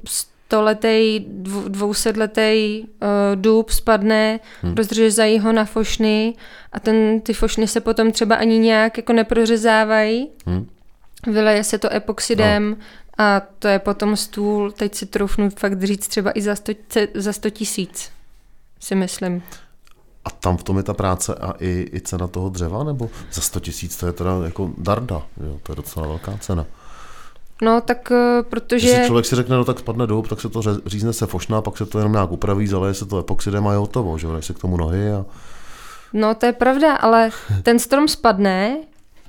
stoletý, 0.50 1.26
dvousetletý 1.68 2.84
uh, 2.84 3.08
dub 3.36 3.70
spadne, 3.70 4.40
hmm. 4.62 4.76
rozřezají 4.76 5.40
ho 5.40 5.52
na 5.52 5.66
fošny 5.66 6.34
a 6.72 6.80
ten, 6.80 7.22
ty 7.22 7.34
fošny 7.34 7.68
se 7.68 7.82
potom 7.82 8.12
třeba 8.12 8.36
ani 8.36 8.60
nějak 8.60 8.98
jako 8.98 9.14
neprořezávají. 9.14 10.30
Hmm. 10.46 10.70
Vyleje 11.28 11.64
se 11.64 11.78
to 11.78 11.94
epoxidem, 11.94 12.70
no. 12.70 12.76
A 13.20 13.42
to 13.60 13.68
je 13.68 13.80
potom 13.80 14.16
stůl, 14.16 14.72
teď 14.72 14.96
si 14.96 15.06
troufnu 15.06 15.50
fakt 15.50 15.84
říct 15.84 16.08
třeba 16.08 16.32
i 16.36 16.42
za 16.42 16.56
100, 16.56 16.74
za 17.14 17.34
100 17.34 17.50
tisíc, 17.50 18.12
si 18.80 18.96
myslím. 18.96 19.44
A 20.26 20.30
tam 20.30 20.58
v 20.58 20.64
tom 20.64 20.78
je 20.78 20.84
ta 20.84 20.94
práce 20.94 21.36
a 21.36 21.54
i, 21.60 21.90
i 21.94 22.02
cena 22.02 22.28
toho 22.28 22.50
dřeva, 22.50 22.84
nebo 22.84 23.10
za 23.32 23.42
100 23.42 23.60
tisíc 23.60 23.98
to 23.98 24.08
je 24.08 24.14
teda 24.14 24.32
jako 24.46 24.72
darda, 24.78 25.22
jo? 25.44 25.60
to 25.64 25.72
je 25.72 25.76
docela 25.76 26.08
velká 26.08 26.38
cena. 26.38 26.66
No 27.62 27.82
tak 27.82 28.12
eh, 28.12 28.44
protože... 28.44 28.94
Když 28.94 29.06
člověk 29.06 29.26
si 29.26 29.36
řekne, 29.36 29.56
no 29.56 29.66
tak 29.66 29.80
spadne 29.80 30.08
doub, 30.08 30.28
tak 30.28 30.42
se 30.42 30.50
to 30.50 30.62
řízne 30.86 31.14
se 31.14 31.28
fošná, 31.28 31.62
pak 31.62 31.78
se 31.78 31.86
to 31.86 31.98
jenom 31.98 32.12
nějak 32.12 32.32
upraví, 32.32 32.68
zaleje 32.68 32.94
se 32.94 33.06
to 33.06 33.20
epoxidem 33.20 33.68
a 33.68 33.72
je 33.72 33.78
hotovo, 33.78 34.18
že 34.18 34.28
jo, 34.28 34.42
se 34.42 34.54
k 34.54 34.60
tomu 34.60 34.78
nohy 34.78 35.12
a... 35.12 35.26
No 36.14 36.36
to 36.36 36.46
je 36.46 36.54
pravda, 36.54 36.96
ale 36.96 37.30
ten 37.64 37.80
strom 37.80 38.08
spadne 38.08 38.78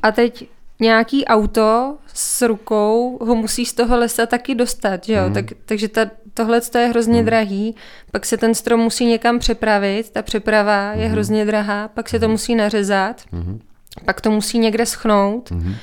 a 0.03 0.13
teď 0.13 0.49
nějaký 0.81 1.25
auto 1.25 1.97
s 2.15 2.43
rukou 2.43 3.19
ho 3.27 3.35
musí 3.35 3.67
z 3.67 3.73
toho 3.75 3.99
lesa 3.99 4.27
taky 4.27 4.55
dostat, 4.55 5.05
že 5.05 5.13
jo? 5.13 5.29
Mm. 5.29 5.35
Tak, 5.35 5.45
takže 5.65 5.89
ta, 5.89 6.11
tohle 6.35 6.61
je 6.79 6.87
hrozně 6.87 7.21
mm. 7.21 7.27
drahý, 7.27 7.75
pak 8.11 8.27
se 8.27 8.37
ten 8.37 8.55
strom 8.55 8.81
musí 8.81 9.07
někam 9.07 9.39
přepravit, 9.39 10.11
ta 10.11 10.23
přeprava 10.23 10.93
mm. 10.93 11.01
je 11.01 11.05
mhm. 11.05 11.13
hrozně 11.13 11.45
drahá, 11.45 11.89
pak 11.89 12.09
se 12.09 12.19
to 12.19 12.27
mhm. 12.27 12.33
musí 12.33 12.55
nařezat, 12.55 13.23
mm. 13.33 13.61
pak 14.05 14.21
to 14.21 14.31
musí 14.31 14.59
někde 14.59 14.87
schnout. 14.87 15.51
Mm. 15.51 15.67
Uh, 15.67 15.75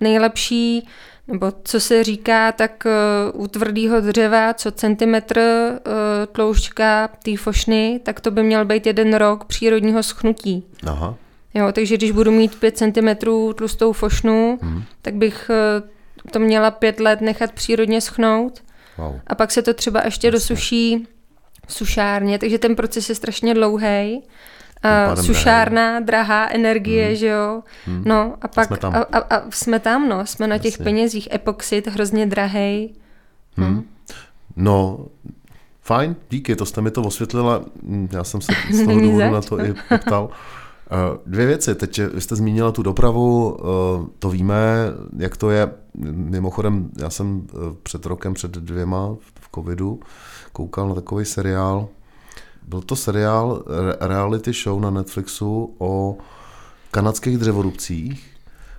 nejlepší, 0.00 0.86
nebo 1.28 1.52
co 1.64 1.80
se 1.80 2.04
říká, 2.04 2.52
tak 2.52 2.86
uh, 3.34 3.42
u 3.42 3.46
tvrdého 3.46 4.00
dřeva, 4.00 4.54
co 4.54 4.70
centimetr 4.70 5.38
uh, 5.38 5.82
tloušťka 6.32 7.08
té 7.24 7.36
fošny, 7.36 8.00
tak 8.02 8.20
to 8.20 8.30
by 8.30 8.42
měl 8.42 8.64
být 8.64 8.86
jeden 8.86 9.14
rok 9.14 9.44
přírodního 9.44 10.02
schnutí. 10.02 10.64
Aha. 10.86 11.14
Jo, 11.54 11.72
takže 11.72 11.96
když 11.96 12.10
budu 12.10 12.30
mít 12.30 12.54
5 12.54 12.76
cm 12.76 13.08
tlustou 13.54 13.92
fošnu, 13.92 14.58
hmm. 14.62 14.82
tak 15.02 15.14
bych 15.14 15.50
eh, 15.50 15.82
to 16.30 16.38
měla 16.38 16.70
pět 16.70 17.00
let 17.00 17.20
nechat 17.20 17.52
přírodně 17.52 18.00
schnout. 18.00 18.62
Wow. 18.98 19.20
A 19.26 19.34
pak 19.34 19.50
se 19.50 19.62
to 19.62 19.74
třeba 19.74 20.02
ještě 20.04 20.26
Jasně. 20.26 20.32
dosuší 20.32 21.06
v 21.66 21.74
sušárně, 21.74 22.38
takže 22.38 22.58
ten 22.58 22.76
proces 22.76 23.08
je 23.08 23.14
strašně 23.14 23.54
dlouhý. 23.54 24.22
A 24.82 25.16
sušárna, 25.16 25.90
drahý. 25.90 26.04
drahá 26.04 26.48
energie, 26.48 27.06
hmm. 27.06 27.16
že 27.16 27.26
jo. 27.26 27.62
Hmm. 27.86 28.02
No 28.06 28.34
a 28.42 28.48
pak 28.48 28.66
jsme 28.66 28.76
tam. 28.76 28.94
A, 28.94 28.98
a, 28.98 29.18
a 29.18 29.50
jsme 29.50 29.78
tam, 29.78 30.08
no, 30.08 30.26
jsme 30.26 30.46
na 30.46 30.58
těch 30.58 30.72
Jasně. 30.72 30.84
penězích. 30.84 31.28
Epoxid 31.32 31.86
hrozně 31.86 32.26
drahý. 32.26 32.94
Hmm. 33.56 33.88
No, 34.56 35.06
fajn, 35.82 36.16
díky, 36.30 36.56
to 36.56 36.66
jste 36.66 36.80
mi 36.80 36.90
to 36.90 37.02
osvětlila. 37.02 37.64
Hm, 37.82 38.08
já 38.12 38.24
jsem 38.24 38.40
se 38.40 38.52
z 38.70 38.84
toho 38.86 39.00
důvodu 39.00 39.30
na 39.30 39.42
to 39.42 39.64
i 39.64 39.74
ptal. 39.98 40.30
Eh, 40.90 41.18
dvě 41.26 41.46
věci. 41.46 41.74
Teď 41.74 42.00
vy 42.14 42.20
jste 42.20 42.36
zmínila 42.36 42.72
tu 42.72 42.82
dopravu, 42.82 43.56
eh, 43.60 44.06
to 44.18 44.30
víme, 44.30 44.56
jak 45.16 45.36
to 45.36 45.50
je. 45.50 45.72
Mimochodem, 46.12 46.90
já 46.98 47.10
jsem 47.10 47.46
eh, 47.50 47.56
před 47.82 48.06
rokem, 48.06 48.34
před 48.34 48.50
dvěma 48.50 49.16
v 49.40 49.48
covidu 49.54 50.00
koukal 50.52 50.88
na 50.88 50.94
takový 50.94 51.24
seriál. 51.24 51.88
Byl 52.68 52.80
to 52.80 52.96
seriál, 52.96 53.64
reality 54.00 54.52
show 54.52 54.80
na 54.80 54.90
Netflixu 54.90 55.74
o 55.78 56.18
kanadských 56.90 57.38
dřevorubcích, 57.38 58.30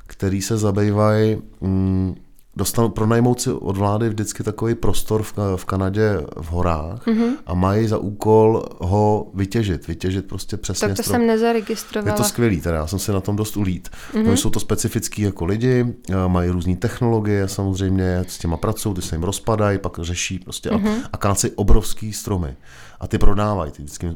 který 0.08 0.42
se 0.42 0.58
zabývají 0.58 1.42
mm, 1.62 2.16
dostanou, 2.60 2.90
pronajmout 2.90 3.42
si 3.42 3.52
od 3.52 3.78
vlády 3.78 4.10
vždycky 4.10 4.44
takový 4.44 4.76
prostor 4.76 5.24
v, 5.24 5.34
v 5.56 5.66
Kanadě 5.66 6.22
v 6.42 6.52
horách 6.52 7.08
mm-hmm. 7.08 7.32
a 7.46 7.54
mají 7.54 7.88
za 7.88 7.98
úkol 7.98 8.66
ho 8.80 9.32
vytěžit, 9.34 9.88
vytěžit 9.88 10.26
prostě 10.26 10.58
přesně. 10.58 10.88
Tak 10.88 10.98
to 10.98 11.04
strop. 11.04 11.16
jsem 11.16 11.28
nezaregistrovala. 11.28 12.14
Je 12.14 12.18
to 12.18 12.24
skvělý, 12.24 12.62
teda 12.62 12.76
já 12.76 12.88
jsem 12.88 13.00
si 13.00 13.12
na 13.12 13.22
tom 13.22 13.36
dost 13.36 13.58
ulít. 13.58 13.90
Mm-hmm. 13.90 14.24
No, 14.24 14.38
jsou 14.38 14.50
to 14.50 14.60
specifický 14.60 15.22
jako 15.22 15.46
lidi, 15.46 15.86
mají 16.28 16.50
různé 16.50 16.76
technologie 16.76 17.48
samozřejmě, 17.48 18.26
s 18.28 18.38
těma 18.38 18.58
pracují, 18.58 18.96
ty 18.96 19.02
se 19.02 19.16
jim 19.16 19.24
rozpadají, 19.24 19.80
pak 19.80 20.00
řeší 20.02 20.40
prostě 20.40 20.70
mm-hmm. 20.70 20.88
a, 20.88 20.90
mhm. 20.90 21.02
a 21.14 21.18
kácejí 21.18 21.54
obrovský 21.56 22.14
stromy 22.14 22.56
a 23.00 23.08
ty 23.08 23.18
prodávají. 23.18 23.72
Ty 23.72 23.82
vždycky, 23.82 24.16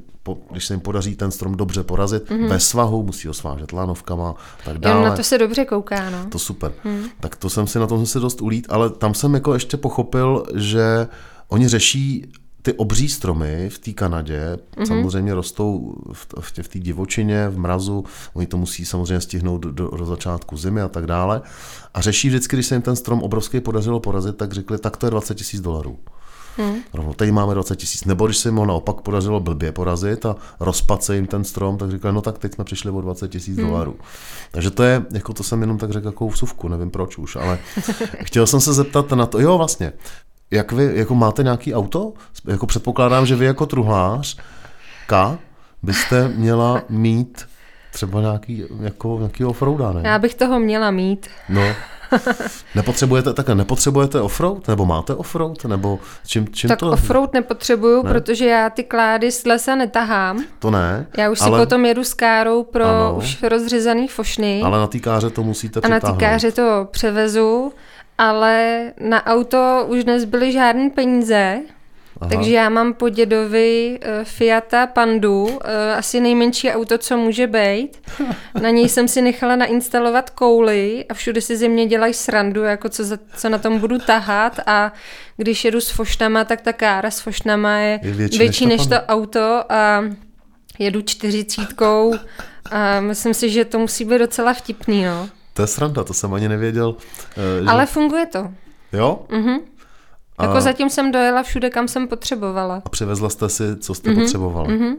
když 0.51 0.65
se 0.65 0.73
jim 0.73 0.81
podaří 0.81 1.15
ten 1.15 1.31
strom 1.31 1.55
dobře 1.55 1.83
porazit, 1.83 2.29
mm-hmm. 2.29 2.49
ve 2.49 2.59
svahu, 2.59 3.03
musí 3.03 3.27
ho 3.27 3.33
svážet 3.33 3.73
lanovkama, 3.73 4.35
tak 4.65 4.77
dále. 4.77 5.03
Jo, 5.03 5.09
na 5.09 5.15
to 5.15 5.23
se 5.23 5.37
dobře 5.37 5.65
kouká, 5.65 6.09
no. 6.09 6.25
To 6.29 6.39
super. 6.39 6.73
Mm. 6.83 7.03
Tak 7.19 7.35
to 7.35 7.49
jsem 7.49 7.67
si 7.67 7.79
na 7.79 7.87
tom 7.87 8.05
se 8.05 8.19
dost 8.19 8.41
ulít, 8.41 8.67
ale 8.69 8.89
tam 8.89 9.13
jsem 9.13 9.33
jako 9.33 9.53
ještě 9.53 9.77
pochopil, 9.77 10.43
že 10.55 11.07
oni 11.47 11.67
řeší 11.67 12.31
ty 12.61 12.73
obří 12.73 13.09
stromy 13.09 13.69
v 13.69 13.79
té 13.79 13.93
Kanadě 13.93 14.57
mm-hmm. 14.77 14.85
samozřejmě 14.85 15.33
rostou 15.33 15.95
v, 16.13 16.27
v, 16.39 16.59
v 16.61 16.67
té 16.67 16.79
divočině, 16.79 17.49
v 17.49 17.59
mrazu, 17.59 18.05
oni 18.33 18.47
to 18.47 18.57
musí 18.57 18.85
samozřejmě 18.85 19.21
stihnout 19.21 19.57
do, 19.57 19.71
do, 19.71 19.87
do 19.97 20.05
začátku 20.05 20.57
zimy 20.57 20.81
a 20.81 20.87
tak 20.87 21.05
dále. 21.05 21.41
A 21.93 22.01
řeší 22.01 22.27
vždycky, 22.27 22.55
když 22.55 22.65
se 22.65 22.75
jim 22.75 22.81
ten 22.81 22.95
strom 22.95 23.21
obrovský 23.21 23.59
podařilo 23.59 23.99
porazit, 23.99 24.37
tak 24.37 24.53
řekli, 24.53 24.77
tak 24.77 24.97
to 24.97 25.05
je 25.05 25.09
20 25.11 25.35
tisíc 25.35 25.61
dolarů. 25.61 25.99
Hmm. 26.57 26.75
Rovno, 26.93 27.13
tady 27.13 27.31
máme 27.31 27.53
20 27.53 27.75
tisíc. 27.75 28.05
Nebo 28.05 28.25
když 28.25 28.37
se 28.37 28.49
jim 28.49 28.55
ho 28.55 28.65
naopak 28.65 29.01
podařilo 29.01 29.39
blbě 29.39 29.71
porazit 29.71 30.25
a 30.25 30.35
rozpad 30.59 31.03
se 31.03 31.15
jim 31.15 31.27
ten 31.27 31.43
strom, 31.43 31.77
tak 31.77 31.91
říkali, 31.91 32.13
no 32.13 32.21
tak 32.21 32.37
teď 32.37 32.53
jsme 32.53 32.63
přišli 32.63 32.91
o 32.91 33.01
20 33.01 33.27
tisíc 33.27 33.57
hmm. 33.57 33.67
dolarů. 33.67 33.95
Takže 34.51 34.71
to 34.71 34.83
je, 34.83 35.05
jako 35.11 35.33
to 35.33 35.43
jsem 35.43 35.61
jenom 35.61 35.77
tak 35.77 35.91
řekl 35.91 36.07
jako 36.07 36.27
vsuvku, 36.27 36.67
nevím 36.67 36.91
proč 36.91 37.17
už, 37.17 37.35
ale 37.35 37.59
chtěl 38.23 38.47
jsem 38.47 38.59
se 38.59 38.73
zeptat 38.73 39.11
na 39.11 39.25
to, 39.25 39.39
jo 39.39 39.57
vlastně, 39.57 39.93
jak 40.51 40.71
vy, 40.71 40.91
jako 40.93 41.15
máte 41.15 41.43
nějaký 41.43 41.75
auto? 41.75 42.13
Jako 42.47 42.67
předpokládám, 42.67 43.25
že 43.25 43.35
vy 43.35 43.45
jako 43.45 43.65
truhlář, 43.65 44.37
K, 45.07 45.37
byste 45.83 46.27
měla 46.27 46.81
mít 46.89 47.47
třeba 47.91 48.21
nějaký, 48.21 48.63
jako, 48.81 49.17
nějaký 49.17 49.45
offroada, 49.45 49.93
ne? 49.93 50.01
Já 50.05 50.19
bych 50.19 50.35
toho 50.35 50.59
měla 50.59 50.91
mít. 50.91 51.27
No, 51.49 51.61
nepotřebujete, 52.75 53.33
tak 53.33 53.49
nepotřebujete 53.49 54.21
offroad? 54.21 54.67
Nebo 54.67 54.85
máte 54.85 55.15
offroad? 55.15 55.65
Nebo 55.65 55.99
čím, 56.27 56.47
čím 56.51 56.67
tak 56.67 56.79
to? 56.79 56.91
offroad 56.91 57.33
nepotřebuju, 57.33 58.03
ne? 58.03 58.09
protože 58.09 58.45
já 58.45 58.69
ty 58.69 58.83
klády 58.83 59.31
z 59.31 59.45
lesa 59.45 59.75
netahám. 59.75 60.43
To 60.59 60.71
ne. 60.71 61.07
Já 61.17 61.29
už 61.29 61.41
ale... 61.41 61.59
si 61.59 61.65
potom 61.65 61.85
jedu 61.85 62.03
s 62.03 62.13
károu 62.13 62.63
pro 62.63 62.85
ano. 62.85 63.15
už 63.17 63.43
rozřezaný 63.43 64.07
fošny. 64.07 64.61
Ale 64.61 64.77
na 64.77 64.87
té 64.87 64.99
káře 64.99 65.29
to 65.29 65.43
musíte 65.43 65.79
A 65.79 65.87
na 65.87 65.99
té 65.99 66.11
káře 66.19 66.51
to 66.51 66.87
převezu, 66.91 67.73
ale 68.17 68.81
na 68.99 69.25
auto 69.25 69.85
už 69.87 70.05
nezbyly 70.05 70.51
žádné 70.51 70.89
peníze. 70.89 71.59
Aha. 72.23 72.29
Takže 72.29 72.53
já 72.53 72.69
mám 72.69 72.93
po 72.93 73.09
dědovi 73.09 73.99
uh, 74.01 74.23
Fiata 74.23 74.87
Pandu, 74.87 75.43
uh, 75.43 75.59
asi 75.97 76.19
nejmenší 76.19 76.71
auto, 76.71 76.97
co 76.97 77.17
může 77.17 77.47
být. 77.47 77.97
Na 78.61 78.69
něj 78.69 78.89
jsem 78.89 79.07
si 79.07 79.21
nechala 79.21 79.55
nainstalovat 79.55 80.29
kouly 80.29 81.05
a 81.09 81.13
všude 81.13 81.41
si 81.41 81.57
ze 81.57 81.67
mě 81.67 81.85
dělají 81.85 82.13
srandu, 82.13 82.63
jako 82.63 82.89
co, 82.89 83.03
za, 83.03 83.17
co 83.37 83.49
na 83.49 83.57
tom 83.57 83.79
budu 83.79 83.99
tahat 83.99 84.59
a 84.65 84.93
když 85.37 85.65
jedu 85.65 85.81
s 85.81 85.89
fošnama, 85.89 86.43
tak 86.43 86.61
ta 86.61 86.73
kára 86.73 87.11
s 87.11 87.19
fošnama 87.19 87.77
je, 87.77 87.99
je 88.03 88.11
větší, 88.11 88.37
větší 88.37 88.65
než, 88.65 88.81
to, 88.81 88.89
než 88.89 88.99
to 88.99 89.05
auto 89.07 89.63
a 89.69 90.03
jedu 90.79 91.01
čtyřicítkou 91.01 92.13
a 92.71 92.99
myslím 92.99 93.33
si, 93.33 93.49
že 93.49 93.65
to 93.65 93.79
musí 93.79 94.05
být 94.05 94.17
docela 94.17 94.53
vtipný, 94.53 95.05
no. 95.05 95.29
To 95.53 95.61
je 95.61 95.67
sranda, 95.67 96.03
to 96.03 96.13
jsem 96.13 96.33
ani 96.33 96.49
nevěděl. 96.49 96.89
Uh, 96.89 97.65
že... 97.65 97.69
Ale 97.69 97.85
funguje 97.85 98.25
to. 98.25 98.51
Jo? 98.93 99.19
Mhm. 99.29 99.59
A... 100.37 100.45
Jako 100.45 100.61
zatím 100.61 100.89
jsem 100.89 101.11
dojela 101.11 101.43
všude, 101.43 101.69
kam 101.69 101.87
jsem 101.87 102.07
potřebovala. 102.07 102.81
A 102.85 102.89
přivezla 102.89 103.29
jste 103.29 103.49
si, 103.49 103.75
co 103.75 103.93
jste 103.93 104.09
mm-hmm. 104.09 104.19
potřebovala. 104.19 104.67
Mm-hmm. 104.67 104.95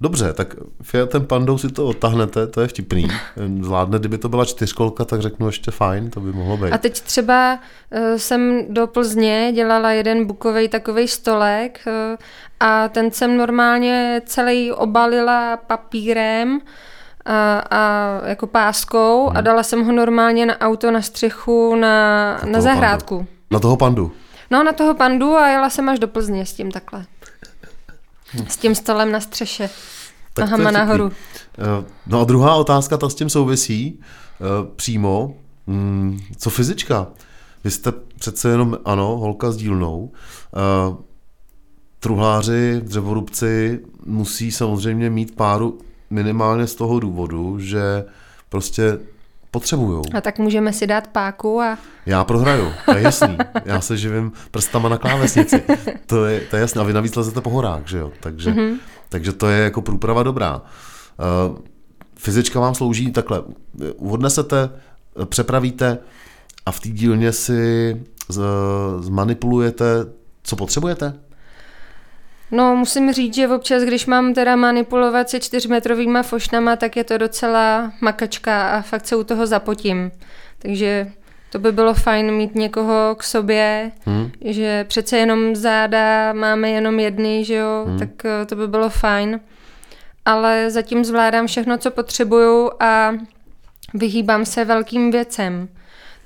Dobře, 0.00 0.32
tak 0.32 0.54
Fiatem 0.82 1.26
Pandou 1.26 1.58
si 1.58 1.68
to 1.68 1.86
odtahnete, 1.86 2.46
to 2.46 2.60
je 2.60 2.68
vtipný. 2.68 3.08
Zvládne, 3.60 3.98
kdyby 3.98 4.18
to 4.18 4.28
byla 4.28 4.44
čtyřkolka, 4.44 5.04
tak 5.04 5.20
řeknu 5.20 5.46
ještě 5.46 5.70
fajn, 5.70 6.10
to 6.10 6.20
by 6.20 6.32
mohlo 6.32 6.56
být. 6.56 6.72
A 6.72 6.78
teď 6.78 7.00
třeba 7.00 7.58
uh, 7.90 8.16
jsem 8.16 8.64
do 8.68 8.86
Plzně 8.86 9.52
dělala 9.54 9.90
jeden 9.90 10.26
bukový 10.26 10.68
takový 10.68 11.08
stolek 11.08 11.80
uh, 11.86 12.16
a 12.60 12.88
ten 12.88 13.10
jsem 13.10 13.36
normálně 13.36 14.22
celý 14.26 14.72
obalila 14.72 15.56
papírem 15.56 16.60
a, 17.24 17.62
a 17.70 18.10
jako 18.24 18.46
páskou 18.46 19.26
hmm. 19.28 19.36
a 19.36 19.40
dala 19.40 19.62
jsem 19.62 19.84
ho 19.84 19.92
normálně 19.92 20.46
na 20.46 20.58
auto 20.58 20.90
na 20.90 21.02
střechu 21.02 21.74
na, 21.74 22.32
na, 22.44 22.52
na 22.52 22.60
zahrádku. 22.60 23.16
Pandu. 23.16 23.30
Na 23.50 23.60
toho 23.60 23.76
pandu? 23.76 24.12
No, 24.50 24.64
na 24.64 24.72
toho 24.72 24.94
pandu 24.94 25.32
a 25.32 25.48
jela 25.48 25.70
jsem 25.70 25.88
až 25.88 25.98
do 25.98 26.08
Plzně 26.08 26.46
s 26.46 26.52
tím 26.52 26.70
takhle. 26.70 27.06
S 28.48 28.56
tím 28.56 28.74
stolem 28.74 29.12
na 29.12 29.20
střeše. 29.20 29.70
Tak 30.34 30.44
Nohama 30.44 30.70
nahoru. 30.70 31.12
Eh, 31.58 31.84
no 32.06 32.20
a 32.20 32.24
druhá 32.24 32.54
otázka, 32.54 32.96
ta 32.96 33.08
s 33.08 33.14
tím 33.14 33.30
souvisí 33.30 34.00
eh, 34.00 34.44
přímo. 34.76 35.34
Hmm, 35.66 36.20
co 36.38 36.50
fyzička? 36.50 37.06
Vy 37.64 37.70
jste 37.70 37.92
přece 37.92 38.48
jenom, 38.48 38.78
ano, 38.84 39.16
holka 39.16 39.50
s 39.50 39.56
dílnou. 39.56 40.12
Eh, 40.12 40.96
truhláři, 42.00 42.80
dřevorubci 42.84 43.80
musí 44.04 44.50
samozřejmě 44.50 45.10
mít 45.10 45.36
páru 45.36 45.78
minimálně 46.10 46.66
z 46.66 46.74
toho 46.74 47.00
důvodu, 47.00 47.60
že 47.60 48.04
prostě 48.48 48.98
potřebujou. 49.50 50.02
A 50.14 50.20
tak 50.20 50.38
můžeme 50.38 50.72
si 50.72 50.86
dát 50.86 51.06
páku 51.06 51.60
a... 51.60 51.78
Já 52.06 52.24
prohraju, 52.24 52.72
to 52.84 52.94
je 52.96 53.02
jasný. 53.02 53.38
Já 53.64 53.80
se 53.80 53.96
živím 53.96 54.32
prstama 54.50 54.88
na 54.88 54.98
klávesnici. 54.98 55.62
To 56.06 56.24
je, 56.24 56.40
to 56.40 56.56
je 56.56 56.60
jasný. 56.60 56.80
A 56.80 56.84
vy 56.84 56.92
navíc 56.92 57.16
lezete 57.16 57.40
po 57.40 57.50
horách, 57.50 57.82
že 57.86 57.98
jo? 57.98 58.12
Takže, 58.20 58.50
mm-hmm. 58.50 58.76
takže 59.08 59.32
to 59.32 59.48
je 59.48 59.64
jako 59.64 59.82
průprava 59.82 60.22
dobrá. 60.22 60.56
Uh, 60.56 61.58
fyzička 62.16 62.60
vám 62.60 62.74
slouží 62.74 63.12
takhle. 63.12 63.42
Odnesete, 63.98 64.70
přepravíte 65.24 65.98
a 66.66 66.72
v 66.72 66.80
té 66.80 66.88
dílně 66.88 67.32
si 67.32 67.96
z, 68.28 68.40
zmanipulujete, 69.00 69.86
co 70.42 70.56
potřebujete? 70.56 71.14
No, 72.50 72.76
musím 72.76 73.12
říct, 73.12 73.34
že 73.34 73.48
občas, 73.48 73.82
když 73.82 74.06
mám 74.06 74.34
teda 74.34 74.56
manipulovat 74.56 75.30
se 75.30 75.40
čtyřmetrovýma 75.40 76.22
fošnama, 76.22 76.76
tak 76.76 76.96
je 76.96 77.04
to 77.04 77.18
docela 77.18 77.92
makačka 78.00 78.70
a 78.70 78.82
fakt 78.82 79.06
se 79.06 79.16
u 79.16 79.24
toho 79.24 79.46
zapotím. 79.46 80.10
Takže 80.58 81.12
to 81.50 81.58
by 81.58 81.72
bylo 81.72 81.94
fajn 81.94 82.30
mít 82.32 82.54
někoho 82.54 83.14
k 83.18 83.22
sobě, 83.22 83.92
hmm. 84.06 84.30
že 84.44 84.84
přece 84.84 85.18
jenom 85.18 85.56
záda 85.56 86.32
máme 86.32 86.70
jenom 86.70 87.00
jedny, 87.00 87.44
že 87.44 87.54
jo, 87.54 87.84
hmm. 87.86 87.98
tak 87.98 88.24
eh, 88.24 88.46
to 88.46 88.56
by 88.56 88.68
bylo 88.68 88.90
fajn. 88.90 89.40
Ale 90.24 90.70
zatím 90.70 91.04
zvládám 91.04 91.46
všechno, 91.46 91.78
co 91.78 91.90
potřebuju 91.90 92.70
a 92.80 93.12
vyhýbám 93.94 94.44
se 94.44 94.64
velkým 94.64 95.10
věcem. 95.10 95.68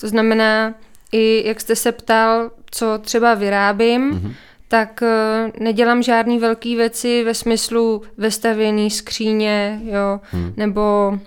To 0.01 0.09
znamená, 0.09 0.75
i 1.13 1.49
jak 1.49 1.61
jste 1.61 1.77
se 1.77 1.93
ptal, 1.93 2.51
co 2.71 2.99
třeba 2.99 3.35
vyrábím, 3.35 4.11
hmm 4.11 4.35
tak 4.73 5.03
eh, 5.03 5.53
nedělám 5.61 6.03
žádný 6.03 6.39
velké 6.39 6.77
věci 6.77 7.25
ve 7.25 7.35
smyslu 7.35 8.03
vestavěný 8.17 8.91
skříně, 8.91 9.81
jo, 9.85 10.21
hmm. 10.31 10.53
nebo 10.57 11.19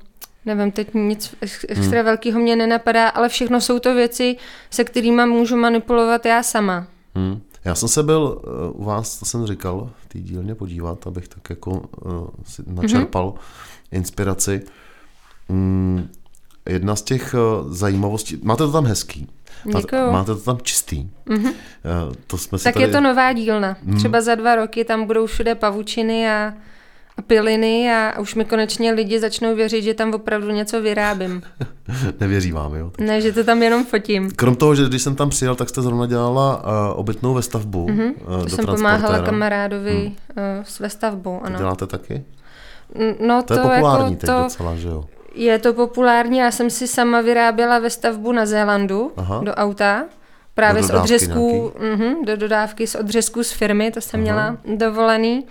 nevím, 0.46 0.72
teď 0.72 0.94
nic 0.94 1.36
extra 1.42 1.98
hmm. 1.98 2.06
velkého 2.06 2.40
mě 2.40 2.56
nenapadá, 2.56 3.10
ale 3.10 3.30
všechno 3.30 3.62
jsou 3.62 3.80
to 3.80 3.96
věci, 3.96 4.38
se 4.70 4.84
kterými 4.84 5.26
můžu 5.26 5.58
manipulovat 5.58 6.26
já 6.26 6.44
sama. 6.44 6.88
Hmm. 7.16 7.42
Já 7.66 7.76
jsem 7.76 7.90
se 7.90 8.04
byl 8.04 8.42
uh, 8.74 8.82
u 8.82 8.84
vás, 8.84 9.20
to 9.20 9.26
jsem 9.26 9.48
říkal, 9.48 9.90
v 9.96 10.08
té 10.08 10.20
dílně 10.20 10.56
podívat, 10.56 11.08
abych 11.08 11.28
tak 11.28 11.50
jako 11.50 11.72
uh, 11.72 12.28
si 12.46 12.64
načerpal 12.68 13.30
hmm. 13.30 13.40
inspiraci. 13.92 14.62
Hmm. 15.50 16.10
jedna 16.70 16.96
z 16.96 17.02
těch 17.02 17.36
zajímavostí, 17.70 18.40
máte 18.44 18.64
to 18.64 18.72
tam 18.72 18.86
hezký, 18.86 19.28
Děkuju. 19.66 20.12
Máte 20.12 20.36
to 20.36 20.42
tam 20.42 20.58
čistý. 20.64 21.08
Mm-hmm. 21.28 21.54
To 22.28 22.38
jsme 22.38 22.58
si 22.58 22.64
tak 22.64 22.74
tady... 22.74 22.86
je 22.86 22.92
to 22.92 23.02
nová 23.02 23.34
dílna. 23.34 23.78
Mm. 23.84 23.98
Třeba 23.98 24.22
za 24.22 24.36
dva 24.36 24.56
roky 24.56 24.86
tam 24.86 25.06
budou 25.06 25.26
všude 25.26 25.56
pavučiny 25.56 26.30
a, 26.30 26.54
piliny 27.28 27.94
a 27.94 28.20
už 28.20 28.36
mi 28.36 28.46
konečně 28.46 28.92
lidi 28.92 29.20
začnou 29.20 29.56
věřit, 29.56 29.82
že 29.82 29.94
tam 29.94 30.14
opravdu 30.14 30.52
něco 30.52 30.82
vyrábím. 30.82 31.42
Nevěří 32.20 32.52
vám, 32.52 32.76
jo? 32.76 32.92
Ne, 33.00 33.22
že 33.22 33.32
to 33.32 33.44
tam 33.44 33.64
jenom 33.64 33.86
fotím. 33.86 34.32
Krom 34.32 34.56
toho, 34.56 34.76
že 34.76 34.86
když 34.86 35.02
jsem 35.02 35.16
tam 35.16 35.30
přijel, 35.30 35.56
tak 35.56 35.70
jste 35.70 35.82
zrovna 35.82 36.06
dělala 36.06 36.64
uh, 36.64 37.00
obytnou 37.00 37.34
ve 37.34 37.42
stavbu. 37.42 37.88
Mm-hmm. 37.88 38.14
Uh, 38.38 38.44
to 38.44 38.50
jsem 38.50 38.66
pomáhala 38.66 39.20
kamarádovi 39.20 39.96
hmm. 39.96 40.58
uh, 40.58 40.64
s 40.64 40.80
vestavbou, 40.80 41.42
ano. 41.44 41.56
To 41.56 41.64
děláte 41.64 41.88
taky? 41.88 42.24
No 43.28 43.44
to, 43.44 43.54
to 43.54 43.54
je 43.54 43.60
populární 43.60 44.12
jako 44.12 44.20
teď 44.22 44.30
to... 44.30 44.44
docela, 44.44 44.76
že 44.76 44.88
jo? 44.88 45.04
Je 45.36 45.60
to 45.60 45.74
populární, 45.74 46.38
já 46.38 46.52
jsem 46.52 46.70
si 46.70 46.88
sama 46.88 47.22
vyráběla 47.22 47.80
ve 47.80 47.90
stavbu 47.90 48.32
na 48.32 48.46
Zélandu 48.46 49.12
Aha. 49.18 49.42
do 49.44 49.54
auta. 49.54 50.06
Právě 50.54 50.82
do 50.82 50.88
z 50.88 50.92
odřezků, 50.92 51.74
uh-huh, 51.80 52.26
do 52.26 52.38
dodávky 52.38 52.88
z 52.88 52.96
odřezků 52.96 53.44
z 53.44 53.52
firmy, 53.52 53.92
to 53.92 54.02
jsem 54.02 54.20
Aha. 54.20 54.24
měla 54.24 54.58
dovolený. 54.76 55.46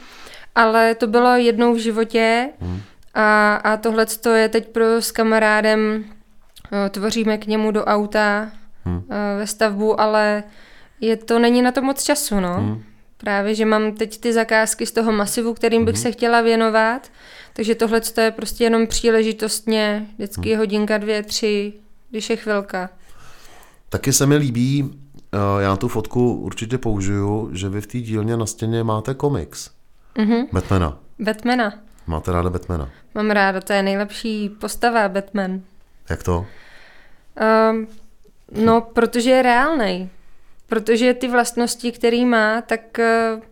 Ale 0.55 0.95
to 0.95 1.07
bylo 1.07 1.37
jednou 1.37 1.75
v 1.75 1.79
životě 1.79 2.49
hmm. 2.61 2.81
a, 3.15 3.55
a 3.55 3.77
tohle 3.77 4.07
je 4.35 4.49
teď 4.49 4.69
pro 4.69 5.03
s 5.03 5.11
kamarádem, 5.13 6.05
tvoříme 6.91 7.39
k 7.39 7.47
němu 7.47 7.71
do 7.71 7.85
auta 7.85 8.51
hmm. 8.85 9.03
ve 9.39 9.47
stavbu, 9.47 10.01
ale 10.01 10.43
je 11.01 11.17
to, 11.17 11.39
není 11.39 11.63
na 11.63 11.73
to 11.73 11.83
moc 11.83 12.03
času, 12.03 12.41
no. 12.41 12.55
Hmm. 12.55 12.83
Právě, 13.17 13.55
že 13.55 13.65
mám 13.65 13.93
teď 13.93 14.21
ty 14.21 14.33
zakázky 14.33 14.87
z 14.87 14.93
toho 14.93 15.13
masivu, 15.13 15.55
kterým 15.55 15.85
bych 15.85 15.95
hmm. 15.95 16.03
se 16.03 16.13
chtěla 16.13 16.41
věnovat, 16.41 17.11
takže 17.53 17.75
tohle 17.75 18.01
je 18.21 18.31
prostě 18.31 18.65
jenom 18.65 18.87
příležitostně, 18.87 20.07
vždycky 20.15 20.51
hmm. 20.51 20.59
hodinka, 20.59 20.99
dvě, 20.99 21.23
tři, 21.23 21.73
když 22.11 22.31
je 22.31 22.37
chvilka. 22.37 22.91
Taky 23.89 24.13
se 24.13 24.27
mi 24.27 24.37
líbí, 24.37 25.01
eh, 25.33 25.63
já 25.63 25.77
tu 25.77 25.89
fotku 25.89 26.35
určitě 26.35 26.79
použiju, 26.79 27.51
že 27.53 27.69
vy 27.69 27.81
v 27.81 27.87
té 27.87 27.99
dílně 27.99 28.37
na 28.37 28.47
stěně 28.47 28.85
máte 28.85 29.15
komiks. 29.15 29.71
Mm-hmm. 30.17 30.47
Batmana. 30.53 30.99
Batmana. 31.19 31.75
Máte 32.07 32.33
ráda 32.33 32.51
Batmana? 32.51 32.91
Mám 33.15 33.31
ráda, 33.31 33.61
to 33.61 33.73
je 33.73 33.83
nejlepší 33.83 34.49
postava 34.49 35.09
Batman. 35.09 35.61
Jak 36.11 36.23
to? 36.23 36.47
Um, 37.71 37.87
no, 38.65 38.81
protože 38.81 39.31
je 39.31 39.43
reálný. 39.43 40.11
Protože 40.67 41.15
ty 41.15 41.29
vlastnosti, 41.29 41.93
který 41.93 42.25
má, 42.25 42.61
tak 42.61 42.81
uh, 42.99 43.43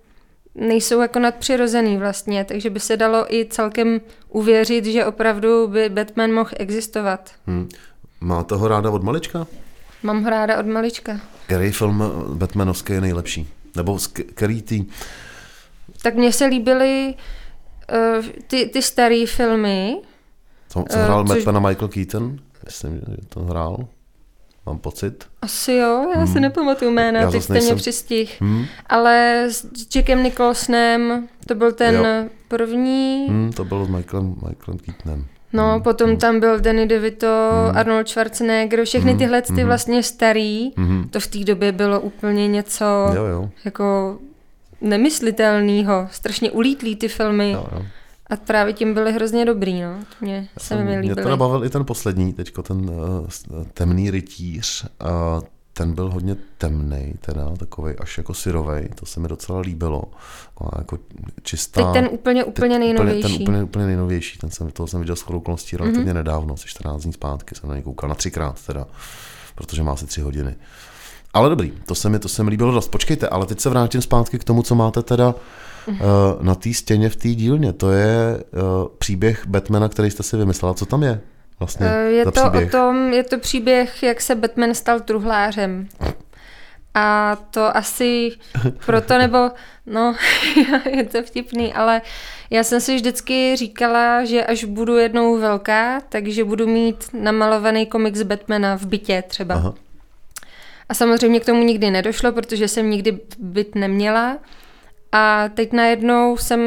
nejsou 0.55 1.01
jako 1.01 1.19
nadpřirozený 1.19 1.97
vlastně, 1.97 2.45
takže 2.45 2.71
by 2.71 2.81
se 2.81 2.97
dalo 2.97 3.35
i 3.35 3.47
celkem 3.51 4.01
uvěřit, 4.29 4.85
že 4.85 5.07
opravdu 5.07 5.69
by 5.69 5.89
Batman 5.89 6.33
mohl 6.33 6.51
existovat. 6.57 7.31
Hmm. 7.47 7.69
Máte 8.21 8.55
ho 8.55 8.69
ráda 8.69 8.91
od 8.91 9.03
malička? 9.03 9.47
Mám 10.03 10.25
ho 10.25 10.31
ráda 10.31 10.59
od 10.61 10.67
malička. 10.67 11.21
Který 11.47 11.71
film 11.71 12.05
Batmanovský 12.35 12.93
je 12.93 13.01
nejlepší? 13.01 13.49
Nebo 13.77 13.99
který 14.35 14.63
ty... 14.63 14.85
Tak 16.03 16.15
mně 16.15 16.33
se 16.33 16.47
líbily 16.47 17.15
uh, 18.19 18.25
ty, 18.47 18.67
ty 18.67 18.83
staré 18.83 19.25
filmy. 19.27 19.97
Co, 20.69 20.85
co 20.91 20.99
hrál 20.99 21.21
uh, 21.21 21.27
což... 21.27 21.37
Batmana 21.37 21.69
Michael 21.69 21.89
Keaton? 21.89 22.39
Myslím, 22.65 22.95
že 22.95 23.17
to 23.29 23.41
hrál 23.41 23.89
mám 24.67 24.79
pocit. 24.79 25.25
Asi 25.43 25.73
jo, 25.73 26.11
já 26.15 26.19
hmm. 26.19 26.33
si 26.33 26.41
nepamatuju 26.41 26.91
jména, 26.91 27.21
já 27.21 27.31
teď 27.31 27.43
jste 27.43 27.53
nejsem... 27.53 27.75
mě 27.75 27.81
přistih. 27.81 28.41
Hmm. 28.41 28.65
Ale 28.87 29.45
s 29.49 29.67
Jackem 29.97 30.23
Nicholsonem, 30.23 31.29
to 31.47 31.55
byl 31.55 31.73
ten 31.73 31.95
jo. 31.95 32.31
první. 32.49 33.27
Hmm, 33.29 33.53
to 33.53 33.65
bylo 33.65 33.85
s 33.85 33.89
Michaelem, 33.89 34.29
Michaelem 34.49 34.79
Keatonem. 34.79 35.27
No, 35.53 35.73
hmm. 35.73 35.83
potom 35.83 36.11
hmm. 36.11 36.19
tam 36.19 36.41
byl 36.41 36.61
Danny 36.61 36.87
DeVito, 36.87 37.51
hmm. 37.67 37.77
Arnold 37.77 38.09
Schwarzenegger, 38.09 38.85
všechny 38.85 39.11
hmm. 39.11 39.19
tyhle 39.19 39.43
ty 39.43 39.53
hmm. 39.53 39.65
vlastně 39.65 40.03
starý, 40.03 40.73
hmm. 40.77 41.09
to 41.09 41.21
v 41.21 41.27
té 41.27 41.39
době 41.39 41.73
bylo 41.73 42.01
úplně 42.01 42.49
něco 42.49 42.85
jo, 43.15 43.25
jo. 43.25 43.51
jako 43.65 44.19
nemyslitelného, 44.81 46.09
strašně 46.11 46.51
ulítlý 46.51 46.97
ty 46.97 47.09
filmy. 47.09 47.51
Jo, 47.51 47.67
jo. 47.73 47.83
A 48.33 48.37
právě 48.37 48.73
tím 48.73 48.95
byly 48.95 49.13
hrozně 49.13 49.45
dobrý, 49.45 49.83
no. 49.83 49.99
Mě 50.21 50.49
se 50.59 50.85
mi 50.85 50.99
líbily. 50.99 51.23
Mě 51.23 51.31
to 51.31 51.37
bavil 51.37 51.65
i 51.65 51.71
ten 51.71 51.85
poslední, 51.85 52.33
teďko 52.33 52.63
ten 52.63 52.91
uh, 52.91 53.65
temný 53.75 54.11
rytíř. 54.11 54.85
Uh, 54.85 55.43
ten 55.73 55.95
byl 55.95 56.11
hodně 56.11 56.37
temný, 56.59 57.15
teda 57.21 57.51
takový 57.57 57.95
až 57.99 58.19
jako 58.19 58.35
syrový, 58.35 58.89
to 58.95 59.07
se 59.07 59.21
mi 59.21 59.29
docela 59.29 59.61
líbilo. 59.61 60.05
Jako 60.79 60.99
čistá. 61.43 61.83
Teď 61.83 61.93
ten 61.93 62.09
úplně, 62.13 62.45
úplně 62.45 62.79
nejnovější. 62.79 63.23
Ten 63.23 63.43
úplně, 63.43 63.63
úplně 63.63 63.87
nejnovější, 63.87 64.39
ten 64.39 64.51
jsem, 64.51 64.71
toho 64.71 64.87
jsem 64.87 65.01
viděl 65.01 65.17
s 65.17 65.29
okolností 65.29 65.77
relativně 65.77 66.13
mm-hmm. 66.13 66.15
nedávno, 66.15 66.55
asi 66.55 66.69
14 66.69 67.03
dní 67.03 67.13
zpátky 67.13 67.55
jsem 67.55 67.69
na 67.69 67.75
něj 67.75 67.83
koukal 67.83 68.09
na 68.09 68.15
třikrát 68.15 68.67
teda, 68.67 68.87
protože 69.55 69.83
má 69.83 69.93
asi 69.93 70.07
tři 70.07 70.21
hodiny. 70.21 70.55
Ale 71.35 71.49
dobrý, 71.49 71.73
to 71.87 71.95
se 71.95 72.09
mi, 72.09 72.19
to 72.19 72.29
se 72.29 72.45
mi 72.45 72.51
líbilo 72.51 72.73
dost. 72.73 72.89
Počkejte, 72.89 73.29
ale 73.29 73.47
teď 73.47 73.61
se 73.61 73.71
vrátím 73.71 74.03
zpátky 74.03 74.39
k 74.39 74.45
tomu, 74.45 74.63
co 74.63 74.75
máte 74.75 75.03
teda 75.03 75.35
na 76.41 76.55
té 76.55 76.75
stěně 76.75 77.09
v 77.09 77.17
té 77.17 77.29
dílně. 77.29 77.73
To 77.73 77.91
je 77.91 78.45
uh, 78.53 78.89
příběh 78.99 79.47
Batmana, 79.47 79.89
který 79.89 80.11
jste 80.11 80.23
si 80.23 80.37
vymyslela. 80.37 80.75
Co 80.75 80.87
tam 80.87 81.03
je? 81.03 81.21
Vlastně 81.63 81.87
eh, 81.87 82.11
je 82.11 82.25
to 82.25 82.31
příběh? 82.31 82.69
o 82.69 82.71
tom, 82.71 83.13
je 83.13 83.23
to 83.23 83.39
příběh, 83.39 84.03
jak 84.03 84.21
se 84.21 84.35
Batman 84.35 84.75
stal 84.75 85.01
truhlářem. 85.01 85.89
A 86.95 87.37
to 87.51 87.77
asi 87.77 88.33
proto, 88.87 89.19
nebo 89.19 89.51
no, 89.87 90.15
je 90.91 91.05
to 91.05 91.23
vtipný, 91.23 91.75
ale 91.75 92.03
já 92.51 92.65
jsem 92.65 92.81
si 92.81 92.95
vždycky 92.95 93.57
říkala, 93.57 94.25
že 94.25 94.45
až 94.45 94.65
budu 94.65 94.97
jednou 94.97 95.39
velká, 95.39 96.01
takže 96.01 96.45
budu 96.45 96.67
mít 96.67 97.05
namalovaný 97.13 97.87
komiks 97.87 98.23
Batmana 98.23 98.77
v 98.77 98.87
bytě 98.87 99.23
třeba. 99.29 99.55
Aha. 99.55 99.75
A 100.89 100.95
samozřejmě 100.95 101.41
k 101.41 101.47
tomu 101.47 101.63
nikdy 101.63 101.91
nedošlo, 101.91 102.33
protože 102.33 102.69
jsem 102.69 102.91
nikdy 102.91 103.21
byt 103.39 103.75
neměla. 103.75 104.39
A 105.13 105.49
teď 105.55 105.73
najednou 105.73 106.37
jsem 106.37 106.61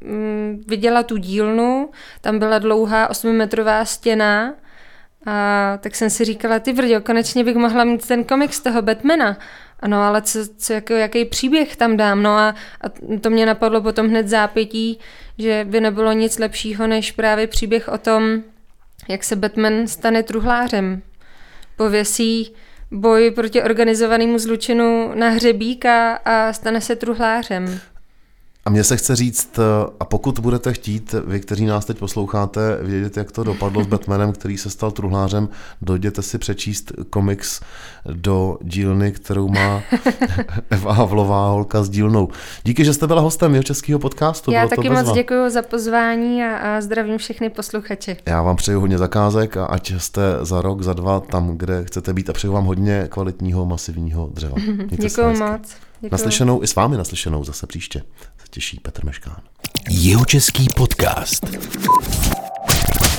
mm, 0.00 0.62
viděla 0.66 1.02
tu 1.02 1.16
dílnu, 1.16 1.90
tam 2.20 2.38
byla 2.38 2.58
dlouhá 2.58 3.10
8-metrová 3.10 3.84
stěna 3.84 4.54
a 5.26 5.78
tak 5.80 5.94
jsem 5.94 6.10
si 6.10 6.24
říkala, 6.24 6.58
ty 6.58 6.72
vrďo, 6.72 7.00
konečně 7.00 7.44
bych 7.44 7.56
mohla 7.56 7.84
mít 7.84 8.06
ten 8.06 8.24
komik 8.24 8.54
z 8.54 8.60
toho 8.60 8.82
Batmana. 8.82 9.36
Ano, 9.80 10.02
ale 10.02 10.22
co, 10.22 10.38
co 10.56 10.72
jako, 10.72 10.92
jaký 10.92 11.24
příběh 11.24 11.76
tam 11.76 11.96
dám? 11.96 12.22
No 12.22 12.30
a, 12.30 12.54
a 12.80 12.88
to 13.20 13.30
mě 13.30 13.46
napadlo 13.46 13.82
potom 13.82 14.08
hned 14.08 14.28
zápětí, 14.28 14.98
že 15.38 15.66
by 15.68 15.80
nebylo 15.80 16.12
nic 16.12 16.38
lepšího, 16.38 16.86
než 16.86 17.12
právě 17.12 17.46
příběh 17.46 17.88
o 17.88 17.98
tom, 17.98 18.42
jak 19.08 19.24
se 19.24 19.36
Batman 19.36 19.86
stane 19.86 20.22
truhlářem. 20.22 21.02
Pověsí 21.76 22.54
boj 22.92 23.30
proti 23.30 23.62
organizovanému 23.62 24.38
zlučinu 24.38 25.12
na 25.14 25.28
hřebíka 25.28 26.14
a 26.24 26.52
stane 26.52 26.80
se 26.80 26.96
truhlářem. 26.96 27.80
A 28.64 28.70
mně 28.70 28.84
se 28.84 28.96
chce 28.96 29.16
říct, 29.16 29.58
eh, 29.58 29.62
a 30.00 30.04
pokud 30.04 30.38
budete 30.38 30.72
chtít, 30.72 31.14
vy, 31.26 31.40
kteří 31.40 31.66
nás 31.66 31.84
teď 31.84 31.98
posloucháte, 31.98 32.78
vědět, 32.82 33.16
jak 33.16 33.32
to 33.32 33.44
dopadlo 33.44 33.84
s 33.84 33.86
Batmanem, 33.86 34.32
který 34.32 34.58
se 34.58 34.70
stal 34.70 34.90
truhlářem, 34.90 35.48
dojděte 35.82 36.22
si 36.22 36.38
přečíst 36.38 36.92
komiks 37.10 37.60
do 38.12 38.58
dílny, 38.62 39.12
kterou 39.12 39.48
má 39.48 39.82
Eva 40.70 40.92
Havlová, 40.92 41.48
holka 41.48 41.82
s 41.82 41.90
dílnou. 41.90 42.28
Díky, 42.64 42.84
že 42.84 42.94
jste 42.94 43.06
byla 43.06 43.20
hostem 43.20 43.54
jeho 43.54 43.62
českého 43.62 43.98
podcastu. 43.98 44.50
Já 44.50 44.66
Bylo 44.66 44.76
taky 44.76 44.90
moc 44.90 45.12
děkuji 45.12 45.50
za 45.50 45.62
pozvání 45.62 46.44
a, 46.44 46.56
a 46.56 46.80
zdravím 46.80 47.18
všechny 47.18 47.50
posluchače. 47.50 48.16
Já 48.26 48.42
vám 48.42 48.56
přeju 48.56 48.80
hodně 48.80 48.98
zakázek 48.98 49.56
a 49.56 49.66
ať 49.66 49.92
jste 49.98 50.22
za 50.42 50.62
rok, 50.62 50.82
za 50.82 50.92
dva 50.92 51.20
tam, 51.20 51.58
kde 51.58 51.84
chcete 51.84 52.12
být 52.12 52.30
a 52.30 52.32
přeju 52.32 52.52
vám 52.52 52.64
hodně 52.64 53.06
kvalitního 53.10 53.66
masivního 53.66 54.30
dřeva. 54.32 54.56
Děkuji 54.90 55.26
moc. 55.26 55.76
Děkuju. 56.02 56.12
Naslyšenou 56.12 56.62
i 56.62 56.66
s 56.66 56.74
vámi 56.74 56.96
naslyšenou 56.96 57.44
zase 57.44 57.66
příště. 57.66 58.02
Těší 58.54 58.80
Petr 58.80 59.04
Meškán. 59.04 59.36
Jihočeský 59.90 60.66
podcast. 60.76 61.46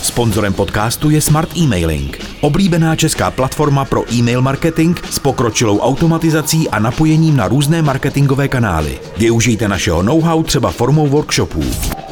Sponzorem 0.01 0.53
podcastu 0.53 1.09
je 1.09 1.21
Smart 1.21 1.57
Emailing, 1.57 2.19
oblíbená 2.41 2.95
česká 2.95 3.31
platforma 3.31 3.85
pro 3.85 4.13
e-mail 4.13 4.41
marketing 4.41 4.99
s 5.09 5.19
pokročilou 5.19 5.79
automatizací 5.79 6.69
a 6.69 6.79
napojením 6.79 7.37
na 7.37 7.47
různé 7.47 7.81
marketingové 7.81 8.47
kanály. 8.47 8.99
Využijte 9.17 9.67
našeho 9.67 10.03
know-how 10.03 10.43
třeba 10.43 10.71
formou 10.71 11.07
workshopů. 11.07 11.63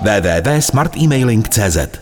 www.smartemailing.cz 0.01 2.01